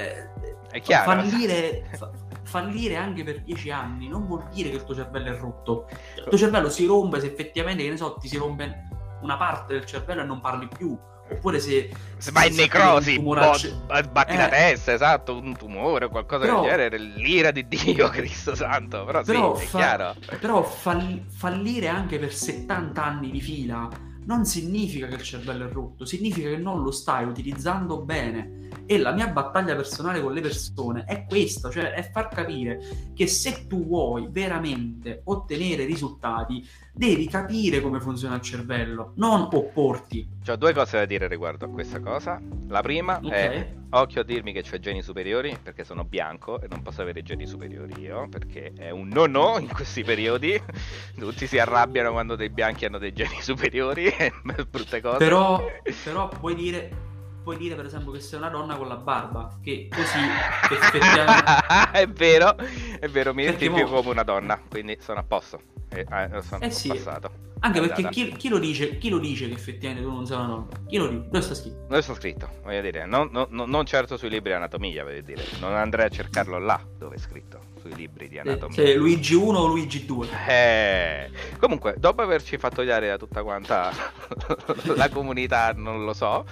è 0.72 0.82
chiaro. 0.82 1.12
fallire, 1.12 1.86
fa, 1.93 2.12
fallire 2.43 2.95
anche 2.95 3.24
per 3.24 3.41
dieci 3.41 3.72
anni 3.72 4.08
non 4.08 4.26
vuol 4.26 4.47
dire 4.52 4.70
che 4.70 4.78
il 4.78 4.84
tuo 4.84 4.95
cervello 4.95 5.30
è 5.30 5.38
rotto. 5.38 5.88
Il 6.18 6.26
tuo 6.30 6.38
cervello 6.38 6.70
si 6.70 6.86
rompe 6.86 7.20
se 7.20 7.28
effettivamente 7.28 7.84
che 7.84 7.89
ne 7.89 7.97
so 7.97 8.16
ti 8.16 8.28
si 8.28 8.38
rompe 8.38 8.88
una 9.22 9.38
parte 9.38 9.74
del 9.74 9.86
cervello 9.86 10.22
e 10.22 10.26
non 10.26 10.39
parli 10.39 10.68
più 10.68 10.97
Oppure 11.32 11.60
se, 11.60 11.90
se 12.18 12.32
vai 12.32 12.50
in 12.50 12.56
necrosi, 12.56 13.20
batti 13.20 14.34
eh. 14.34 14.38
la 14.38 14.50
testa, 14.50 14.94
esatto, 14.94 15.38
un 15.38 15.56
tumore 15.56 16.06
o 16.06 16.10
qualcosa 16.10 16.46
però, 16.46 16.62
del 16.62 16.70
genere, 16.70 16.98
l'ira 16.98 17.52
di 17.52 17.68
Dio, 17.68 18.10
Cristo 18.12 18.56
Santo. 18.56 19.06
Però, 19.06 19.24
però 19.24 19.56
sì, 19.56 19.66
fa, 19.66 19.78
è 19.78 19.82
chiaro. 19.82 20.16
Però 20.40 20.64
fall, 20.64 21.26
fallire 21.28 21.88
anche 21.88 22.18
per 22.18 22.34
70 22.34 23.04
anni 23.04 23.32
di 23.32 23.42
fila 23.42 24.08
non 24.30 24.46
significa 24.46 25.08
che 25.08 25.16
il 25.16 25.24
cervello 25.24 25.66
è 25.68 25.72
rotto, 25.72 26.06
significa 26.06 26.50
che 26.50 26.58
non 26.58 26.84
lo 26.84 26.92
stai 26.92 27.26
utilizzando 27.26 28.04
bene. 28.04 28.68
E 28.86 29.00
la 29.00 29.12
mia 29.12 29.28
battaglia 29.28 29.76
personale 29.76 30.22
con 30.22 30.34
le 30.34 30.42
persone 30.42 31.04
è 31.06 31.26
questa, 31.28 31.72
cioè 31.72 31.94
è 31.94 32.08
far 32.12 32.30
capire 32.30 33.10
che 33.16 33.26
se 33.26 33.66
tu 33.68 33.88
vuoi 33.88 34.28
veramente 34.30 35.22
ottenere 35.26 35.86
risultati, 35.86 36.64
devi 36.94 37.28
capire 37.28 37.82
come 37.82 38.00
funziona 38.00 38.36
il 38.36 38.42
cervello, 38.42 39.14
non 39.16 39.50
opporti. 39.52 40.28
Ho 40.48 40.56
due 40.56 40.74
cose 40.74 40.98
da 40.98 41.06
dire 41.06 41.28
riguardo 41.28 41.66
a 41.66 41.70
questa 41.70 42.00
cosa. 42.00 42.40
La 42.68 42.82
prima 42.82 43.20
okay. 43.24 43.32
è 43.32 43.79
occhio 43.92 44.22
a 44.22 44.24
dirmi 44.24 44.54
che 44.54 44.64
ho 44.72 44.80
geni 44.80 45.02
superiori 45.02 45.58
perché 45.62 45.84
sono 45.84 46.04
bianco 46.04 46.62
e 46.62 46.68
non 46.70 46.82
posso 46.82 47.02
avere 47.02 47.24
geni 47.24 47.48
superiori 47.48 48.02
io 48.02 48.28
perché 48.30 48.74
è 48.76 48.90
un 48.92 49.08
no 49.08 49.26
no 49.26 49.58
in 49.60 49.68
questi 49.68 50.04
periodi. 50.04 50.62
Tutti 51.18 51.48
si 51.48 51.58
arrabbiano 51.58 52.12
quando 52.12 52.36
dei 52.36 52.50
bianchi 52.50 52.86
hanno 52.86 52.98
dei 52.98 53.14
geni 53.14 53.42
superiori, 53.42 54.12
brutte 54.70 55.02
cose. 55.02 55.18
Però, 55.18 55.64
però 56.04 56.28
puoi 56.28 56.56
dire 56.56 57.09
puoi 57.50 57.58
dire 57.58 57.74
per 57.74 57.86
esempio 57.86 58.12
che 58.12 58.20
sei 58.20 58.38
una 58.38 58.50
donna 58.50 58.76
con 58.76 58.88
la 58.88 58.97
barba, 58.97 59.58
che 59.64 59.89
così 59.89 60.20
effettivamente... 60.70 61.89
è 61.93 62.08
vero, 62.08 62.56
è 63.00 63.08
vero, 63.08 63.34
mi 63.34 63.43
senti 63.43 63.72
più 63.72 63.88
come 63.88 64.10
una 64.10 64.22
donna, 64.22 64.62
quindi 64.70 64.95
sono 65.02 65.20
a 65.20 65.24
posto. 65.24 65.60
Eh, 65.89 66.06
eh, 66.08 66.41
sono 66.43 66.64
eh 66.64 66.70
sì. 66.70 66.89
passato. 66.89 67.47
Anche 67.62 67.82
perché 67.82 68.08
chi, 68.10 68.32
chi, 68.38 68.50
lo 68.50 68.60
dice, 68.60 69.00
chi, 69.00 69.10
lo 69.10 69.18
dice, 69.18 69.47
che 69.47 69.56
effettivamente 69.56 70.08
tu 70.08 70.14
non 70.14 70.28
sei 70.28 70.38
una 70.38 70.45
donna? 70.45 70.68
Chi 70.88 70.97
lo 70.97 71.08
dice? 71.08 71.24
Dove 71.30 71.41
sta 71.41 71.56
scritto? 71.56 71.86
Dove 71.88 72.02
sta 72.04 72.14
scritto? 72.14 72.50
Voglio 72.62 72.82
dire, 72.82 73.06
non, 73.08 73.30
non, 73.32 73.47
non 73.50 73.86
certo 73.86 74.16
sui 74.16 74.30
libri 74.30 74.52
di 74.52 74.56
anatomia, 74.56 75.04
voglio 75.04 75.22
dire. 75.22 75.43
Non 75.60 75.74
andrei 75.74 76.06
a 76.06 76.10
cercarlo 76.10 76.60
là 76.60 76.80
dove 76.97 77.16
è 77.16 77.20
scritto, 77.20 77.60
sui 77.82 77.95
libri 77.95 78.30
di 78.30 78.36
eh, 78.36 78.41
anatomia. 78.41 78.76
Se 78.76 78.93
Luigi 78.93 79.34
1 79.34 79.58
o 79.58 79.66
Luigi 79.66 80.06
2. 80.06 80.28
Eh, 80.47 81.32
comunque, 81.58 81.95
dopo 81.97 82.22
averci 82.22 82.58
fatto 82.60 82.76
togliere 82.76 83.08
da 83.08 83.18
tutta 83.18 83.41
quanta 83.41 83.91
la 84.95 85.10
comunità, 85.10 85.74
non 85.76 86.06
lo 86.06 86.14
so. 86.14 86.45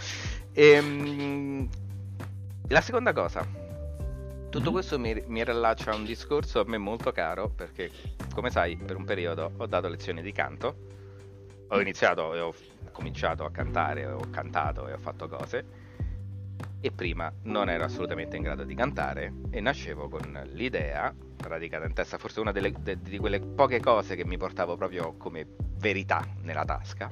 Ehm, 0.60 1.70
la 2.70 2.82
seconda 2.82 3.14
cosa, 3.14 3.46
tutto 3.46 4.60
mm-hmm. 4.60 4.72
questo 4.72 4.98
mi, 4.98 5.24
mi 5.28 5.44
rilaccia 5.44 5.92
a 5.92 5.96
un 5.96 6.04
discorso 6.04 6.62
a 6.62 6.64
me 6.66 6.80
molto 6.80 7.12
caro 7.12 7.48
perché, 7.50 7.92
come 8.34 8.50
sai, 8.50 8.76
per 8.76 8.96
un 8.96 9.06
periodo 9.06 9.52
ho 9.56 9.68
dato 9.68 9.88
lezioni 9.88 10.24
di 10.24 10.32
canto. 10.32 10.76
Ho 11.68 11.80
iniziato 11.80 12.34
e 12.34 12.40
ho 12.40 12.56
cominciato 12.92 13.46
a 13.46 13.52
cantare, 13.52 14.08
ho 14.08 14.32
cantato 14.32 14.88
e 14.88 14.94
ho 14.94 14.98
fatto 14.98 15.28
cose. 15.28 15.66
E 16.82 16.92
prima 16.92 17.32
non 17.44 17.70
ero 17.70 17.84
assolutamente 17.84 18.36
in 18.36 18.42
grado 18.42 18.64
di 18.64 18.74
cantare 18.74 19.32
e 19.52 19.62
nascevo 19.62 20.10
con 20.10 20.42
l'idea 20.54 21.14
radicata 21.40 21.86
in 21.86 21.94
testa, 21.94 22.18
forse 22.18 22.40
una 22.40 22.52
delle, 22.52 22.74
de, 22.80 23.00
di 23.00 23.20
quelle 23.20 23.42
poche 23.42 23.80
cose 23.80 24.16
che 24.16 24.26
mi 24.26 24.38
portavo 24.38 24.76
proprio 24.76 25.18
come 25.18 25.46
verità 25.76 26.26
nella 26.42 26.66
tasca, 26.66 27.12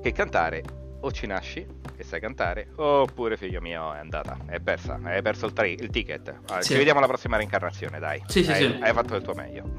che 0.00 0.12
cantare 0.12 0.62
o 1.00 1.10
ci 1.10 1.26
nasci 1.26 1.80
e 2.02 2.04
sai 2.04 2.20
cantare 2.20 2.68
oppure 2.76 3.36
figlio 3.36 3.60
mio 3.60 3.94
è 3.94 3.98
andata, 3.98 4.36
è 4.46 4.60
persa, 4.60 4.98
hai 5.02 5.22
perso 5.22 5.46
il, 5.46 5.52
tri- 5.52 5.76
il 5.78 5.88
ticket. 5.88 6.40
Ah, 6.48 6.60
sì. 6.60 6.72
Ci 6.72 6.76
vediamo 6.76 6.98
alla 6.98 7.08
prossima 7.08 7.36
reincarnazione, 7.36 7.98
dai. 7.98 8.22
Sì, 8.26 8.44
sì, 8.44 8.50
hai, 8.50 8.58
sì. 8.58 8.78
hai 8.82 8.92
fatto 8.92 9.14
il 9.14 9.22
tuo 9.22 9.34
meglio. 9.34 9.70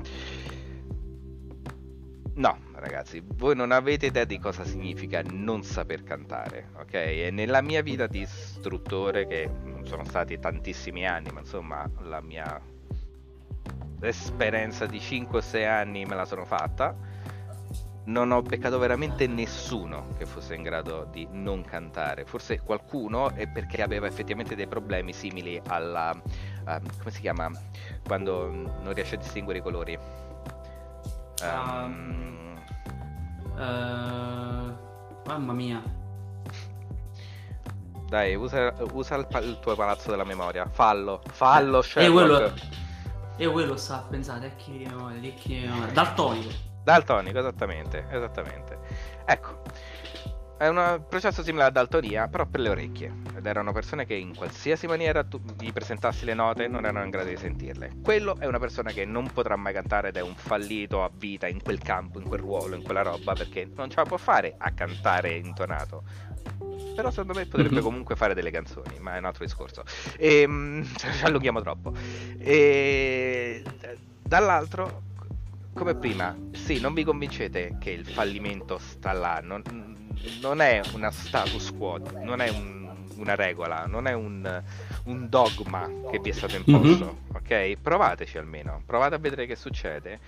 No, 2.35 2.57
ragazzi, 2.75 3.21
voi 3.23 3.55
non 3.55 3.71
avete 3.71 4.07
idea 4.07 4.23
di 4.23 4.39
cosa 4.39 4.65
significa 4.65 5.21
non 5.29 5.63
saper 5.63 6.03
cantare, 6.03 6.69
ok? 6.77 6.93
E 6.93 7.29
nella 7.31 7.61
mia 7.61 7.83
vita 7.83 8.07
di 8.07 8.21
istruttore, 8.21 9.27
che 9.27 9.47
non 9.63 9.85
sono 9.85 10.03
stati 10.03 10.39
tantissimi 10.39 11.05
anni, 11.05 11.29
ma 11.31 11.41
insomma 11.41 11.87
la 11.99 12.21
mia 12.21 12.59
esperienza 14.01 14.85
di 14.87 14.97
5-6 14.97 15.67
anni 15.67 16.05
me 16.05 16.15
la 16.15 16.25
sono 16.25 16.45
fatta, 16.45 16.97
non 18.05 18.31
ho 18.31 18.41
beccato 18.41 18.77
veramente 18.79 19.27
nessuno 19.27 20.07
che 20.17 20.25
fosse 20.25 20.55
in 20.55 20.63
grado 20.63 21.07
di 21.11 21.27
non 21.31 21.63
cantare. 21.63 22.25
Forse 22.25 22.59
qualcuno 22.61 23.31
è 23.31 23.47
perché 23.47 23.81
aveva 23.81 24.07
effettivamente 24.07 24.55
dei 24.55 24.67
problemi 24.67 25.13
simili 25.13 25.61
alla... 25.67 26.11
Uh, 26.13 26.79
come 26.97 27.11
si 27.11 27.21
chiama? 27.21 27.51
Quando 28.05 28.49
non 28.49 28.93
riesce 28.93 29.15
a 29.15 29.17
distinguere 29.17 29.59
i 29.59 29.61
colori 29.61 29.97
Um, 31.41 32.57
uh, 33.55 34.75
mamma 35.25 35.53
mia. 35.53 35.81
Dai, 38.07 38.35
usa, 38.35 38.73
usa 38.91 39.15
il, 39.15 39.27
il, 39.41 39.59
tuo 39.59 39.75
palazzo 39.75 40.11
della 40.11 40.23
memoria. 40.23 40.67
Fallo, 40.69 41.21
fallo, 41.31 41.79
eh, 41.79 41.83
Sherlock. 41.83 42.07
E 42.07 42.11
quello, 42.11 42.53
e 43.37 43.47
quello 43.47 43.75
sta, 43.75 44.05
pensate, 44.07 44.45
a 44.45 44.49
chi 44.51 44.77
di 44.77 44.85
memoria, 44.85 45.19
di 45.19 45.33
chi 45.33 45.59
di 45.59 45.67
memoria. 45.67 45.91
Daltonico. 45.91 46.71
Daltonico, 46.83 47.39
esattamente, 47.39 48.05
esattamente. 48.09 48.77
Ecco, 49.25 49.61
è 50.57 50.67
un 50.67 51.03
processo 51.09 51.43
simile 51.43 51.65
ad 51.65 51.73
daltonia, 51.73 52.27
però 52.27 52.45
per 52.45 52.61
le 52.61 52.69
orecchie. 52.69 53.11
Ed 53.35 53.45
erano 53.45 53.73
persone 53.73 54.05
che 54.05 54.13
in 54.13 54.35
qualsiasi 54.35 54.87
maniera 54.87 55.23
tu 55.23 55.41
gli 55.59 55.73
presentassi 55.73 56.23
le 56.25 56.33
note 56.33 56.67
non 56.67 56.85
erano 56.85 57.03
in 57.03 57.09
grado 57.09 57.29
di 57.29 57.35
sentirle. 57.37 57.97
Quello 58.01 58.37
è 58.39 58.45
una 58.45 58.59
persona 58.59 58.91
che 58.91 59.03
non 59.03 59.29
potrà 59.31 59.55
mai 59.55 59.73
cantare 59.73 60.09
ed 60.09 60.17
è 60.17 60.21
un 60.21 60.35
fallito 60.35 61.03
a 61.03 61.11
vita 61.13 61.47
in 61.47 61.61
quel 61.61 61.79
campo, 61.79 62.19
in 62.19 62.27
quel 62.27 62.39
ruolo, 62.39 62.75
in 62.75 62.83
quella 62.83 63.01
roba, 63.01 63.33
perché 63.33 63.69
non 63.75 63.89
ce 63.89 63.97
la 63.97 64.03
può 64.03 64.17
fare 64.17 64.55
a 64.57 64.71
cantare 64.71 65.33
intonato. 65.35 66.03
Però 66.95 67.09
secondo 67.09 67.33
me 67.33 67.45
potrebbe 67.45 67.75
mm-hmm. 67.75 67.83
comunque 67.83 68.15
fare 68.15 68.33
delle 68.33 68.51
canzoni, 68.51 68.99
ma 68.99 69.15
è 69.15 69.17
un 69.17 69.25
altro 69.25 69.43
discorso. 69.43 69.83
E, 70.17 70.41
ehm, 70.41 70.85
ci 70.95 71.25
allunghiamo 71.25 71.59
troppo. 71.61 71.93
E 72.37 73.63
dall'altro, 74.21 75.11
come 75.73 75.95
prima, 75.95 76.35
sì, 76.51 76.79
non 76.79 76.93
vi 76.93 77.03
convincete 77.03 77.77
che 77.79 77.91
il 77.91 78.05
fallimento 78.05 78.77
sta 78.77 79.11
là. 79.11 79.39
Non, 79.43 79.61
non 80.41 80.61
è 80.61 80.81
una 80.93 81.11
status 81.11 81.73
quo, 81.75 81.99
non 82.21 82.41
è 82.41 82.49
un, 82.49 82.95
una 83.15 83.35
regola, 83.35 83.85
non 83.85 84.07
è 84.07 84.13
un, 84.13 84.63
un, 85.05 85.29
dogma 85.29 85.89
che 86.09 86.19
vi 86.19 86.29
è 86.29 86.33
stato 86.33 86.55
imposto, 86.55 87.05
mm-hmm. 87.05 87.35
ok? 87.35 87.81
Provateci 87.81 88.37
almeno, 88.37 88.81
provate 88.85 89.15
a 89.15 89.17
vedere 89.17 89.45
che 89.45 89.55
succede. 89.55 90.19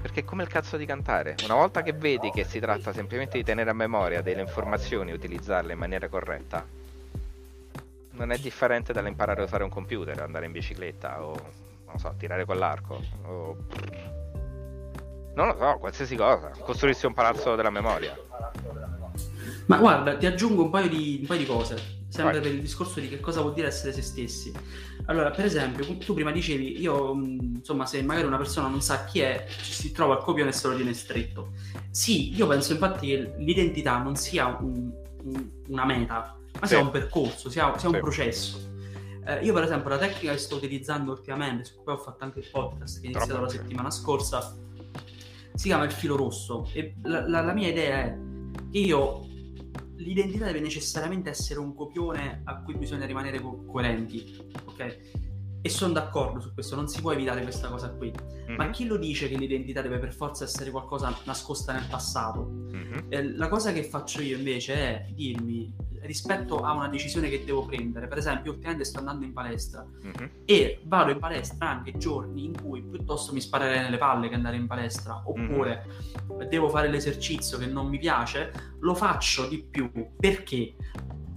Perché 0.00 0.20
è 0.20 0.24
come 0.24 0.42
il 0.42 0.48
cazzo 0.48 0.76
di 0.76 0.84
cantare. 0.84 1.36
Una 1.44 1.54
volta 1.54 1.82
che 1.82 1.92
vedi 1.92 2.30
che 2.30 2.42
si 2.42 2.58
tratta 2.58 2.92
semplicemente 2.92 3.38
di 3.38 3.44
tenere 3.44 3.70
a 3.70 3.74
memoria 3.74 4.20
delle 4.20 4.40
informazioni 4.40 5.10
e 5.10 5.14
utilizzarle 5.14 5.72
in 5.72 5.78
maniera 5.78 6.08
corretta, 6.08 6.66
non 8.10 8.32
è 8.32 8.38
differente 8.38 8.92
dall'imparare 8.92 9.42
a 9.42 9.44
usare 9.44 9.62
un 9.62 9.70
computer, 9.70 10.20
andare 10.20 10.46
in 10.46 10.52
bicicletta 10.52 11.22
o 11.22 11.34
non 11.86 11.98
so, 11.98 12.14
tirare 12.18 12.44
con 12.44 12.58
l'arco 12.58 13.00
o 13.26 13.56
Non 15.34 15.46
lo 15.48 15.56
so, 15.58 15.76
qualsiasi 15.78 16.16
cosa. 16.16 16.50
Costruirsi 16.50 17.06
un 17.06 17.14
palazzo 17.14 17.54
della 17.54 17.70
memoria. 17.70 18.16
Ma 19.66 19.78
guarda, 19.78 20.16
ti 20.16 20.26
aggiungo 20.26 20.64
un 20.64 20.70
paio 20.70 20.88
di, 20.88 21.18
un 21.20 21.26
paio 21.26 21.38
di 21.38 21.46
cose, 21.46 21.76
sempre 22.08 22.34
Vai. 22.34 22.42
per 22.42 22.52
il 22.52 22.60
discorso 22.60 23.00
di 23.00 23.08
che 23.08 23.20
cosa 23.20 23.40
vuol 23.40 23.54
dire 23.54 23.68
essere 23.68 23.92
se 23.92 24.02
stessi. 24.02 24.52
Allora, 25.06 25.30
per 25.30 25.44
esempio, 25.44 25.96
tu 25.98 26.14
prima 26.14 26.30
dicevi, 26.30 26.80
io, 26.80 27.12
insomma, 27.14 27.86
se 27.86 28.02
magari 28.02 28.26
una 28.26 28.36
persona 28.36 28.68
non 28.68 28.82
sa 28.82 29.04
chi 29.04 29.20
è, 29.20 29.46
ci 29.48 29.72
si 29.72 29.92
trova 29.92 30.16
al 30.16 30.22
copione 30.22 30.50
e 30.50 30.52
se 30.52 30.68
lo 30.68 30.74
tiene 30.74 30.92
stretto. 30.94 31.52
Sì, 31.90 32.34
io 32.34 32.46
penso 32.46 32.72
infatti 32.72 33.06
che 33.06 33.34
l'identità 33.38 33.98
non 33.98 34.16
sia 34.16 34.56
un, 34.60 34.92
un, 35.22 35.50
una 35.68 35.84
meta, 35.84 36.36
ma 36.58 36.66
sì. 36.66 36.74
sia 36.74 36.82
un 36.82 36.90
percorso, 36.90 37.48
sia, 37.48 37.76
sia 37.78 37.88
un 37.88 37.98
processo. 37.98 38.70
Eh, 39.24 39.44
io, 39.44 39.52
per 39.52 39.62
esempio, 39.62 39.88
la 39.88 39.98
tecnica 39.98 40.32
che 40.32 40.38
sto 40.38 40.56
utilizzando 40.56 41.12
ultimamente, 41.12 41.64
su 41.64 41.82
cui 41.82 41.92
ho 41.92 41.96
fatto 41.96 42.24
anche 42.24 42.40
il 42.40 42.48
podcast 42.50 43.00
che 43.00 43.06
è 43.06 43.10
iniziato 43.10 43.34
Troppo. 43.34 43.44
la 43.44 43.50
settimana 43.50 43.90
scorsa, 43.90 44.56
si 45.54 45.68
chiama 45.68 45.84
il 45.84 45.92
filo 45.92 46.16
rosso. 46.16 46.68
E 46.72 46.94
la, 47.02 47.26
la, 47.28 47.40
la 47.42 47.52
mia 47.52 47.68
idea 47.68 47.98
è 48.04 48.18
che 48.70 48.78
io 48.78 49.26
l'identità 49.96 50.46
deve 50.46 50.60
necessariamente 50.60 51.30
essere 51.30 51.60
un 51.60 51.74
copione 51.74 52.42
a 52.44 52.62
cui 52.62 52.74
bisogna 52.74 53.06
rimanere 53.06 53.40
co- 53.40 53.64
coerenti, 53.64 54.36
ok? 54.64 55.21
E 55.64 55.68
sono 55.68 55.92
d'accordo 55.92 56.40
su 56.40 56.52
questo, 56.52 56.74
non 56.74 56.88
si 56.88 57.00
può 57.00 57.12
evitare 57.12 57.42
questa 57.42 57.68
cosa 57.68 57.90
qui. 57.90 58.12
Mm-hmm. 58.12 58.56
Ma 58.56 58.70
chi 58.70 58.84
lo 58.84 58.96
dice 58.96 59.28
che 59.28 59.36
l'identità 59.36 59.80
deve 59.80 59.98
per 59.98 60.12
forza 60.12 60.42
essere 60.42 60.72
qualcosa 60.72 61.16
nascosta 61.24 61.72
nel 61.72 61.86
passato? 61.88 62.50
Mm-hmm. 62.50 62.98
Eh, 63.08 63.36
la 63.36 63.48
cosa 63.48 63.72
che 63.72 63.84
faccio 63.84 64.20
io 64.22 64.36
invece 64.36 64.74
è 64.74 65.06
dirmi 65.12 65.72
rispetto 66.02 66.58
a 66.64 66.72
una 66.72 66.88
decisione 66.88 67.28
che 67.28 67.44
devo 67.44 67.64
prendere. 67.64 68.08
Per 68.08 68.18
esempio, 68.18 68.52
ultimamente 68.52 68.84
sto 68.84 68.98
andando 68.98 69.24
in 69.24 69.32
palestra 69.32 69.86
mm-hmm. 69.86 70.30
e 70.44 70.80
vado 70.84 71.12
in 71.12 71.18
palestra 71.18 71.70
anche 71.70 71.96
giorni 71.96 72.44
in 72.44 72.60
cui 72.60 72.82
piuttosto 72.82 73.32
mi 73.32 73.40
sparerei 73.40 73.82
nelle 73.82 73.98
palle 73.98 74.28
che 74.28 74.34
andare 74.34 74.56
in 74.56 74.66
palestra, 74.66 75.22
oppure 75.24 75.86
mm-hmm. 76.32 76.48
devo 76.48 76.68
fare 76.68 76.88
l'esercizio 76.88 77.56
che 77.58 77.66
non 77.66 77.86
mi 77.86 77.98
piace, 77.98 78.52
lo 78.80 78.94
faccio 78.94 79.46
di 79.46 79.62
più 79.62 79.90
perché 80.18 80.74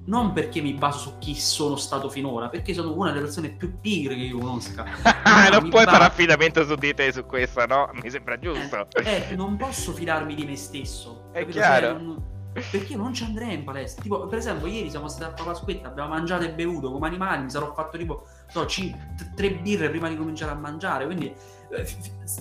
non 0.05 0.33
perché 0.33 0.61
mi 0.61 0.73
baso 0.73 0.97
su 0.97 1.17
chi 1.19 1.35
sono 1.35 1.75
stato 1.75 2.09
finora, 2.09 2.49
perché 2.49 2.73
sono 2.73 2.93
una 2.93 3.11
delle 3.11 3.23
persone 3.23 3.49
più 3.49 3.79
pigre 3.79 4.15
che 4.15 4.21
io 4.21 4.37
conosca. 4.37 4.83
non 5.51 5.69
puoi 5.69 5.85
baso... 5.85 5.97
fare 5.97 6.03
affidamento 6.03 6.63
su 6.65 6.75
di 6.75 6.93
te 6.93 7.11
su 7.11 7.25
questo, 7.25 7.65
no? 7.65 7.89
Mi 8.01 8.09
sembra 8.09 8.37
giusto. 8.37 8.87
Eh, 9.03 9.27
eh 9.29 9.35
non 9.35 9.55
posso 9.57 9.91
fidarmi 9.93 10.35
di 10.35 10.45
me 10.45 10.55
stesso. 10.55 11.29
È 11.31 11.39
capito? 11.39 11.57
chiaro. 11.57 11.87
Cioè, 11.87 12.01
non 12.01 12.33
perché 12.55 12.93
io 12.93 12.97
non 12.97 13.13
ci 13.13 13.23
andrei 13.23 13.53
in 13.53 13.63
palestra. 13.65 14.01
Tipo, 14.01 14.27
per 14.27 14.37
esempio, 14.37 14.67
ieri 14.67 14.89
siamo 14.89 15.09
stati 15.09 15.41
a 15.41 15.43
Pasquetta, 15.43 15.89
abbiamo 15.89 16.09
mangiato 16.09 16.45
e 16.45 16.53
bevuto 16.53 16.89
come 16.89 17.07
animali, 17.07 17.43
mi 17.43 17.49
sarò 17.49 17.73
fatto 17.73 17.97
tipo 17.97 18.25
no, 18.53 18.65
c- 18.65 18.95
tre 19.35 19.51
birre 19.55 19.89
prima 19.89 20.07
di 20.07 20.15
cominciare 20.15 20.51
a 20.51 20.55
mangiare. 20.55 21.05
Quindi 21.05 21.33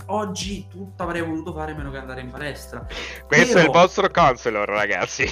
oggi 0.07 0.67
tutto 0.69 1.03
avrei 1.03 1.23
voluto 1.23 1.53
fare 1.53 1.75
meno 1.75 1.91
che 1.91 1.99
andare 1.99 2.21
in 2.21 2.31
palestra. 2.31 2.87
Questo 3.27 3.55
Però... 3.55 3.61
è 3.61 3.65
il 3.65 3.71
vostro 3.71 4.11
counselor, 4.11 4.69
ragazzi. 4.69 5.27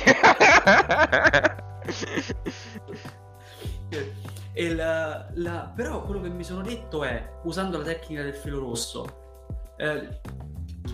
la, 4.74 5.28
la... 5.34 5.72
Però 5.74 6.03
quello 6.03 6.20
che 6.20 6.28
mi 6.28 6.44
sono 6.44 6.62
detto 6.62 7.05
è, 7.05 7.30
usando 7.44 7.78
la 7.78 7.84
tecnica 7.84 8.22
del 8.22 8.34
filo 8.34 8.59
rosso, 8.59 9.64
eh, 9.76 10.20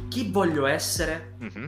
chi 0.09 0.31
voglio 0.31 0.67
essere? 0.67 1.35
Mm-hmm 1.43 1.67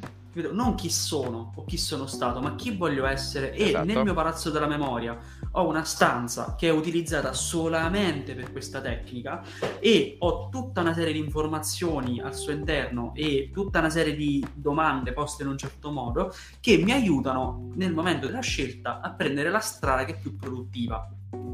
non 0.52 0.74
chi 0.74 0.90
sono 0.90 1.52
o 1.54 1.64
chi 1.64 1.76
sono 1.76 2.06
stato, 2.06 2.40
ma 2.40 2.54
chi 2.54 2.76
voglio 2.76 3.06
essere. 3.06 3.54
Esatto. 3.54 3.82
E 3.82 3.92
nel 3.92 4.02
mio 4.02 4.14
palazzo 4.14 4.50
della 4.50 4.66
memoria 4.66 5.18
ho 5.52 5.66
una 5.66 5.84
stanza 5.84 6.54
che 6.56 6.68
è 6.68 6.70
utilizzata 6.70 7.32
solamente 7.32 8.34
per 8.34 8.52
questa 8.52 8.80
tecnica 8.80 9.42
e 9.80 10.16
ho 10.20 10.48
tutta 10.48 10.80
una 10.80 10.94
serie 10.94 11.12
di 11.12 11.18
informazioni 11.18 12.20
al 12.20 12.34
suo 12.34 12.52
interno 12.52 13.12
e 13.14 13.50
tutta 13.52 13.80
una 13.80 13.90
serie 13.90 14.14
di 14.14 14.44
domande 14.54 15.12
poste 15.12 15.42
in 15.42 15.48
un 15.48 15.58
certo 15.58 15.90
modo 15.90 16.32
che 16.60 16.76
mi 16.78 16.92
aiutano 16.92 17.70
nel 17.74 17.92
momento 17.92 18.26
della 18.26 18.40
scelta 18.40 19.00
a 19.00 19.10
prendere 19.12 19.50
la 19.50 19.60
strada 19.60 20.04
che 20.04 20.12
è 20.12 20.18
più 20.18 20.36
produttiva. 20.36 21.08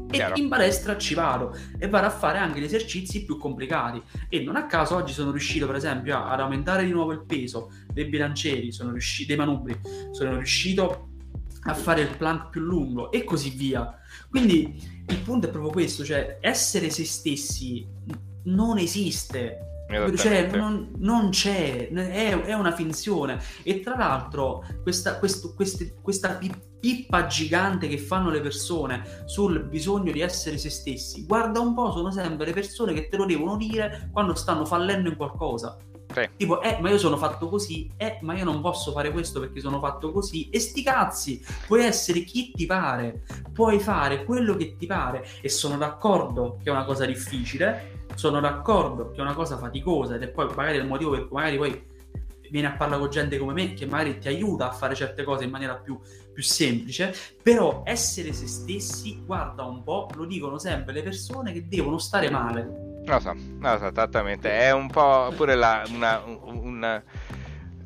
Chiaro. 0.09 0.35
E 0.35 0.39
in 0.39 0.47
palestra 0.47 0.97
ci 0.97 1.13
vado 1.13 1.55
e 1.77 1.87
vado 1.89 2.07
a 2.07 2.09
fare 2.09 2.37
anche 2.37 2.59
gli 2.59 2.63
esercizi 2.63 3.25
più 3.25 3.37
complicati. 3.37 4.01
E 4.29 4.41
non 4.41 4.55
a 4.55 4.65
caso 4.65 4.95
oggi 4.95 5.13
sono 5.13 5.31
riuscito, 5.31 5.65
per 5.65 5.75
esempio, 5.75 6.23
ad 6.23 6.39
aumentare 6.39 6.85
di 6.85 6.91
nuovo 6.91 7.11
il 7.11 7.25
peso 7.25 7.71
dei 7.91 8.05
bilancieri, 8.05 8.71
sono 8.71 8.91
riuscito, 8.91 9.27
dei 9.27 9.37
manubri, 9.37 9.79
sono 10.11 10.35
riuscito 10.35 11.09
a 11.63 11.73
fare 11.73 12.01
il 12.01 12.15
plank 12.15 12.49
più 12.49 12.61
lungo 12.61 13.11
e 13.11 13.23
così 13.23 13.49
via. 13.49 13.99
Quindi 14.29 14.81
il 15.07 15.19
punto 15.19 15.47
è 15.47 15.49
proprio 15.49 15.71
questo, 15.71 16.03
cioè 16.05 16.37
essere 16.41 16.89
se 16.89 17.05
stessi 17.05 17.85
non 18.45 18.77
esiste. 18.77 19.61
Cioè, 19.87 20.49
non, 20.53 20.91
non, 20.97 21.29
c'è, 21.29 21.87
è, 21.89 22.41
è, 22.41 22.53
una 22.53 22.73
finzione. 22.73 23.39
E 23.63 23.79
tra 23.79 23.95
l'altro, 23.95 24.65
questa, 24.83 25.17
questo, 25.17 25.53
queste, 25.53 25.95
questa 26.01 26.37
pippa 26.79 27.25
gigante 27.27 27.87
che 27.87 27.97
fanno 27.97 28.29
le 28.29 28.41
persone 28.41 29.23
sul 29.25 29.63
bisogno 29.63 30.11
di 30.11 30.21
essere 30.21 30.57
se 30.57 30.69
stessi, 30.69 31.25
guarda 31.25 31.59
un 31.59 31.73
po', 31.73 31.91
sono 31.91 32.11
sempre 32.11 32.45
le 32.45 32.53
persone 32.53 32.93
che 32.93 33.07
te 33.07 33.17
lo 33.17 33.25
devono 33.25 33.57
dire 33.57 34.09
quando 34.11 34.35
stanno 34.35 34.65
fallendo 34.65 35.09
in 35.09 35.15
qualcosa. 35.15 35.77
Sì. 36.13 36.29
Tipo, 36.37 36.61
eh, 36.61 36.77
ma 36.79 36.89
io 36.89 36.97
sono 36.97 37.17
fatto 37.17 37.49
così, 37.49 37.91
eh, 37.97 38.17
ma 38.21 38.35
io 38.35 38.45
non 38.45 38.61
posso 38.61 38.91
fare 38.91 39.11
questo 39.11 39.39
perché 39.39 39.59
sono 39.59 39.79
fatto 39.79 40.11
così. 40.11 40.49
E 40.49 40.59
sti 40.59 40.81
cazzi, 40.81 41.45
puoi 41.67 41.83
essere 41.83 42.21
chi 42.21 42.51
ti 42.53 42.65
pare, 42.65 43.23
puoi 43.51 43.79
fare 43.79 44.23
quello 44.23 44.55
che 44.55 44.77
ti 44.77 44.85
pare. 44.85 45.27
E 45.41 45.49
sono 45.49 45.77
d'accordo 45.77 46.57
che 46.63 46.69
è 46.69 46.71
una 46.71 46.85
cosa 46.85 47.05
difficile, 47.05 48.05
sono 48.15 48.39
d'accordo 48.39 49.11
che 49.11 49.17
è 49.17 49.21
una 49.21 49.35
cosa 49.35 49.57
faticosa 49.57 50.15
ed 50.15 50.23
è 50.23 50.29
poi 50.29 50.47
magari 50.55 50.77
il 50.77 50.87
motivo 50.87 51.11
per 51.11 51.27
cui 51.27 51.35
magari 51.35 51.57
poi 51.57 51.85
vieni 52.49 52.67
a 52.67 52.71
parlare 52.71 53.01
con 53.01 53.09
gente 53.09 53.37
come 53.37 53.53
me 53.53 53.73
che 53.73 53.85
magari 53.85 54.17
ti 54.19 54.27
aiuta 54.27 54.69
a 54.69 54.71
fare 54.71 54.95
certe 54.95 55.23
cose 55.23 55.43
in 55.43 55.49
maniera 55.49 55.75
più, 55.75 55.99
più 56.37 56.45
semplice, 56.45 57.15
però 57.41 57.81
essere 57.83 58.31
se 58.31 58.45
stessi, 58.45 59.23
guarda 59.25 59.63
un 59.63 59.81
po', 59.81 60.07
lo 60.13 60.25
dicono 60.25 60.59
sempre 60.59 60.93
le 60.93 61.01
persone 61.01 61.51
che 61.51 61.67
devono 61.67 61.97
stare 61.97 62.29
male 62.29 62.85
lo 63.07 63.19
so, 63.19 63.33
lo 63.33 63.77
so, 63.77 63.87
esattamente. 63.87 64.51
È 64.51 64.71
un 64.71 64.89
po' 64.89 65.31
pure 65.35 65.55
la, 65.55 65.83
una, 65.89 66.21
una, 66.25 67.01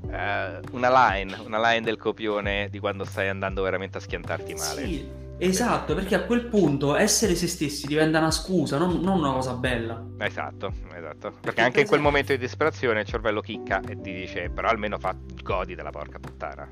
uh, 0.02 0.76
una, 0.76 0.90
line, 0.90 1.38
una 1.46 1.62
line 1.70 1.82
del 1.82 1.98
copione 1.98 2.68
di 2.72 2.80
quando 2.80 3.06
stai 3.06 3.30
andando 3.30 3.62
veramente 3.62 4.00
a 4.00 4.02
schiantarti 4.02 4.56
male. 4.56 4.84
Sì, 4.84 5.08
esatto, 5.38 5.94
perché 5.94 6.16
a 6.16 6.24
quel 6.24 6.48
punto 6.48 6.96
essere 6.96 7.36
se 7.36 7.46
stessi 7.46 7.86
diventa 7.86 8.18
una 8.18 8.32
scusa, 8.32 8.80
non, 8.80 9.00
non 9.00 9.20
una 9.20 9.32
cosa 9.32 9.54
bella. 9.54 10.04
Esatto, 10.18 10.74
esatto. 10.96 11.30
Perché, 11.30 11.40
perché 11.40 11.62
anche 11.62 11.82
in 11.82 11.88
quel 11.88 12.02
momento 12.02 12.32
di 12.32 12.40
disperazione 12.40 13.02
il 13.02 13.06
cervello 13.06 13.42
chicca 13.42 13.80
e 13.88 14.02
ti 14.02 14.12
dice, 14.12 14.50
però 14.50 14.70
almeno 14.70 14.98
fa 14.98 15.16
godi 15.44 15.76
della 15.76 15.92
porca 15.92 16.18
puttana. 16.18 16.68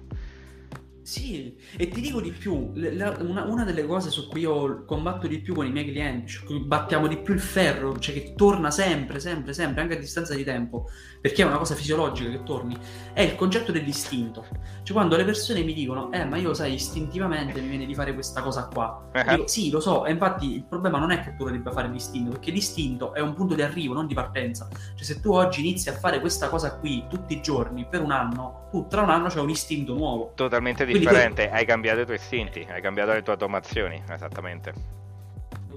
Sì, 1.10 1.58
e 1.76 1.88
ti 1.88 2.02
dico 2.02 2.22
di 2.22 2.30
più, 2.30 2.72
la, 2.76 3.18
una, 3.22 3.42
una, 3.46 3.64
delle 3.64 3.84
cose 3.84 4.12
su 4.12 4.28
cui 4.30 4.42
io 4.42 4.86
combatto 4.86 5.26
di 5.26 5.40
più 5.40 5.56
con 5.56 5.66
i 5.66 5.72
miei 5.72 5.90
clienti, 5.90 6.32
su 6.32 6.68
battiamo 6.68 7.08
di 7.08 7.18
più 7.18 7.34
il 7.34 7.40
ferro, 7.40 7.98
cioè 7.98 8.14
che 8.14 8.36
torna 8.36 8.70
sempre, 8.70 9.20
sempre, 9.20 9.54
sempre, 9.54 9.82
anche 9.82 9.96
a 9.96 10.00
distanza 10.00 10.36
di 10.36 10.44
tempo, 10.44 10.88
perché 11.22 11.42
è 11.42 11.46
una 11.46 11.58
cosa 11.58 11.76
fisiologica 11.76 12.30
che 12.30 12.44
torni, 12.44 12.78
è 13.14 13.22
il 13.22 13.36
concetto 13.36 13.72
dell'istinto. 13.72 14.46
Cioè 14.84 14.96
quando 14.96 15.16
le 15.16 15.26
persone 15.26 15.62
mi 15.64 15.74
dicono, 15.74 16.12
eh 16.12 16.26
ma 16.26 16.38
io 16.38 16.54
sai, 16.54 16.74
istintivamente 16.74 17.60
mi 17.62 17.68
viene 17.68 17.86
di 17.86 17.94
fare 17.94 18.14
questa 18.14 18.42
cosa 18.42 18.68
qua. 18.72 19.10
Uh-huh. 19.14 19.36
Dico, 19.36 19.48
sì, 19.48 19.70
lo 19.70 19.80
so, 19.80 20.06
e 20.06 20.12
infatti 20.12 20.56
il 20.56 20.64
problema 20.64 20.98
non 20.98 21.12
è 21.12 21.22
che 21.22 21.36
tu 21.36 21.46
lo 21.46 21.52
debba 21.52 21.72
fare 21.72 21.88
l'istinto, 21.90 22.32
perché 22.32 22.52
l'istinto 22.52 23.14
è 23.14 23.20
un 23.20 23.34
punto 23.34 23.56
di 23.56 23.62
arrivo, 23.62 23.94
non 23.94 24.08
di 24.08 24.14
partenza. 24.14 24.68
Cioè 24.70 25.04
se 25.04 25.20
tu 25.20 25.32
oggi 25.34 25.60
inizi 25.62 25.90
a 25.90 25.94
fare 25.94 26.20
questa 26.20 26.50
cosa 26.50 26.76
qui 26.76 27.06
tutti 27.10 27.34
i 27.34 27.42
giorni 27.42 27.86
per 27.86 28.02
un 28.02 28.12
anno, 28.12 28.68
tu 28.72 28.88
tra 28.88 29.02
un 29.02 29.10
anno 29.10 29.28
c'è 29.28 29.40
un 29.40 29.50
istinto 29.50 29.94
nuovo. 29.94 30.32
Totalmente 30.36 30.86
differente 30.86 30.98
differente, 31.10 31.48
que- 31.48 31.58
hai 31.58 31.66
cambiato 31.66 32.02
i 32.02 32.06
tuoi 32.06 32.18
istinti, 32.18 32.68
hai 32.70 32.82
cambiato 32.82 33.12
le 33.12 33.22
tue 33.22 33.34
automazioni, 33.34 34.02
esattamente. 34.10 34.98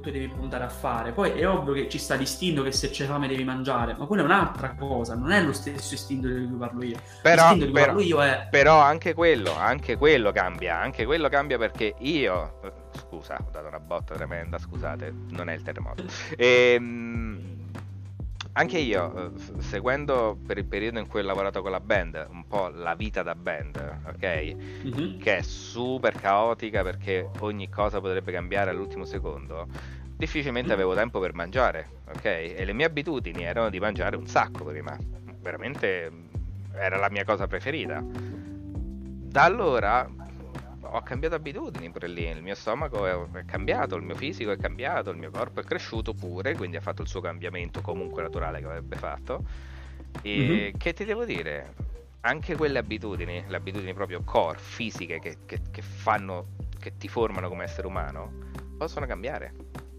Tu 0.00 0.10
devi 0.10 0.28
puntare 0.28 0.64
a 0.64 0.68
fare. 0.68 1.12
Poi 1.12 1.32
è 1.32 1.46
ovvio 1.46 1.74
che 1.74 1.88
ci 1.88 1.98
sta 1.98 2.14
l'istinto 2.14 2.62
che 2.62 2.72
se 2.72 2.90
c'è 2.90 3.06
fame 3.06 3.28
devi 3.28 3.44
mangiare, 3.44 3.94
ma 3.96 4.06
quella 4.06 4.22
è 4.22 4.24
un'altra 4.24 4.74
cosa, 4.74 5.14
non 5.14 5.30
è 5.30 5.42
lo 5.42 5.52
stesso 5.52 5.94
istinto 5.94 6.28
di 6.28 6.46
cui 6.46 6.56
parlo 6.56 6.82
io. 6.82 6.96
Però, 7.22 7.56
però, 7.56 7.70
parlo 7.70 8.00
io 8.00 8.22
è... 8.22 8.48
però 8.50 8.80
anche 8.80 9.14
quello, 9.14 9.54
anche 9.56 9.96
quello 9.96 10.32
cambia, 10.32 10.78
anche 10.78 11.04
quello 11.04 11.28
cambia 11.28 11.58
perché 11.58 11.94
io... 11.98 12.58
Scusa, 12.94 13.36
ho 13.40 13.50
dato 13.50 13.68
una 13.68 13.80
botta 13.80 14.14
tremenda, 14.14 14.58
scusate, 14.58 15.14
non 15.30 15.48
è 15.48 15.54
il 15.54 15.62
terremoto. 15.62 16.04
Ehm 16.36 17.60
anche 18.54 18.78
io, 18.78 19.32
eh, 19.34 19.62
seguendo 19.62 20.38
per 20.46 20.58
il 20.58 20.66
periodo 20.66 20.98
in 20.98 21.06
cui 21.06 21.20
ho 21.20 21.22
lavorato 21.22 21.62
con 21.62 21.70
la 21.70 21.80
band, 21.80 22.26
un 22.30 22.46
po' 22.46 22.68
la 22.68 22.94
vita 22.94 23.22
da 23.22 23.34
band, 23.34 24.00
ok? 24.08 24.54
Mm-hmm. 24.84 25.18
Che 25.18 25.36
è 25.38 25.42
super 25.42 26.12
caotica 26.20 26.82
perché 26.82 27.30
ogni 27.40 27.70
cosa 27.70 28.00
potrebbe 28.00 28.30
cambiare 28.30 28.70
all'ultimo 28.70 29.04
secondo. 29.04 29.66
Difficilmente 30.16 30.68
mm-hmm. 30.68 30.78
avevo 30.78 30.94
tempo 30.94 31.18
per 31.18 31.32
mangiare, 31.32 31.88
ok? 32.08 32.24
E 32.24 32.64
le 32.64 32.72
mie 32.74 32.84
abitudini 32.84 33.42
erano 33.42 33.70
di 33.70 33.80
mangiare 33.80 34.16
un 34.16 34.26
sacco 34.26 34.64
prima. 34.64 34.96
Veramente 35.40 36.10
mm, 36.10 36.26
era 36.74 36.98
la 36.98 37.08
mia 37.10 37.24
cosa 37.24 37.46
preferita. 37.46 38.04
Da 38.04 39.44
allora 39.44 40.06
ho 40.94 41.02
cambiato 41.02 41.34
abitudini 41.34 41.90
pure 41.90 42.06
lì, 42.06 42.26
il 42.28 42.42
mio 42.42 42.54
stomaco 42.54 43.06
è, 43.06 43.44
cambiato, 43.44 43.96
il 43.96 44.02
mio 44.02 44.14
fisico 44.14 44.50
è 44.50 44.56
cambiato, 44.56 45.10
il 45.10 45.16
mio 45.16 45.30
corpo 45.30 45.60
è 45.60 45.64
cresciuto 45.64 46.12
pure, 46.12 46.54
quindi 46.54 46.76
ha 46.76 46.80
fatto 46.80 47.02
il 47.02 47.08
suo 47.08 47.20
cambiamento 47.20 47.80
comunque 47.80 48.22
naturale 48.22 48.60
che 48.60 48.66
avrebbe 48.66 48.96
fatto. 48.96 49.44
E 50.20 50.36
mm-hmm. 50.36 50.76
che 50.76 50.92
ti 50.92 51.04
devo 51.04 51.24
dire? 51.24 51.74
Anche 52.20 52.56
quelle 52.56 52.78
abitudini, 52.78 53.42
le 53.46 53.56
abitudini 53.56 53.94
proprio 53.94 54.22
core, 54.22 54.58
fisiche, 54.58 55.18
che, 55.18 55.38
che, 55.46 55.60
che 55.70 55.82
fanno, 55.82 56.48
che 56.78 56.96
ti 56.98 57.08
formano 57.08 57.48
come 57.48 57.64
essere 57.64 57.86
umano, 57.86 58.30
possono 58.76 59.06
cambiare. 59.06 59.52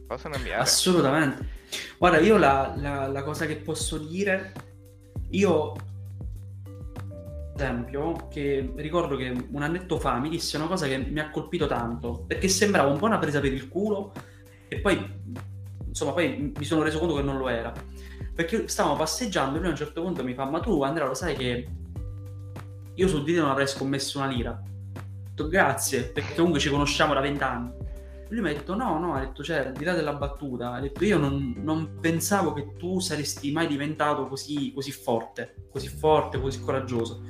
Possono 0.08 0.36
cambiare. 0.36 0.62
Assolutamente. 0.62 1.62
Guarda, 1.98 2.20
io 2.20 2.38
la, 2.38 2.74
la, 2.78 3.08
la 3.08 3.24
cosa 3.24 3.46
che 3.48 3.56
posso 3.56 3.98
dire, 3.98 4.54
io 5.30 5.74
esempio 7.56 8.28
che 8.30 8.74
ricordo 8.76 9.16
che 9.16 9.30
un 9.51 9.62
annetto 9.62 9.99
fa 9.99 10.18
mi 10.20 10.30
disse 10.30 10.58
una 10.58 10.68
cosa 10.68 10.88
che 10.88 10.97
mi 10.97 11.20
ha 11.20 11.30
colpito 11.30 11.68
tanto 11.68 12.24
perché 12.28 12.47
sembrava 12.47 12.89
un 12.89 12.97
po' 12.97 13.06
una 13.06 13.20
presa 13.20 13.39
per 13.39 13.54
il 13.54 13.68
culo 13.68 14.12
e 14.68 14.80
poi 14.80 15.22
insomma 15.86 16.14
poi 16.14 16.51
mi 16.58 16.66
sono 16.66 16.82
reso 16.82 16.99
conto 16.99 17.16
che 17.16 17.22
non 17.22 17.38
lo 17.38 17.49
era. 17.49 17.72
Perché 18.36 18.68
stavamo 18.68 18.95
passeggiando 18.95 19.56
e 19.56 19.60
lui 19.60 19.68
a 19.68 19.72
un 19.72 19.78
certo 19.78 20.01
punto 20.01 20.24
mi 20.24 20.34
fa 20.34 20.45
ma 20.45 20.60
tu 20.60 20.82
Andrea 20.82 21.06
lo 21.06 21.14
sai 21.14 21.36
che 21.36 21.68
io 22.95 23.08
su 23.08 23.24
di 23.24 23.34
te 23.34 23.39
non 23.39 23.49
avrei 23.49 23.68
scommesso 23.68 24.18
una 24.18 24.28
lira? 24.28 24.51
Ho 24.51 25.01
detto 25.30 25.47
grazie 25.47 26.04
perché 26.04 26.34
comunque 26.36 26.60
ci 26.60 26.70
conosciamo 26.70 27.14
da 27.14 27.22
vent'anni 27.22 27.83
lui 28.30 28.42
mi 28.42 28.50
ha 28.50 28.54
detto 28.54 28.76
no, 28.76 29.00
no, 29.00 29.14
ha 29.14 29.20
detto, 29.20 29.44
cioè, 29.44 29.58
al 29.58 29.74
di 29.74 29.84
là 29.84 29.94
della 29.94 30.14
battuta, 30.14 30.74
ha 30.74 30.80
detto 30.80 31.04
io 31.06 31.18
non, 31.18 31.56
non 31.58 31.98
pensavo 32.00 32.54
che 32.54 32.74
tu 32.78 33.00
saresti 33.00 33.52
mai 33.52 33.68
diventato 33.68 34.28
così, 34.28 34.72
così 34.74 34.92
forte, 34.92 35.68
così 35.72 35.88
forte, 35.88 36.40
così 36.40 36.60
coraggioso. 36.60 37.24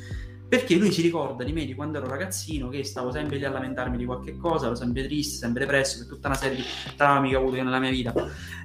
Perché 0.48 0.76
lui 0.76 0.91
si 0.91 1.02
ricorda 1.02 1.44
di 1.44 1.52
me 1.52 1.66
di 1.66 1.74
quando 1.74 1.98
ero 1.98 2.08
ragazzino, 2.08 2.70
che 2.70 2.84
stavo 2.84 3.12
sempre 3.12 3.38
lì 3.38 3.46
a 3.46 3.50
lamentarmi 3.50 3.98
di 3.98 4.06
qualche 4.06 4.38
cosa, 4.38 4.68
ero 4.68 4.76
sempre 4.76 5.04
triste, 5.06 5.38
sempre 5.38 5.62
depresso, 5.62 5.98
per 6.00 6.08
tutta 6.08 6.28
una 6.28 6.38
serie 6.38 6.58
di 6.58 6.64
traumi 6.96 7.30
che 7.30 7.36
ho 7.36 7.39
avuto 7.39 7.56
nella 7.56 7.80
mia 7.80 7.89
vita. 7.89 8.14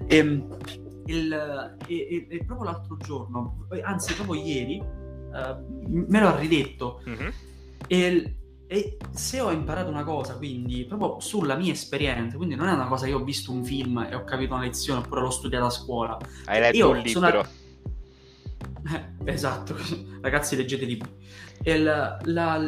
E, 0.07 0.47
il, 1.07 1.76
e, 1.87 2.26
e, 2.29 2.45
proprio 2.45 2.70
l'altro 2.70 2.97
giorno, 2.99 3.66
anzi 3.83 4.14
proprio 4.14 4.43
ieri, 4.43 4.79
uh, 4.79 5.87
me 5.87 6.20
l'ho 6.20 6.37
ridetto. 6.37 7.03
Mm-hmm. 7.09 7.29
E 7.87 8.37
e 8.70 8.98
se 9.12 9.40
ho 9.40 9.50
imparato 9.50 9.88
una 9.88 10.04
cosa, 10.04 10.34
quindi 10.34 10.84
proprio 10.84 11.20
sulla 11.20 11.56
mia 11.56 11.72
esperienza, 11.72 12.36
quindi 12.36 12.54
non 12.54 12.68
è 12.68 12.72
una 12.72 12.86
cosa 12.86 13.06
che 13.06 13.14
ho 13.14 13.24
visto 13.24 13.50
un 13.50 13.64
film 13.64 14.06
e 14.10 14.14
ho 14.14 14.24
capito 14.24 14.52
una 14.52 14.64
lezione 14.64 15.00
oppure 15.00 15.22
l'ho 15.22 15.30
studiata 15.30 15.64
a 15.64 15.70
scuola. 15.70 16.18
Hai 16.44 16.60
letto 16.60 16.76
Io 16.76 16.90
un 16.90 16.96
libro. 16.98 17.10
Sono... 17.10 17.46
Eh, 18.90 19.32
esatto, 19.32 19.76
ragazzi 20.22 20.56
leggete 20.56 20.84
libri. 20.84 21.10
La, 21.64 22.18
la, 22.22 22.58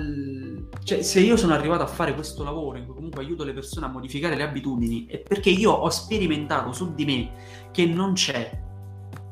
cioè, 0.82 1.00
se 1.02 1.20
io 1.20 1.36
sono 1.36 1.54
arrivato 1.54 1.82
a 1.82 1.86
fare 1.86 2.12
questo 2.12 2.42
lavoro 2.42 2.76
in 2.76 2.84
cui 2.84 2.94
comunque 2.94 3.22
aiuto 3.22 3.44
le 3.44 3.54
persone 3.54 3.86
a 3.86 3.88
modificare 3.88 4.36
le 4.36 4.42
abitudini, 4.42 5.06
è 5.06 5.18
perché 5.18 5.48
io 5.48 5.70
ho 5.70 5.88
sperimentato 5.88 6.72
su 6.72 6.92
di 6.94 7.04
me 7.04 7.30
che 7.70 7.86
non 7.86 8.12
c'è 8.12 8.68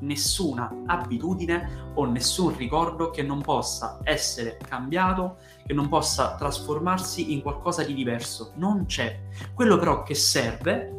nessuna 0.00 0.82
abitudine 0.86 1.90
o 1.94 2.04
nessun 2.04 2.56
ricordo 2.56 3.10
che 3.10 3.22
non 3.22 3.40
possa 3.40 3.98
essere 4.02 4.58
cambiato, 4.68 5.38
che 5.66 5.72
non 5.74 5.88
possa 5.88 6.36
trasformarsi 6.36 7.32
in 7.32 7.42
qualcosa 7.42 7.84
di 7.84 7.94
diverso. 7.94 8.52
Non 8.56 8.86
c'è. 8.86 9.20
Quello 9.54 9.78
però 9.78 10.02
che 10.02 10.14
serve 10.14 10.94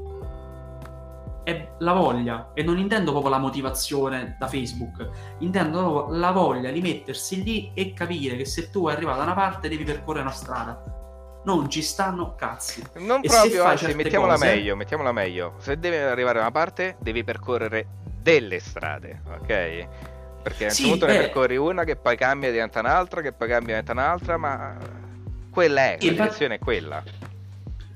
è 1.43 1.75
la 1.79 1.93
voglia 1.93 2.51
e 2.53 2.63
non 2.63 2.77
intendo 2.77 3.11
proprio 3.11 3.31
la 3.31 3.39
motivazione 3.39 4.35
da 4.37 4.47
Facebook, 4.47 5.09
intendo 5.39 6.07
la 6.09 6.31
voglia 6.31 6.69
di 6.71 6.81
mettersi 6.81 7.43
lì 7.43 7.71
e 7.73 7.93
capire 7.93 8.37
che 8.37 8.45
se 8.45 8.69
tu 8.69 8.87
arrivi 8.87 9.11
da 9.11 9.23
una 9.23 9.33
parte 9.33 9.67
devi 9.69 9.83
percorrere 9.83 10.25
una 10.25 10.33
strada. 10.33 10.98
Non 11.43 11.69
ci 11.69 11.81
stanno 11.81 12.35
cazzi. 12.35 12.83
Non 12.97 13.21
e 13.23 13.27
proprio, 13.27 13.63
anzi, 13.63 13.93
mettiamola 13.93 14.33
cose... 14.33 14.45
meglio, 14.45 14.75
mettiamola 14.75 15.11
meglio. 15.11 15.55
Se 15.59 15.79
devi 15.79 15.95
arrivare 15.95 16.35
da 16.35 16.41
una 16.41 16.51
parte, 16.51 16.97
devi 16.99 17.23
percorrere 17.23 17.87
delle 18.21 18.59
strade, 18.59 19.21
ok? 19.27 19.87
Perché 20.41 20.65
a 20.65 20.67
un 20.67 20.73
certo 20.73 20.89
punto 20.89 21.05
ne 21.05 21.17
percorri 21.17 21.57
una 21.57 21.83
che 21.83 21.95
poi 21.95 22.15
cambia 22.17 22.51
diventa 22.51 22.79
un'altra, 22.79 23.21
che 23.21 23.31
poi 23.31 23.47
cambia 23.47 23.79
diventa 23.79 23.91
un'altra, 23.91 24.37
ma 24.37 24.77
quella 25.49 25.81
è, 25.81 25.85
la 25.85 25.93
infatti... 25.93 26.11
direzione 26.11 26.55
è 26.55 26.59
quella. 26.59 27.03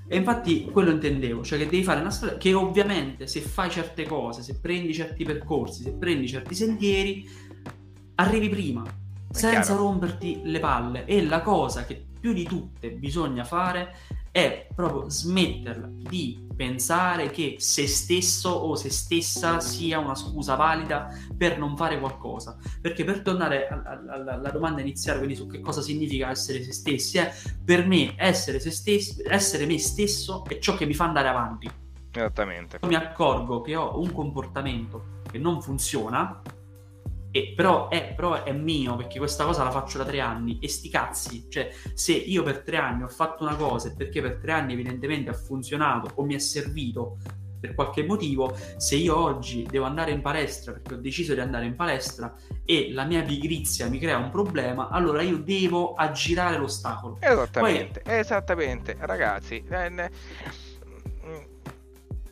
E 0.08 0.18
infatti 0.18 0.66
quello 0.66 0.91
intendevo, 0.91 1.44
cioè 1.44 1.58
che 1.58 1.66
devi 1.66 1.84
fare 1.84 2.00
una 2.00 2.12
strada 2.12 2.38
che 2.38 2.54
ovviamente 2.54 3.26
se 3.28 3.39
fai 3.41 3.70
certe 3.70 4.06
cose, 4.06 4.41
se 4.44 4.60
prendi 4.60 4.94
certi 4.94 5.24
percorsi, 5.24 5.84
se 5.84 5.94
prendi 5.94 6.28
certi 6.28 6.54
sentieri, 6.54 7.28
arrivi 8.16 8.50
prima, 8.50 8.84
è 8.84 9.36
senza 9.36 9.74
chiaro. 9.74 9.82
romperti 9.82 10.41
le 10.44 10.60
palle. 10.60 11.06
E 11.06 11.26
la 11.26 11.41
cosa 11.41 11.86
che 11.86 12.06
più 12.24 12.32
di 12.32 12.45
tutte 12.45 12.89
bisogna 12.91 13.43
fare 13.43 13.93
è 14.32 14.69
proprio 14.74 15.09
smetterla 15.09 15.89
di 15.91 16.47
pensare 16.55 17.30
che 17.32 17.57
se 17.59 17.86
stesso 17.86 18.47
o 18.47 18.76
se 18.76 18.89
stessa 18.89 19.59
sia 19.59 19.99
una 19.99 20.15
scusa 20.15 20.55
valida 20.55 21.09
per 21.38 21.59
non 21.59 21.76
fare 21.76 21.99
qualcosa. 21.99 22.57
Perché 22.80 23.03
per 23.03 23.21
tornare 23.24 23.67
alla, 23.67 24.49
domanda 24.51 24.80
iniziale, 24.80 25.17
quindi 25.17 25.36
su 25.36 25.47
che 25.47 25.59
cosa 25.59 25.82
significa 25.82 26.30
essere 26.30 26.63
se 26.63 26.71
stessi, 26.71 27.17
è 27.17 27.30
per 27.63 27.86
me 27.86 28.13
essere 28.15 28.61
se 28.61 28.71
stessi, 28.71 29.21
essere 29.28 29.65
me 29.65 29.78
stesso 29.78 30.45
è 30.45 30.59
ciò 30.59 30.76
che 30.76 30.86
mi 30.86 30.93
fa 30.93 31.03
andare 31.03 31.28
avanti. 31.28 31.69
Esattamente. 32.09 32.80
Mi 32.84 32.95
accorgo 32.95 33.59
che 33.59 33.76
ho 33.76 33.99
un 33.99 34.13
comportamento 34.13 35.19
che 35.30 35.39
non 35.39 35.61
funziona 35.61 36.41
e 37.36 37.54
però, 37.56 37.90
è, 37.90 38.14
però, 38.16 38.44
è, 38.44 38.52
mio 38.52 38.96
perché 38.96 39.18
questa 39.18 39.44
cosa 39.44 39.64
la 39.64 39.72
faccio 39.72 39.98
da 39.98 40.06
tre 40.06 40.20
anni 40.20 40.60
e 40.62 40.70
sti 40.70 40.88
cazzi, 40.88 41.48
cioè 41.50 41.72
se 41.96 42.12
io 42.12 42.44
per 42.44 42.60
tre 42.60 42.78
anni 42.78 43.02
ho 43.02 43.08
fatto 43.08 43.44
una 43.44 43.56
cosa 43.56 43.90
e 43.90 43.96
perché 43.96 44.22
per 44.22 44.38
tre 44.40 44.52
anni 44.52 44.74
evidentemente 44.74 45.32
ha 45.32 45.34
funzionato 45.34 46.12
o 46.14 46.24
mi 46.24 46.36
è 46.36 46.38
servito 46.38 47.18
per 47.60 47.74
qualche 47.74 48.04
motivo, 48.04 48.56
se 48.78 48.98
io 48.98 49.18
oggi 49.18 49.66
devo 49.68 49.86
andare 49.86 50.12
in 50.12 50.22
palestra 50.22 50.74
perché 50.74 50.94
ho 50.94 50.98
deciso 50.98 51.34
di 51.34 51.40
andare 51.40 51.66
in 51.66 51.76
palestra 51.76 52.36
e 52.66 52.92
la 52.92 53.06
mia 53.06 53.24
pigrizia 53.24 53.88
mi 53.90 53.98
crea 53.98 54.18
un 54.18 54.30
problema, 54.30 54.90
allora 54.90 55.24
io 55.24 55.38
devo 55.38 55.96
aggirare 55.96 56.58
l'ostacolo. 56.58 57.18
Esattamente, 57.20 58.02
Poi... 58.02 58.20
esattamente, 58.20 58.96
ragazzi. 59.00 59.64
Eh, 59.68 59.90
ne... 59.90 60.12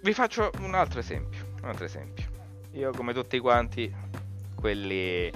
Vi 0.01 0.13
faccio 0.13 0.51
un 0.59 0.75
altro 0.75 0.99
esempio, 0.99 1.53
un 1.63 1.69
altro 1.69 1.85
esempio. 1.85 2.25
Io 2.73 2.91
come 2.91 3.13
tutti 3.13 3.39
quanti 3.39 4.10
quelli 4.61 5.29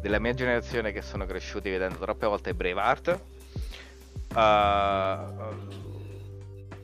della 0.00 0.18
mia 0.18 0.32
generazione 0.32 0.92
che 0.92 1.02
sono 1.02 1.26
cresciuti 1.26 1.68
vedendo 1.68 1.98
troppe 1.98 2.26
volte 2.26 2.54
Braveheart. 2.54 3.20
Uh, 4.30 5.76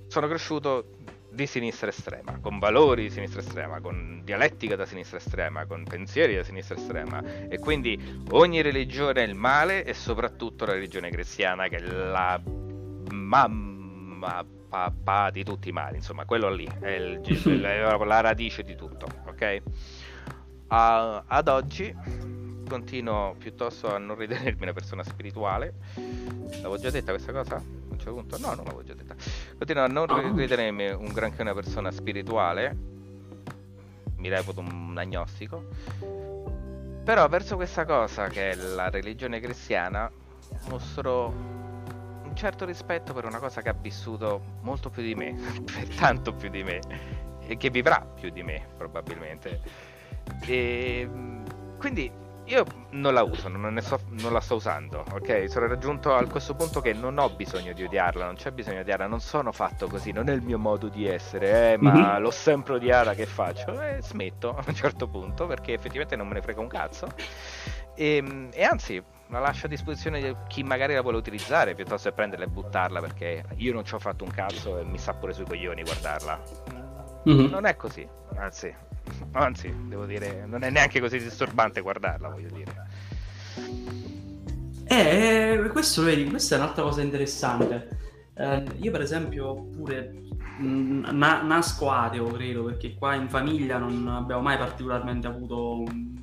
sono 0.08 0.28
cresciuto 0.28 0.88
di 1.30 1.46
sinistra 1.46 1.88
estrema, 1.88 2.38
con 2.40 2.58
valori 2.58 3.04
di 3.04 3.10
sinistra 3.10 3.40
estrema, 3.40 3.80
con 3.80 4.20
dialettica 4.24 4.76
da 4.76 4.86
sinistra 4.86 5.18
estrema, 5.18 5.66
con 5.66 5.84
pensieri 5.84 6.36
da 6.36 6.44
sinistra 6.44 6.76
estrema 6.76 7.22
e 7.48 7.58
quindi 7.58 8.22
ogni 8.30 8.62
religione 8.62 9.24
è 9.24 9.26
il 9.26 9.34
male 9.34 9.84
e 9.84 9.94
soprattutto 9.94 10.64
la 10.64 10.72
religione 10.72 11.10
cristiana 11.10 11.68
che 11.68 11.76
è 11.76 11.80
la 11.80 12.40
mamma 13.10 14.44
papà 14.68 15.30
di 15.30 15.44
tutti 15.44 15.68
i 15.68 15.72
mali, 15.72 15.96
insomma 15.96 16.24
quello 16.24 16.50
lì 16.50 16.68
è 16.80 16.90
il, 16.90 17.60
la 17.60 18.20
radice 18.20 18.62
di 18.62 18.74
tutto, 18.74 19.06
ok? 19.26 19.62
A, 20.68 21.24
ad 21.26 21.48
oggi 21.48 21.94
continuo 22.68 23.34
piuttosto 23.38 23.94
a 23.94 23.98
non 23.98 24.16
ritenermi 24.16 24.62
una 24.62 24.72
persona 24.72 25.02
spirituale. 25.04 25.74
L'avevo 25.94 26.78
già 26.78 26.90
detta 26.90 27.12
questa 27.12 27.32
cosa? 27.32 27.56
A 27.56 27.62
un 27.62 27.98
certo 27.98 28.14
punto? 28.14 28.38
No, 28.38 28.54
non 28.54 28.64
l'avevo 28.64 28.82
già 28.82 28.94
detta. 28.94 29.14
Continuo 29.56 29.84
a 29.84 29.86
non 29.86 30.10
ah. 30.10 30.32
ritenermi 30.34 30.90
un 30.90 31.12
granché 31.12 31.42
una 31.42 31.54
persona 31.54 31.90
spirituale. 31.90 32.76
Mi 34.16 34.28
reputo 34.28 34.60
un 34.60 34.94
agnostico. 34.96 35.66
Però 37.04 37.28
verso 37.28 37.56
questa 37.56 37.84
cosa 37.84 38.28
che 38.28 38.50
è 38.50 38.54
la 38.54 38.88
religione 38.88 39.38
cristiana 39.38 40.10
mostro 40.68 41.26
un 41.26 42.34
certo 42.34 42.64
rispetto 42.64 43.12
per 43.12 43.26
una 43.26 43.38
cosa 43.38 43.60
che 43.60 43.68
ha 43.68 43.74
vissuto 43.74 44.40
molto 44.62 44.88
più 44.88 45.02
di 45.02 45.14
me, 45.14 45.36
tanto 45.96 46.32
più 46.32 46.48
di 46.48 46.64
me, 46.64 46.80
e 47.46 47.56
che 47.58 47.68
vivrà 47.68 48.00
più 48.00 48.30
di 48.30 48.42
me 48.42 48.66
probabilmente 48.76 49.60
e 50.46 51.00
ehm, 51.00 51.44
quindi 51.78 52.10
io 52.46 52.64
non 52.90 53.14
la 53.14 53.22
uso, 53.22 53.48
non, 53.48 53.78
so, 53.80 53.98
non, 54.10 54.32
la 54.32 54.40
sto 54.40 54.56
usando, 54.56 55.02
ok? 55.12 55.48
Sono 55.48 55.66
raggiunto 55.66 56.14
a 56.14 56.22
questo 56.26 56.54
punto 56.54 56.80
che 56.82 56.92
non 56.92 57.16
ho 57.18 57.30
bisogno 57.30 57.72
di 57.72 57.84
odiarla, 57.84 58.26
non 58.26 58.34
c'è 58.34 58.50
bisogno 58.50 58.76
di 58.76 58.82
odiarla, 58.82 59.06
non 59.06 59.20
sono 59.20 59.50
fatto 59.50 59.86
così, 59.86 60.12
non 60.12 60.28
è 60.28 60.32
il 60.32 60.42
mio 60.42 60.58
modo 60.58 60.88
di 60.88 61.06
essere, 61.06 61.72
eh, 61.72 61.76
ma 61.78 61.92
mm-hmm. 61.92 62.20
l'ho 62.20 62.30
sempre 62.30 62.74
odiata, 62.74 63.14
che 63.14 63.24
faccio? 63.24 63.80
E 63.80 63.98
smetto 64.02 64.54
a 64.54 64.62
un 64.66 64.74
certo 64.74 65.08
punto 65.08 65.46
perché 65.46 65.72
effettivamente 65.72 66.16
non 66.16 66.28
me 66.28 66.34
ne 66.34 66.42
frega 66.42 66.60
un 66.60 66.68
cazzo. 66.68 67.08
E, 67.94 68.16
ehm, 68.16 68.50
e 68.52 68.62
anzi, 68.62 69.02
la 69.28 69.38
lascio 69.38 69.64
a 69.64 69.68
disposizione 69.70 70.20
di 70.20 70.36
chi 70.48 70.62
magari 70.62 70.94
la 70.94 71.00
vuole 71.00 71.16
utilizzare 71.16 71.74
piuttosto 71.74 72.10
che 72.10 72.14
prenderla 72.14 72.44
e 72.44 72.48
buttarla 72.48 73.00
perché 73.00 73.42
io 73.56 73.72
non 73.72 73.84
ci 73.84 73.94
ho 73.94 73.98
fatto 73.98 74.22
un 74.22 74.30
cazzo 74.30 74.78
e 74.78 74.84
mi 74.84 74.98
sta 74.98 75.14
pure 75.14 75.32
sui 75.32 75.46
coglioni 75.46 75.82
guardarla. 75.82 76.42
Mm-hmm. 77.26 77.46
Non 77.46 77.64
è 77.64 77.74
così, 77.74 78.06
anzi, 78.36 78.74
Anzi, 79.32 79.74
devo 79.88 80.06
dire, 80.06 80.44
non 80.46 80.62
è 80.62 80.70
neanche 80.70 81.00
così 81.00 81.18
disturbante 81.18 81.80
guardarla, 81.80 82.28
voglio 82.28 82.50
dire. 82.50 82.72
Eh, 84.86 85.68
questo 85.72 86.02
vedi, 86.02 86.24
questa 86.26 86.56
è 86.56 86.58
un'altra 86.58 86.82
cosa 86.82 87.02
interessante. 87.02 87.88
Eh, 88.34 88.64
io, 88.80 88.90
per 88.90 89.00
esempio, 89.00 89.54
pure 89.54 90.24
mh, 90.58 90.66
mm, 90.66 91.04
na- 91.12 91.42
nasco 91.42 91.90
ateo, 91.90 92.26
credo, 92.26 92.64
perché 92.64 92.94
qua 92.94 93.14
in 93.14 93.28
famiglia 93.28 93.78
non 93.78 94.06
abbiamo 94.08 94.42
mai 94.42 94.58
particolarmente 94.58 95.26
avuto 95.26 95.80
un, 95.80 96.16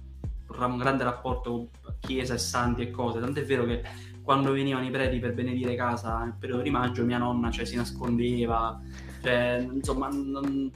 un 0.48 0.78
grande 0.78 1.04
rapporto 1.04 1.70
chiesa 2.00 2.34
e 2.34 2.38
santi 2.38 2.82
e 2.82 2.92
cose, 2.92 3.20
tant'è 3.20 3.44
vero 3.46 3.66
che 3.66 3.84
quando 4.24 4.52
venivano 4.52 4.86
i 4.86 4.92
preti 4.92 5.20
per 5.20 5.34
benedire 5.34 5.76
casa 5.76 6.20
nel 6.20 6.36
periodo 6.38 6.62
di 6.62 6.70
maggio, 6.70 7.04
mia 7.04 7.18
nonna 7.18 7.50
cioè, 7.50 7.66
si 7.66 7.76
nascondeva, 7.76 8.80
cioè, 9.22 9.68
insomma, 9.72 10.08
non, 10.10 10.72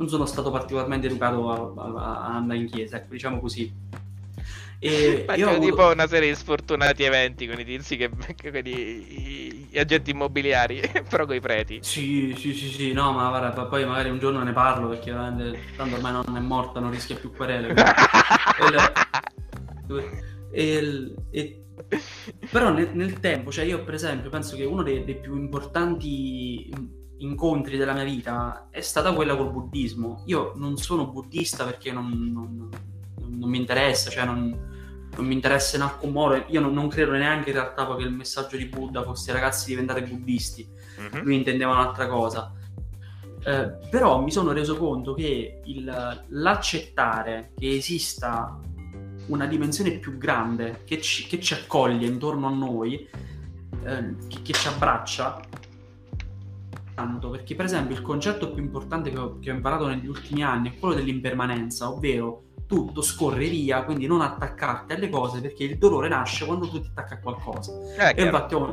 non, 0.00 0.08
sono 0.08 0.24
stato 0.24 0.50
particolarmente 0.50 1.06
educato 1.08 1.50
a, 1.50 1.72
a, 1.76 2.20
a 2.22 2.34
andare 2.36 2.58
in 2.58 2.66
chiesa, 2.66 2.96
ecco, 2.96 3.12
diciamo 3.12 3.38
così. 3.38 3.70
E 4.78 5.26
c'è 5.28 5.42
avuto... 5.42 5.60
tipo 5.60 5.92
una 5.92 6.06
serie 6.06 6.30
di 6.30 6.34
sfortunati 6.34 7.02
eventi 7.02 7.46
con 7.46 7.60
i 7.60 7.64
tizi 7.64 7.98
che, 7.98 8.08
con 8.08 8.62
i, 8.64 9.68
gli 9.70 9.78
agenti 9.78 10.10
immobiliari, 10.12 10.80
però 11.08 11.26
con 11.26 11.34
i 11.34 11.40
preti. 11.40 11.80
Sì, 11.82 12.34
sì, 12.36 12.54
sì, 12.54 12.68
sì, 12.70 12.92
no, 12.92 13.12
ma 13.12 13.28
guarda, 13.28 13.66
poi 13.66 13.84
magari 13.84 14.08
un 14.08 14.18
giorno 14.18 14.42
ne 14.42 14.52
parlo 14.52 14.88
perché 14.88 15.12
veramente 15.12 15.60
tanto 15.76 15.96
ormai 15.96 16.12
non 16.12 16.34
è 16.34 16.40
morta, 16.40 16.80
non 16.80 16.90
rischia 16.90 17.16
più 17.16 17.30
querele. 17.30 17.74
e, 20.50 21.14
e, 21.30 21.64
però 22.50 22.72
nel, 22.72 22.88
nel, 22.94 23.20
tempo, 23.20 23.52
cioè 23.52 23.66
io 23.66 23.84
per 23.84 23.94
esempio 23.94 24.30
penso 24.30 24.56
che 24.56 24.64
uno 24.64 24.82
dei, 24.82 25.04
dei 25.04 25.16
più 25.16 25.36
importanti 25.36 26.98
incontri 27.20 27.76
della 27.76 27.92
mia 27.92 28.04
vita 28.04 28.68
è 28.70 28.80
stata 28.80 29.12
quella 29.12 29.36
col 29.36 29.50
buddismo. 29.50 30.22
Io 30.26 30.52
non 30.56 30.76
sono 30.76 31.06
buddista 31.06 31.64
perché 31.64 31.92
non, 31.92 32.08
non, 32.32 32.56
non, 32.56 33.38
non 33.38 33.48
mi 33.48 33.58
interessa, 33.58 34.10
cioè 34.10 34.24
non, 34.24 34.68
mi 35.16 35.34
interessa 35.34 35.76
in 35.76 35.82
alcun 35.82 36.12
modo. 36.12 36.44
Io 36.48 36.60
non, 36.60 36.88
credo 36.88 37.12
neanche 37.12 37.50
in 37.50 37.56
realtà 37.56 37.94
che 37.96 38.02
il 38.02 38.12
messaggio 38.12 38.56
di 38.56 38.66
Buddha 38.66 39.02
fosse 39.02 39.32
ragazzi 39.32 39.66
diventare 39.66 40.02
buddisti. 40.02 40.68
Mm-hmm. 41.00 41.24
Lui 41.24 41.36
intendeva 41.36 41.72
un'altra 41.72 42.06
cosa. 42.08 42.54
Eh, 43.42 43.72
però 43.88 44.20
mi 44.20 44.30
sono 44.30 44.52
reso 44.52 44.76
conto 44.76 45.14
che 45.14 45.62
il, 45.64 46.24
l'accettare 46.28 47.52
che 47.56 47.74
esista 47.74 48.60
una 49.26 49.46
dimensione 49.46 49.92
più 49.92 50.18
grande 50.18 50.82
che 50.84 51.00
ci, 51.00 51.26
che 51.26 51.40
ci 51.40 51.54
accoglie 51.54 52.06
intorno 52.06 52.48
a 52.48 52.50
noi, 52.50 53.08
eh, 53.84 54.16
che, 54.28 54.42
che, 54.42 54.52
ci 54.52 54.68
abbraccia, 54.68 55.40
perché 57.30 57.54
per 57.54 57.64
esempio 57.64 57.96
il 57.96 58.02
concetto 58.02 58.52
più 58.52 58.62
importante 58.62 59.10
che 59.10 59.18
ho, 59.18 59.38
che 59.38 59.50
ho 59.50 59.54
imparato 59.54 59.86
negli 59.86 60.06
ultimi 60.06 60.42
anni 60.42 60.70
è 60.70 60.78
quello 60.78 60.94
dell'impermanenza, 60.94 61.90
ovvero 61.90 62.44
tutto 62.66 63.02
scorre 63.02 63.48
via, 63.48 63.84
quindi 63.84 64.06
non 64.06 64.20
attaccarti 64.20 64.92
alle 64.92 65.08
cose 65.08 65.40
perché 65.40 65.64
il 65.64 65.78
dolore 65.78 66.08
nasce 66.08 66.44
quando 66.46 66.68
tu 66.68 66.80
ti 66.80 66.88
attacchi 66.88 67.14
a 67.14 67.18
qualcosa. 67.18 67.72
Eh, 67.98 68.20
e 68.20 68.24
infatti 68.24 68.54
ho 68.54 68.72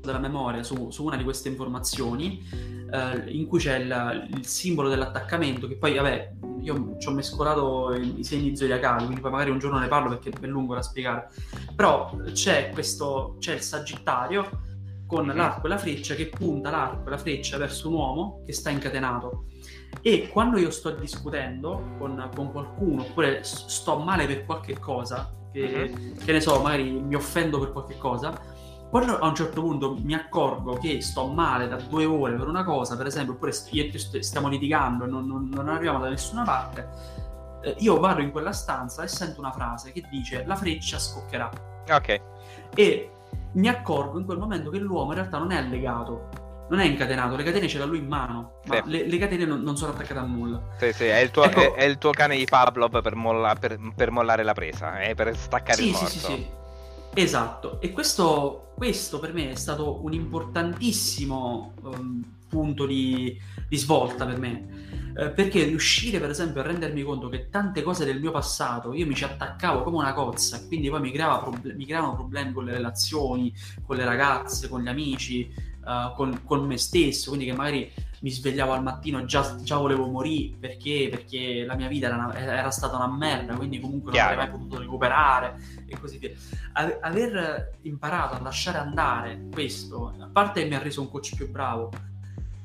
della 0.00 0.18
memoria 0.18 0.62
su, 0.62 0.90
su, 0.90 1.04
una 1.04 1.16
di 1.16 1.24
queste 1.24 1.48
informazioni 1.48 2.42
eh, 2.90 3.30
in 3.30 3.46
cui 3.46 3.58
c'è 3.58 3.78
il, 3.78 4.28
il, 4.34 4.46
simbolo 4.46 4.88
dell'attaccamento 4.88 5.68
che 5.68 5.76
poi 5.76 5.94
vabbè 5.94 6.32
io 6.60 6.96
ci 6.98 7.08
ho 7.08 7.12
mescolato 7.12 7.94
i, 7.94 8.20
i 8.20 8.24
segni 8.24 8.56
zodiacali 8.56 9.04
quindi 9.04 9.20
poi 9.20 9.30
magari 9.30 9.50
un 9.50 9.58
giorno 9.58 9.78
ne 9.78 9.88
parlo 9.88 10.08
perché 10.08 10.30
è 10.30 10.46
lungo 10.46 10.74
da 10.74 10.82
spiegare 10.82 11.28
però 11.76 12.16
c'è 12.32 12.70
questo 12.70 13.36
c'è 13.38 13.54
il 13.54 13.60
sagittario 13.60 14.68
con 15.10 15.26
l'arco 15.26 15.66
e 15.66 15.68
la 15.68 15.76
freccia 15.76 16.14
che 16.14 16.28
punta 16.28 16.70
l'arco 16.70 17.08
e 17.08 17.10
la 17.10 17.18
freccia 17.18 17.58
verso 17.58 17.88
un 17.88 17.94
uomo 17.94 18.42
che 18.46 18.52
sta 18.52 18.70
incatenato 18.70 19.46
e 20.02 20.28
quando 20.28 20.56
io 20.56 20.70
sto 20.70 20.90
discutendo 20.90 21.96
con, 21.98 22.30
con 22.32 22.52
qualcuno 22.52 23.02
oppure 23.02 23.42
sto 23.42 23.98
male 23.98 24.26
per 24.26 24.46
qualche 24.46 24.78
cosa 24.78 25.34
che, 25.52 25.92
mhm. 25.92 26.24
che 26.24 26.30
ne 26.30 26.40
so 26.40 26.62
magari 26.62 26.92
mi 26.92 27.16
offendo 27.16 27.58
per 27.58 27.72
qualche 27.72 27.98
cosa 27.98 28.40
quando 28.88 29.18
a 29.18 29.26
un 29.26 29.34
certo 29.34 29.62
punto 29.62 29.96
mi 30.00 30.14
accorgo 30.14 30.74
che 30.74 31.00
sto 31.00 31.26
male 31.26 31.66
da 31.66 31.76
due 31.76 32.04
ore 32.04 32.34
per 32.34 32.48
una 32.48 32.64
cosa, 32.64 32.96
per 32.96 33.06
esempio, 33.06 33.34
oppure 33.34 33.52
io 33.70 33.84
e 33.84 33.88
te 33.88 34.20
stiamo 34.20 34.48
litigando 34.48 35.04
e 35.04 35.06
non, 35.06 35.28
non, 35.28 35.48
non, 35.48 35.68
arriviamo 35.68 36.00
da 36.00 36.08
nessuna 36.08 36.42
parte, 36.42 36.88
eh, 37.62 37.76
io 37.78 38.00
vado 38.00 38.20
in 38.20 38.32
quella 38.32 38.50
stanza 38.50 39.04
e 39.04 39.06
sento 39.06 39.38
una 39.38 39.52
frase 39.52 39.92
che 39.92 40.02
dice 40.10 40.42
la 40.44 40.56
freccia 40.56 40.98
scoccherà. 40.98 41.48
Ok. 41.88 42.20
E 42.74 43.10
mi 43.52 43.68
accorgo 43.68 44.18
in 44.18 44.24
quel 44.24 44.38
momento 44.38 44.70
che 44.70 44.78
l'uomo 44.78 45.10
in 45.10 45.18
realtà 45.18 45.38
non 45.38 45.50
è 45.50 45.62
legato, 45.62 46.28
non 46.68 46.78
è 46.78 46.84
incatenato, 46.84 47.36
le 47.36 47.42
catene 47.42 47.68
ce 47.68 47.78
l'ha 47.78 47.84
lui 47.84 47.98
in 47.98 48.06
mano, 48.06 48.60
ma 48.66 48.76
sì. 48.76 48.82
le, 48.86 49.08
le, 49.08 49.18
catene 49.18 49.44
non, 49.44 49.60
non, 49.62 49.76
sono 49.76 49.92
attaccate 49.92 50.18
a 50.18 50.24
nulla. 50.24 50.62
Sì, 50.78 50.92
sì, 50.92 51.04
è 51.04 51.18
il 51.18 51.30
tuo, 51.30 51.44
ecco... 51.44 51.60
è, 51.60 51.80
è 51.80 51.84
il 51.84 51.98
tuo 51.98 52.10
cane 52.10 52.36
di 52.36 52.44
Pavlov 52.44 53.02
per, 53.02 53.14
molla, 53.14 53.54
per, 53.54 53.78
per, 53.94 54.10
mollare 54.10 54.44
la 54.44 54.52
presa, 54.52 55.00
è 55.00 55.14
per 55.14 55.36
staccare 55.36 55.82
sì, 55.82 55.86
il 55.86 55.92
morto. 55.92 56.06
Sì, 56.06 56.18
sì, 56.18 56.24
sì. 56.26 56.48
Esatto, 57.12 57.80
e 57.80 57.90
questo, 57.90 58.72
questo, 58.76 59.18
per 59.18 59.32
me 59.32 59.50
è 59.50 59.56
stato 59.56 60.04
un 60.04 60.12
importantissimo 60.12 61.72
um, 61.82 62.22
punto 62.50 62.84
di, 62.84 63.40
di, 63.68 63.76
svolta 63.76 64.26
per 64.26 64.38
me, 64.38 65.12
eh, 65.16 65.30
perché 65.30 65.64
riuscire 65.64 66.18
per 66.18 66.30
esempio 66.30 66.60
a 66.60 66.64
rendermi 66.64 67.02
conto 67.02 67.28
che 67.28 67.48
tante 67.48 67.82
cose 67.82 68.04
del 68.04 68.20
mio 68.20 68.32
passato 68.32 68.92
io 68.92 69.06
mi 69.06 69.14
ci 69.14 69.24
attaccavo 69.24 69.82
come 69.82 69.96
una 69.96 70.12
cozza 70.12 70.58
e 70.58 70.66
quindi 70.66 70.90
poi 70.90 71.00
mi, 71.00 71.12
creava 71.12 71.38
proble- 71.38 71.74
mi 71.74 71.86
creavano 71.86 72.16
problemi 72.16 72.52
con 72.52 72.64
le 72.64 72.72
relazioni, 72.72 73.54
con 73.86 73.96
le 73.96 74.04
ragazze, 74.04 74.68
con 74.68 74.82
gli 74.82 74.88
amici, 74.88 75.50
uh, 75.84 76.14
con, 76.14 76.42
con 76.44 76.66
me 76.66 76.76
stesso, 76.76 77.28
quindi 77.30 77.46
che 77.46 77.56
magari 77.56 77.90
mi 78.20 78.30
svegliavo 78.30 78.72
al 78.72 78.82
mattino 78.82 79.18
e 79.18 79.24
già, 79.24 79.56
già, 79.62 79.76
volevo 79.76 80.06
morire 80.06 80.56
perché, 80.58 81.08
perché 81.10 81.64
la 81.64 81.74
mia 81.74 81.88
vita 81.88 82.06
era, 82.06 82.16
una, 82.16 82.34
era, 82.36 82.70
stata 82.70 82.96
una 82.96 83.08
merda, 83.08 83.54
quindi 83.54 83.80
comunque 83.80 84.12
non 84.12 84.20
avrei 84.20 84.36
mai 84.36 84.50
potuto 84.50 84.78
recuperare 84.78 85.56
e 85.86 85.98
così 85.98 86.18
via. 86.18 86.32
Ave, 86.72 86.98
aver 87.00 87.78
imparato 87.82 88.34
a 88.34 88.40
lasciare 88.40 88.78
andare 88.78 89.46
questo, 89.50 90.14
a 90.18 90.28
parte 90.30 90.62
che 90.62 90.68
mi 90.68 90.74
ha 90.74 90.82
reso 90.82 91.00
un 91.00 91.10
coach 91.10 91.34
più 91.34 91.50
bravo, 91.50 91.90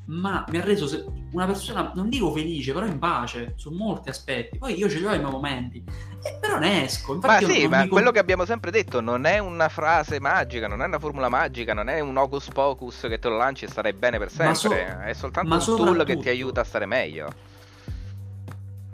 ma 0.06 0.45
mi 0.49 0.58
ha 0.58 0.64
reso 0.64 1.12
una 1.32 1.45
persona, 1.45 1.91
non 1.95 2.10
dico 2.10 2.32
felice, 2.32 2.74
però 2.74 2.86
in 2.86 2.99
pace 2.99 3.53
su 3.56 3.72
molti 3.72 4.10
aspetti. 4.10 4.58
Poi 4.58 4.78
io 4.78 4.89
ce 4.89 4.99
li 4.99 5.06
ho 5.06 5.14
i 5.14 5.20
miei 5.20 5.32
momenti, 5.32 5.84
e 6.24 6.38
però 6.39 6.60
ne 6.60 6.86
esco. 6.86 7.16
Infatti 7.16 7.45
ma 7.45 7.51
sì, 7.51 7.68
ma 7.68 7.88
quello 7.88 8.12
che 8.12 8.20
abbiamo 8.20 8.45
sempre 8.45 8.72
detto 8.72 9.01
non 9.01 9.26
è 9.26 9.39
una 9.39 9.70
frase 9.70 10.20
magica, 10.20 10.68
non 10.68 10.82
è 10.82 10.86
una 10.86 10.99
formula 10.99 11.30
magica, 11.30 11.74
non 11.74 11.89
è 11.89 11.99
un 11.99 12.16
hocus 12.18 12.49
pocus 12.49 13.01
che 13.01 13.20
te 13.20 13.30
lo 13.30 13.38
lanci 13.38 13.66
e 13.66 13.68
starai 13.68 13.93
bene 13.93 14.18
per 14.18 14.30
sempre. 14.30 14.53
So... 14.56 14.74
è 14.74 15.14
soltanto 15.14 15.56
un 15.56 15.78
tool 15.78 16.03
che 16.06 16.18
ti 16.18 16.30
aiuta 16.30 16.62
a 16.62 16.64
stare 16.64 16.86
meglio 16.86 17.53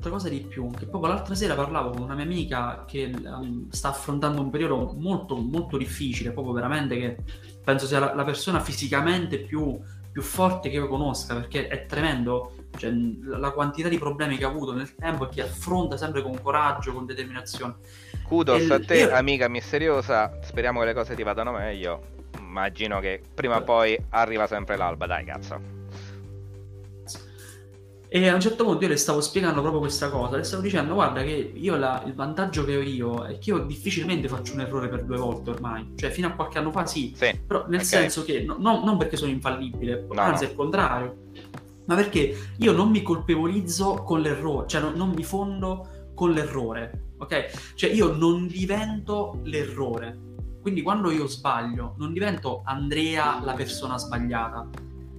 Altra 0.01 0.15
cosa 0.15 0.29
di 0.29 0.39
più, 0.39 0.71
che 0.71 0.87
proprio 0.87 1.13
l'altra 1.13 1.35
sera 1.35 1.53
parlavo 1.53 1.91
con 1.91 2.01
una 2.01 2.15
mia 2.15 2.23
amica 2.23 2.85
che 2.87 3.11
um, 3.13 3.69
sta 3.69 3.89
affrontando 3.89 4.41
un 4.41 4.49
periodo 4.49 4.95
molto, 4.97 5.35
molto 5.35 5.77
difficile, 5.77 6.31
proprio 6.31 6.53
veramente 6.53 6.97
che 6.97 7.17
penso 7.63 7.85
sia 7.85 7.99
la, 7.99 8.15
la 8.15 8.23
persona 8.23 8.59
fisicamente 8.61 9.37
più 9.37 9.79
più 10.11 10.21
forte 10.21 10.69
che 10.69 10.75
io 10.75 10.87
conosca 10.87 11.35
perché 11.35 11.67
è 11.67 11.85
tremendo 11.85 12.53
cioè, 12.77 12.91
la 13.25 13.51
quantità 13.51 13.89
di 13.89 13.97
problemi 13.97 14.37
che 14.37 14.45
ha 14.45 14.49
avuto 14.49 14.73
nel 14.73 14.93
tempo 14.95 15.25
e 15.25 15.29
che 15.29 15.41
affronta 15.41 15.97
sempre 15.97 16.21
con 16.21 16.41
coraggio, 16.41 16.93
con 16.93 17.05
determinazione. 17.05 17.75
Kudos 18.23 18.69
e 18.69 18.73
a 18.73 18.79
te, 18.79 18.99
io... 18.99 19.13
amica 19.13 19.47
misteriosa. 19.47 20.39
Speriamo 20.41 20.79
che 20.79 20.85
le 20.87 20.93
cose 20.93 21.15
ti 21.15 21.23
vadano 21.23 21.51
meglio. 21.51 22.19
Immagino 22.39 22.99
che 22.99 23.21
prima 23.33 23.57
o 23.57 23.63
poi 23.63 23.97
arriva 24.09 24.47
sempre 24.47 24.77
l'alba, 24.77 25.05
dai 25.05 25.25
cazzo. 25.25 25.80
E 28.13 28.27
a 28.27 28.33
un 28.33 28.41
certo 28.41 28.65
punto 28.65 28.83
io 28.83 28.89
le 28.89 28.97
stavo 28.97 29.21
spiegando 29.21 29.61
proprio 29.61 29.79
questa 29.79 30.09
cosa, 30.09 30.35
le 30.35 30.43
stavo 30.43 30.61
dicendo 30.61 30.95
guarda 30.95 31.23
che 31.23 31.53
io 31.55 31.77
la, 31.77 32.03
il 32.05 32.13
vantaggio 32.13 32.65
che 32.65 32.75
ho 32.75 32.81
io 32.81 33.23
è 33.23 33.37
che 33.37 33.51
io 33.51 33.59
difficilmente 33.59 34.27
faccio 34.27 34.51
un 34.51 34.59
errore 34.59 34.89
per 34.89 35.05
due 35.05 35.15
volte 35.15 35.51
ormai, 35.51 35.93
cioè 35.95 36.09
fino 36.09 36.27
a 36.27 36.31
qualche 36.31 36.57
anno 36.57 36.71
fa 36.71 36.85
sì, 36.85 37.13
sì 37.15 37.39
però 37.47 37.61
nel 37.69 37.75
okay. 37.75 37.85
senso 37.85 38.25
che 38.25 38.41
no, 38.41 38.57
no, 38.59 38.83
non 38.83 38.97
perché 38.97 39.15
sono 39.15 39.31
infallibile, 39.31 40.07
no, 40.11 40.19
anzi 40.19 40.43
no. 40.43 40.49
al 40.49 40.55
contrario, 40.57 41.17
ma 41.85 41.95
perché 41.95 42.37
io 42.57 42.73
non 42.73 42.89
mi 42.89 43.01
colpevolizzo 43.01 44.03
con 44.03 44.19
l'errore, 44.19 44.67
cioè 44.67 44.81
non, 44.81 44.95
non 44.95 45.11
mi 45.11 45.23
fondo 45.23 46.09
con 46.13 46.31
l'errore, 46.31 47.11
ok? 47.17 47.75
Cioè 47.75 47.91
io 47.91 48.11
non 48.11 48.45
divento 48.45 49.39
l'errore, 49.43 50.19
quindi 50.61 50.81
quando 50.81 51.11
io 51.11 51.27
sbaglio 51.27 51.95
non 51.97 52.11
divento 52.11 52.61
Andrea 52.65 53.39
la 53.41 53.53
persona 53.53 53.97
sbagliata, 53.97 54.67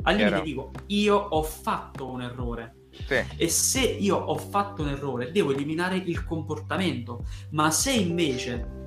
al 0.02 0.14
limite 0.14 0.42
dico 0.42 0.72
io 0.88 1.16
ho 1.16 1.42
fatto 1.42 2.10
un 2.10 2.20
errore 2.20 2.80
sì. 3.06 3.24
E 3.36 3.48
se 3.48 3.80
io 3.80 4.16
ho 4.16 4.36
fatto 4.36 4.82
un 4.82 4.88
errore, 4.88 5.32
devo 5.32 5.52
eliminare 5.52 5.96
il 5.96 6.24
comportamento. 6.24 7.24
Ma 7.50 7.70
se 7.70 7.92
invece 7.92 8.80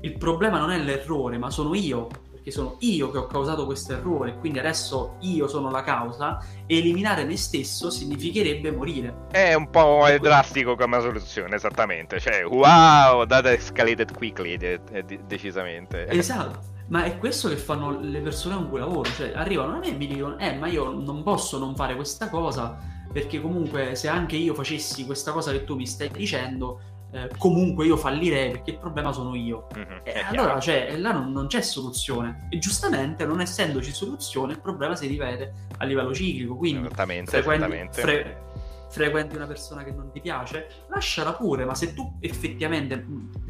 il 0.00 0.16
problema 0.16 0.58
non 0.58 0.70
è 0.70 0.78
l'errore, 0.78 1.38
ma 1.38 1.50
sono 1.50 1.74
io, 1.74 2.08
perché 2.30 2.50
sono 2.50 2.76
io 2.80 3.10
che 3.10 3.18
ho 3.18 3.26
causato 3.26 3.64
questo 3.64 3.94
errore, 3.94 4.36
quindi 4.38 4.58
adesso 4.58 5.16
io 5.20 5.48
sono 5.48 5.70
la 5.70 5.82
causa, 5.82 6.42
eliminare 6.66 7.24
me 7.24 7.36
stesso 7.36 7.90
significherebbe 7.90 8.70
morire. 8.70 9.26
È 9.30 9.54
un 9.54 9.70
po' 9.70 10.06
è 10.06 10.18
drastico 10.18 10.76
come 10.76 11.00
soluzione, 11.00 11.56
esattamente. 11.56 12.20
Cioè, 12.20 12.44
wow, 12.44 13.26
that 13.26 13.46
escalated 13.46 14.14
quickly, 14.14 14.56
de- 14.56 14.80
de- 15.04 15.20
decisamente. 15.26 16.06
Esatto. 16.18 16.76
Ma 16.88 17.04
è 17.04 17.18
questo 17.18 17.48
che 17.50 17.56
fanno 17.56 18.00
le 18.00 18.20
persone 18.20 18.54
con 18.54 18.70
cui 18.70 18.78
lavoro, 18.78 19.10
cioè 19.10 19.32
arrivano 19.34 19.74
a 19.74 19.78
me 19.78 19.88
e 19.88 19.92
mi 19.92 20.06
dicono, 20.06 20.38
eh, 20.38 20.54
ma 20.54 20.68
io 20.68 20.90
non 20.90 21.22
posso 21.22 21.58
non 21.58 21.76
fare 21.76 21.94
questa 21.94 22.30
cosa 22.30 22.78
perché 23.12 23.40
comunque 23.40 23.94
se 23.94 24.08
anche 24.08 24.36
io 24.36 24.54
facessi 24.54 25.04
questa 25.04 25.32
cosa 25.32 25.52
che 25.52 25.64
tu 25.64 25.74
mi 25.74 25.86
stai 25.86 26.10
dicendo, 26.10 26.80
eh, 27.10 27.30
comunque 27.38 27.86
io 27.86 27.96
fallirei 27.96 28.50
perché 28.50 28.72
il 28.72 28.78
problema 28.78 29.12
sono 29.12 29.34
io. 29.34 29.66
Mm-hmm, 29.76 29.98
e 30.02 30.20
allora 30.20 30.60
cioè, 30.60 30.96
là 30.98 31.12
non, 31.12 31.32
non, 31.32 31.46
c'è 31.46 31.62
soluzione. 31.62 32.48
E 32.50 32.58
giustamente, 32.58 33.24
non 33.24 33.40
essendoci 33.40 33.92
soluzione, 33.92 34.52
il 34.52 34.60
problema 34.60 34.94
si 34.94 35.06
ripete 35.06 35.52
a 35.78 35.84
livello 35.84 36.12
ciclico. 36.12 36.56
Quindi 36.56 36.86
esattamente, 36.86 37.30
frequen- 37.30 37.54
esattamente. 37.56 38.00
Fre- 38.00 38.46
frequenti 38.90 39.36
una 39.36 39.46
persona 39.46 39.84
che 39.84 39.92
non 39.92 40.10
ti 40.10 40.20
piace, 40.20 40.66
lasciala 40.88 41.32
pure, 41.34 41.64
ma 41.64 41.74
se 41.74 41.92
tu 41.94 42.16
effettivamente 42.20 43.04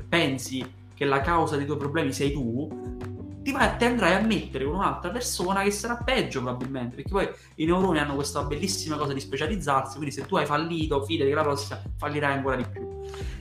pensi 0.09 0.65
che 0.95 1.05
la 1.05 1.21
causa 1.21 1.57
dei 1.57 1.65
tuoi 1.65 1.79
problemi 1.79 2.13
sei 2.13 2.33
tu, 2.33 2.69
ti, 3.49 3.55
vai, 3.55 3.79
ti 3.79 3.85
andrai 3.87 4.15
a 4.15 4.21
mettere 4.21 4.67
con 4.67 4.75
un'altra 4.75 5.11
persona 5.11 5.63
che 5.63 5.71
sarà 5.71 5.97
peggio 5.97 6.43
probabilmente, 6.43 6.97
perché 6.97 7.11
poi 7.11 7.29
i 7.55 7.65
neuroni 7.65 7.99
hanno 7.99 8.15
questa 8.15 8.43
bellissima 8.43 8.99
cosa 8.99 9.15
di 9.15 9.21
specializzarsi, 9.21 9.97
quindi 9.97 10.15
se 10.15 10.27
tu 10.27 10.37
hai 10.37 10.45
fallito, 10.45 11.03
fidati 11.03 11.31
che 11.31 11.35
la 11.35 11.43
prossima 11.43 11.81
fallirai 11.97 12.35
ancora 12.35 12.57
di 12.57 12.67
più. 12.71 12.87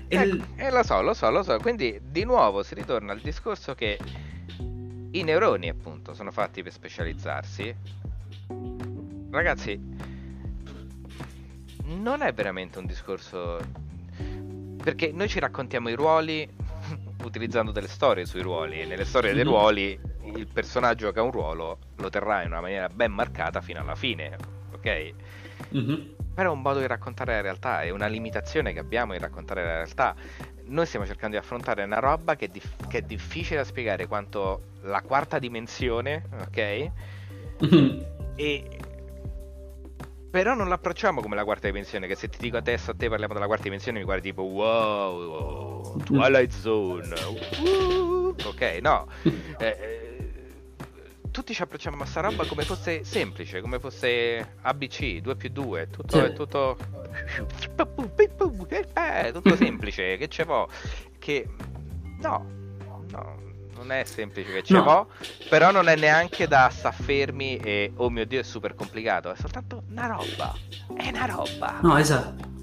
E, 0.07 0.15
ecco, 0.15 0.35
l... 0.35 0.43
eh, 0.55 0.71
lo 0.71 0.83
so, 0.83 1.01
lo 1.01 1.13
so, 1.13 1.29
lo 1.29 1.43
so, 1.43 1.57
quindi 1.57 1.99
di 2.01 2.23
nuovo 2.23 2.63
si 2.63 2.73
ritorna 2.73 3.11
al 3.11 3.19
discorso 3.19 3.75
che 3.75 3.99
i 5.11 5.23
neuroni 5.23 5.67
appunto 5.67 6.13
sono 6.13 6.31
fatti 6.31 6.63
per 6.63 6.71
specializzarsi. 6.71 7.75
Ragazzi, 9.29 9.77
non 11.83 12.21
è 12.21 12.31
veramente 12.33 12.79
un 12.79 12.85
discorso 12.85 13.59
perché 14.81 15.11
noi 15.11 15.27
ci 15.27 15.39
raccontiamo 15.39 15.89
i 15.89 15.95
ruoli 15.95 16.49
utilizzando 17.23 17.71
delle 17.71 17.87
storie 17.87 18.25
sui 18.25 18.41
ruoli 18.41 18.81
e 18.81 18.85
nelle 18.85 19.05
storie 19.05 19.33
dei 19.33 19.43
mhm. 19.43 19.49
ruoli 19.49 19.99
il 20.35 20.47
personaggio 20.47 21.11
che 21.11 21.19
ha 21.19 21.23
un 21.23 21.31
ruolo 21.31 21.77
lo 21.95 22.09
terrà 22.09 22.41
in 22.41 22.51
una 22.51 22.61
maniera 22.61 22.89
ben 22.89 23.11
marcata 23.11 23.61
fino 23.61 23.79
alla 23.79 23.95
fine, 23.95 24.35
ok? 24.73 25.13
Mm-hmm. 25.75 26.01
Però 26.33 26.51
è 26.51 26.53
un 26.53 26.61
modo 26.61 26.79
di 26.79 26.87
raccontare 26.87 27.33
la 27.33 27.41
realtà, 27.41 27.81
è 27.81 27.89
una 27.89 28.07
limitazione 28.07 28.71
che 28.71 28.79
abbiamo 28.79 29.13
in 29.13 29.19
raccontare 29.19 29.63
la 29.63 29.73
realtà. 29.73 30.15
Noi 30.65 30.85
stiamo 30.85 31.05
cercando 31.05 31.35
di 31.37 31.41
affrontare 31.41 31.83
una 31.83 31.99
roba 31.99 32.35
che 32.35 32.45
è, 32.45 32.47
dif- 32.49 32.87
che 32.87 32.99
è 32.99 33.01
difficile 33.01 33.57
da 33.57 33.63
spiegare 33.63 34.05
quanto 34.05 34.73
la 34.81 35.01
quarta 35.01 35.39
dimensione, 35.39 36.23
ok? 36.41 36.91
Mm-hmm. 37.63 37.99
E 38.35 38.79
però 40.37 40.53
non 40.53 40.69
l'approcciamo 40.69 41.19
come 41.19 41.33
la 41.33 41.43
quarta 41.43 41.65
dimensione, 41.65 42.05
che 42.05 42.13
se 42.13 42.29
ti 42.29 42.37
dico 42.37 42.57
adesso 42.57 42.91
a 42.91 42.93
te 42.93 43.09
parliamo 43.09 43.33
della 43.33 43.47
quarta 43.47 43.63
dimensione 43.63 43.97
mi 43.97 44.05
guardi 44.05 44.29
tipo 44.29 44.43
wow, 44.43 45.23
wow 45.23 45.97
Twilight 46.03 46.51
Zone. 46.51 47.11
Uh, 47.59 48.35
ok, 48.43 48.79
no. 48.79 49.07
Eh, 49.57 49.65
eh, 49.65 50.15
tutti 51.31 51.55
ci 51.55 51.63
approcciamo 51.63 52.03
a 52.03 52.05
sta 52.05 52.21
roba 52.21 52.45
come 52.45 52.61
fosse 52.61 53.03
semplice, 53.03 53.61
come 53.61 53.79
fosse 53.79 54.53
ABC, 54.61 55.21
2 55.21 55.35
più 55.35 55.49
2, 55.49 55.89
tutto, 55.89 56.23
è 56.23 56.33
tutto... 56.33 56.77
Eh, 58.93 59.31
tutto 59.31 59.55
semplice, 59.55 60.17
che 60.17 60.27
ce 60.27 60.43
vo'? 60.43 60.69
Che... 61.17 61.47
No, 62.21 62.45
no, 63.09 63.46
non 63.77 63.91
è 63.91 64.03
semplice 64.03 64.51
che 64.51 64.63
ce 64.63 64.73
no. 64.73 64.83
l'ho, 64.83 65.07
però 65.49 65.71
non 65.71 65.87
è 65.87 65.95
neanche 65.95 66.47
da 66.47 66.69
sta 66.69 66.91
fermi 66.91 67.57
e 67.57 67.91
oh 67.95 68.09
mio 68.09 68.25
dio 68.25 68.39
è 68.39 68.43
super 68.43 68.75
complicato, 68.75 69.31
è 69.31 69.35
soltanto 69.35 69.83
una 69.89 70.07
roba, 70.07 70.53
è 70.95 71.09
una 71.09 71.25
roba. 71.25 71.79
No, 71.81 71.97
esatto. 71.97 72.55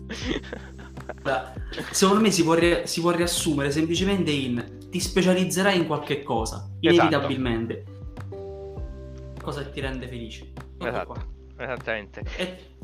Secondo 1.91 2.21
me 2.21 2.31
si 2.31 2.43
può, 2.43 2.55
ri- 2.55 2.87
si 2.87 3.01
può, 3.01 3.11
riassumere 3.11 3.71
semplicemente 3.71 4.31
in 4.31 4.83
ti 4.91 5.01
specializzerai 5.01 5.77
in 5.77 5.87
qualche 5.87 6.23
cosa, 6.23 6.69
esatto. 6.81 7.07
inevitabilmente. 7.07 7.85
Esatto. 7.85 9.43
Cosa 9.43 9.65
ti 9.65 9.81
rende 9.81 10.09
felice. 10.09 10.53
Esatto, 10.79 11.17
esattamente. 11.57 12.23
E... 12.37 12.77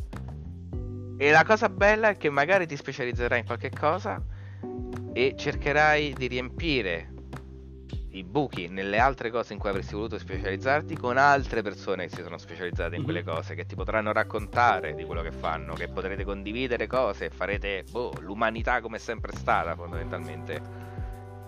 e 1.17 1.31
la 1.31 1.45
cosa 1.45 1.69
bella 1.69 2.11
è 2.11 2.17
che 2.17 2.31
magari 2.31 2.67
ti 2.67 2.77
specializzerai 2.77 3.41
in 3.41 3.47
qualche 3.47 3.71
cosa 3.71 4.23
e 5.13 5.35
cercherai 5.37 6.15
di 6.15 6.27
riempire 6.27 7.10
i 8.11 8.25
buchi 8.25 8.69
nelle 8.69 8.99
altre 8.99 9.31
cose 9.31 9.53
in 9.53 9.59
cui 9.59 9.69
avresti 9.69 9.95
voluto 9.95 10.19
specializzarti 10.19 10.97
con 10.97 11.17
altre 11.17 11.63
persone 11.63 12.09
che 12.09 12.17
si 12.17 12.23
sono 12.23 12.39
specializzate 12.39 12.97
in 12.97 13.05
quelle 13.05 13.23
mhm. 13.23 13.33
cose, 13.33 13.55
che 13.55 13.67
ti 13.67 13.75
potranno 13.75 14.13
raccontare 14.13 14.95
di 14.95 15.05
quello 15.05 15.23
che 15.23 15.33
fanno, 15.33 15.75
che 15.75 15.89
potrete 15.89 16.25
condividere 16.25 16.87
cose 16.87 17.27
e 17.27 17.31
farete 17.31 17.85
boh, 17.91 18.13
l'umanità 18.21 18.81
come 18.81 18.97
è 18.97 19.01
sempre 19.01 19.33
stata 19.37 19.75
fondamentalmente. 19.75 20.61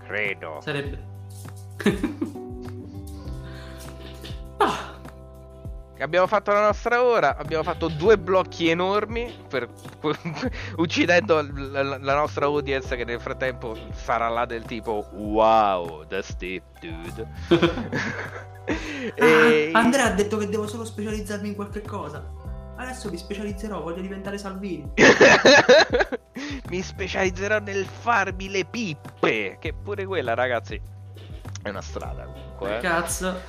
Credo. 0.05 0.61
Sarebbe. 0.61 2.31
Abbiamo 6.03 6.27
fatto 6.27 6.53
la 6.53 6.61
nostra 6.61 7.03
ora, 7.03 7.37
abbiamo 7.37 7.63
fatto 7.63 7.89
due 7.89 8.19
blocchi 8.19 8.69
enormi 8.69 9.33
per, 9.49 9.69
uccidendo 10.77 11.47
la, 11.71 11.99
la, 11.99 12.15
nostra 12.15 12.47
audience 12.47 12.95
che 12.97 13.05
nel 13.05 13.21
frattempo 13.21 13.77
sarà 13.95 14.29
là 14.29 14.45
del 14.45 14.65
tipo 14.65 15.07
wow, 15.13 16.05
that's 16.07 16.37
deep 16.37 16.63
dude. 16.81 17.27
e... 19.15 19.71
ah, 19.73 19.79
Andrea 19.79 20.07
ha 20.07 20.11
detto 20.11 20.37
che 20.37 20.49
devo 20.49 20.67
solo 20.67 20.85
specializzarmi 20.85 21.49
in 21.49 21.55
qualche 21.55 21.83
cosa. 21.83 22.41
Adesso 22.77 23.11
mi 23.11 23.17
specializzerò, 23.17 23.81
voglio 23.81 24.01
diventare 24.01 24.39
Salvini. 24.39 24.93
mi 26.69 26.83
specializzerò 26.83 27.61
nel 27.61 27.85
farmi 27.85 28.49
le 28.51 28.65
pippe, 28.65 29.57
che 29.61 29.73
pure 29.73 30.05
quella 30.05 30.35
ragazzi 30.35 30.81
è 31.63 31.69
una 31.69 31.83
strada 31.83 32.25
comunque. 32.25 32.79
Eh. 32.79 32.81
Cazzo. 32.81 33.41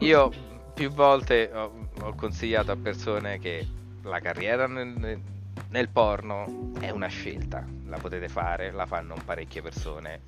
Io 0.00 0.30
più 0.74 0.90
volte 0.90 1.50
ho, 1.54 1.88
ho, 2.00 2.14
consigliato 2.14 2.72
a 2.72 2.76
persone 2.76 3.38
che 3.38 3.66
la 4.02 4.20
carriera 4.20 4.66
nel, 4.66 5.20
nel, 5.68 5.88
porno 5.88 6.72
è 6.80 6.90
una 6.90 7.06
scelta, 7.06 7.64
la 7.86 7.96
potete 7.98 8.28
fare, 8.28 8.72
la 8.72 8.84
fanno 8.84 9.14
parecchie 9.24 9.62
persone. 9.62 10.20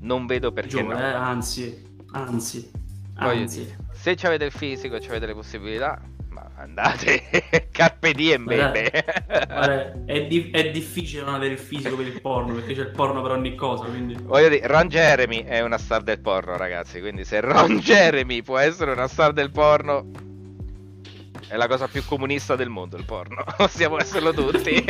Non 0.00 0.26
vedo 0.26 0.52
perché 0.52 0.78
Giù, 0.78 0.86
no. 0.86 0.98
Eh, 0.98 1.02
anzi, 1.02 1.96
anzi, 2.12 2.70
anzi. 3.14 3.76
se 3.92 4.16
avete 4.22 4.44
il 4.44 4.52
fisico 4.52 4.96
e 4.96 5.04
avete 5.06 5.26
le 5.26 5.34
possibilità, 5.34 6.00
andate 6.62 7.22
carpe 7.70 8.12
diem 8.12 8.44
guarda, 8.44 9.92
è, 10.06 10.26
di- 10.26 10.50
è, 10.50 10.70
difficile 10.70 11.24
non 11.24 11.34
avere 11.34 11.54
il 11.54 11.58
fisico 11.58 11.96
per 11.96 12.06
il 12.06 12.20
porno 12.20 12.54
perché 12.54 12.74
c'è 12.74 12.82
il 12.82 12.90
porno 12.90 13.20
per 13.20 13.32
ogni 13.32 13.54
cosa 13.54 13.84
quindi... 13.84 14.16
voglio 14.20 14.48
dire 14.48 14.66
Ron 14.66 14.88
Jeremy 14.88 15.44
è 15.44 15.60
una 15.60 15.78
star 15.78 16.02
del 16.02 16.20
porno 16.20 16.56
ragazzi 16.56 17.00
quindi 17.00 17.24
se 17.24 17.40
Ron 17.40 17.78
Jeremy 17.82 18.42
può 18.42 18.58
essere 18.58 18.92
una 18.92 19.08
star 19.08 19.32
del 19.32 19.50
porno 19.50 20.30
è 21.48 21.56
la 21.56 21.66
cosa 21.66 21.86
più 21.86 22.02
comunista 22.06 22.56
del 22.56 22.70
mondo 22.70 22.96
il 22.96 23.04
porno. 23.04 23.44
Possiamo 23.58 24.00
esserlo 24.00 24.32
tutti. 24.32 24.82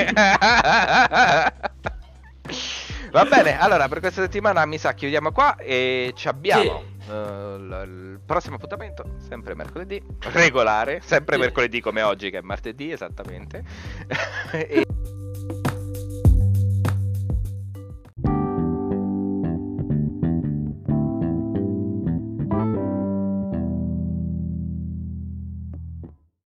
Va 3.10 3.24
bene 3.24 3.58
allora 3.58 3.88
per 3.88 3.98
questa 3.98 4.22
settimana 4.22 4.64
mi 4.64 4.78
sa 4.78 4.94
chiudiamo 4.94 5.32
qua 5.32 5.56
e 5.56 6.12
ci 6.14 6.28
abbiamo. 6.28 6.62
Sì 6.62 6.91
Uh, 7.07 7.82
il 7.84 8.20
prossimo 8.24 8.57
appuntamento, 8.57 9.16
sempre 9.18 9.55
mercoledì, 9.55 10.03
regolare, 10.20 11.00
sempre 11.03 11.36
mercoledì 11.36 11.80
come 11.80 12.03
oggi 12.03 12.30
che 12.30 12.38
è 12.38 12.42
martedì 12.42 12.92
esattamente. 12.92 13.64
e... 14.53 14.86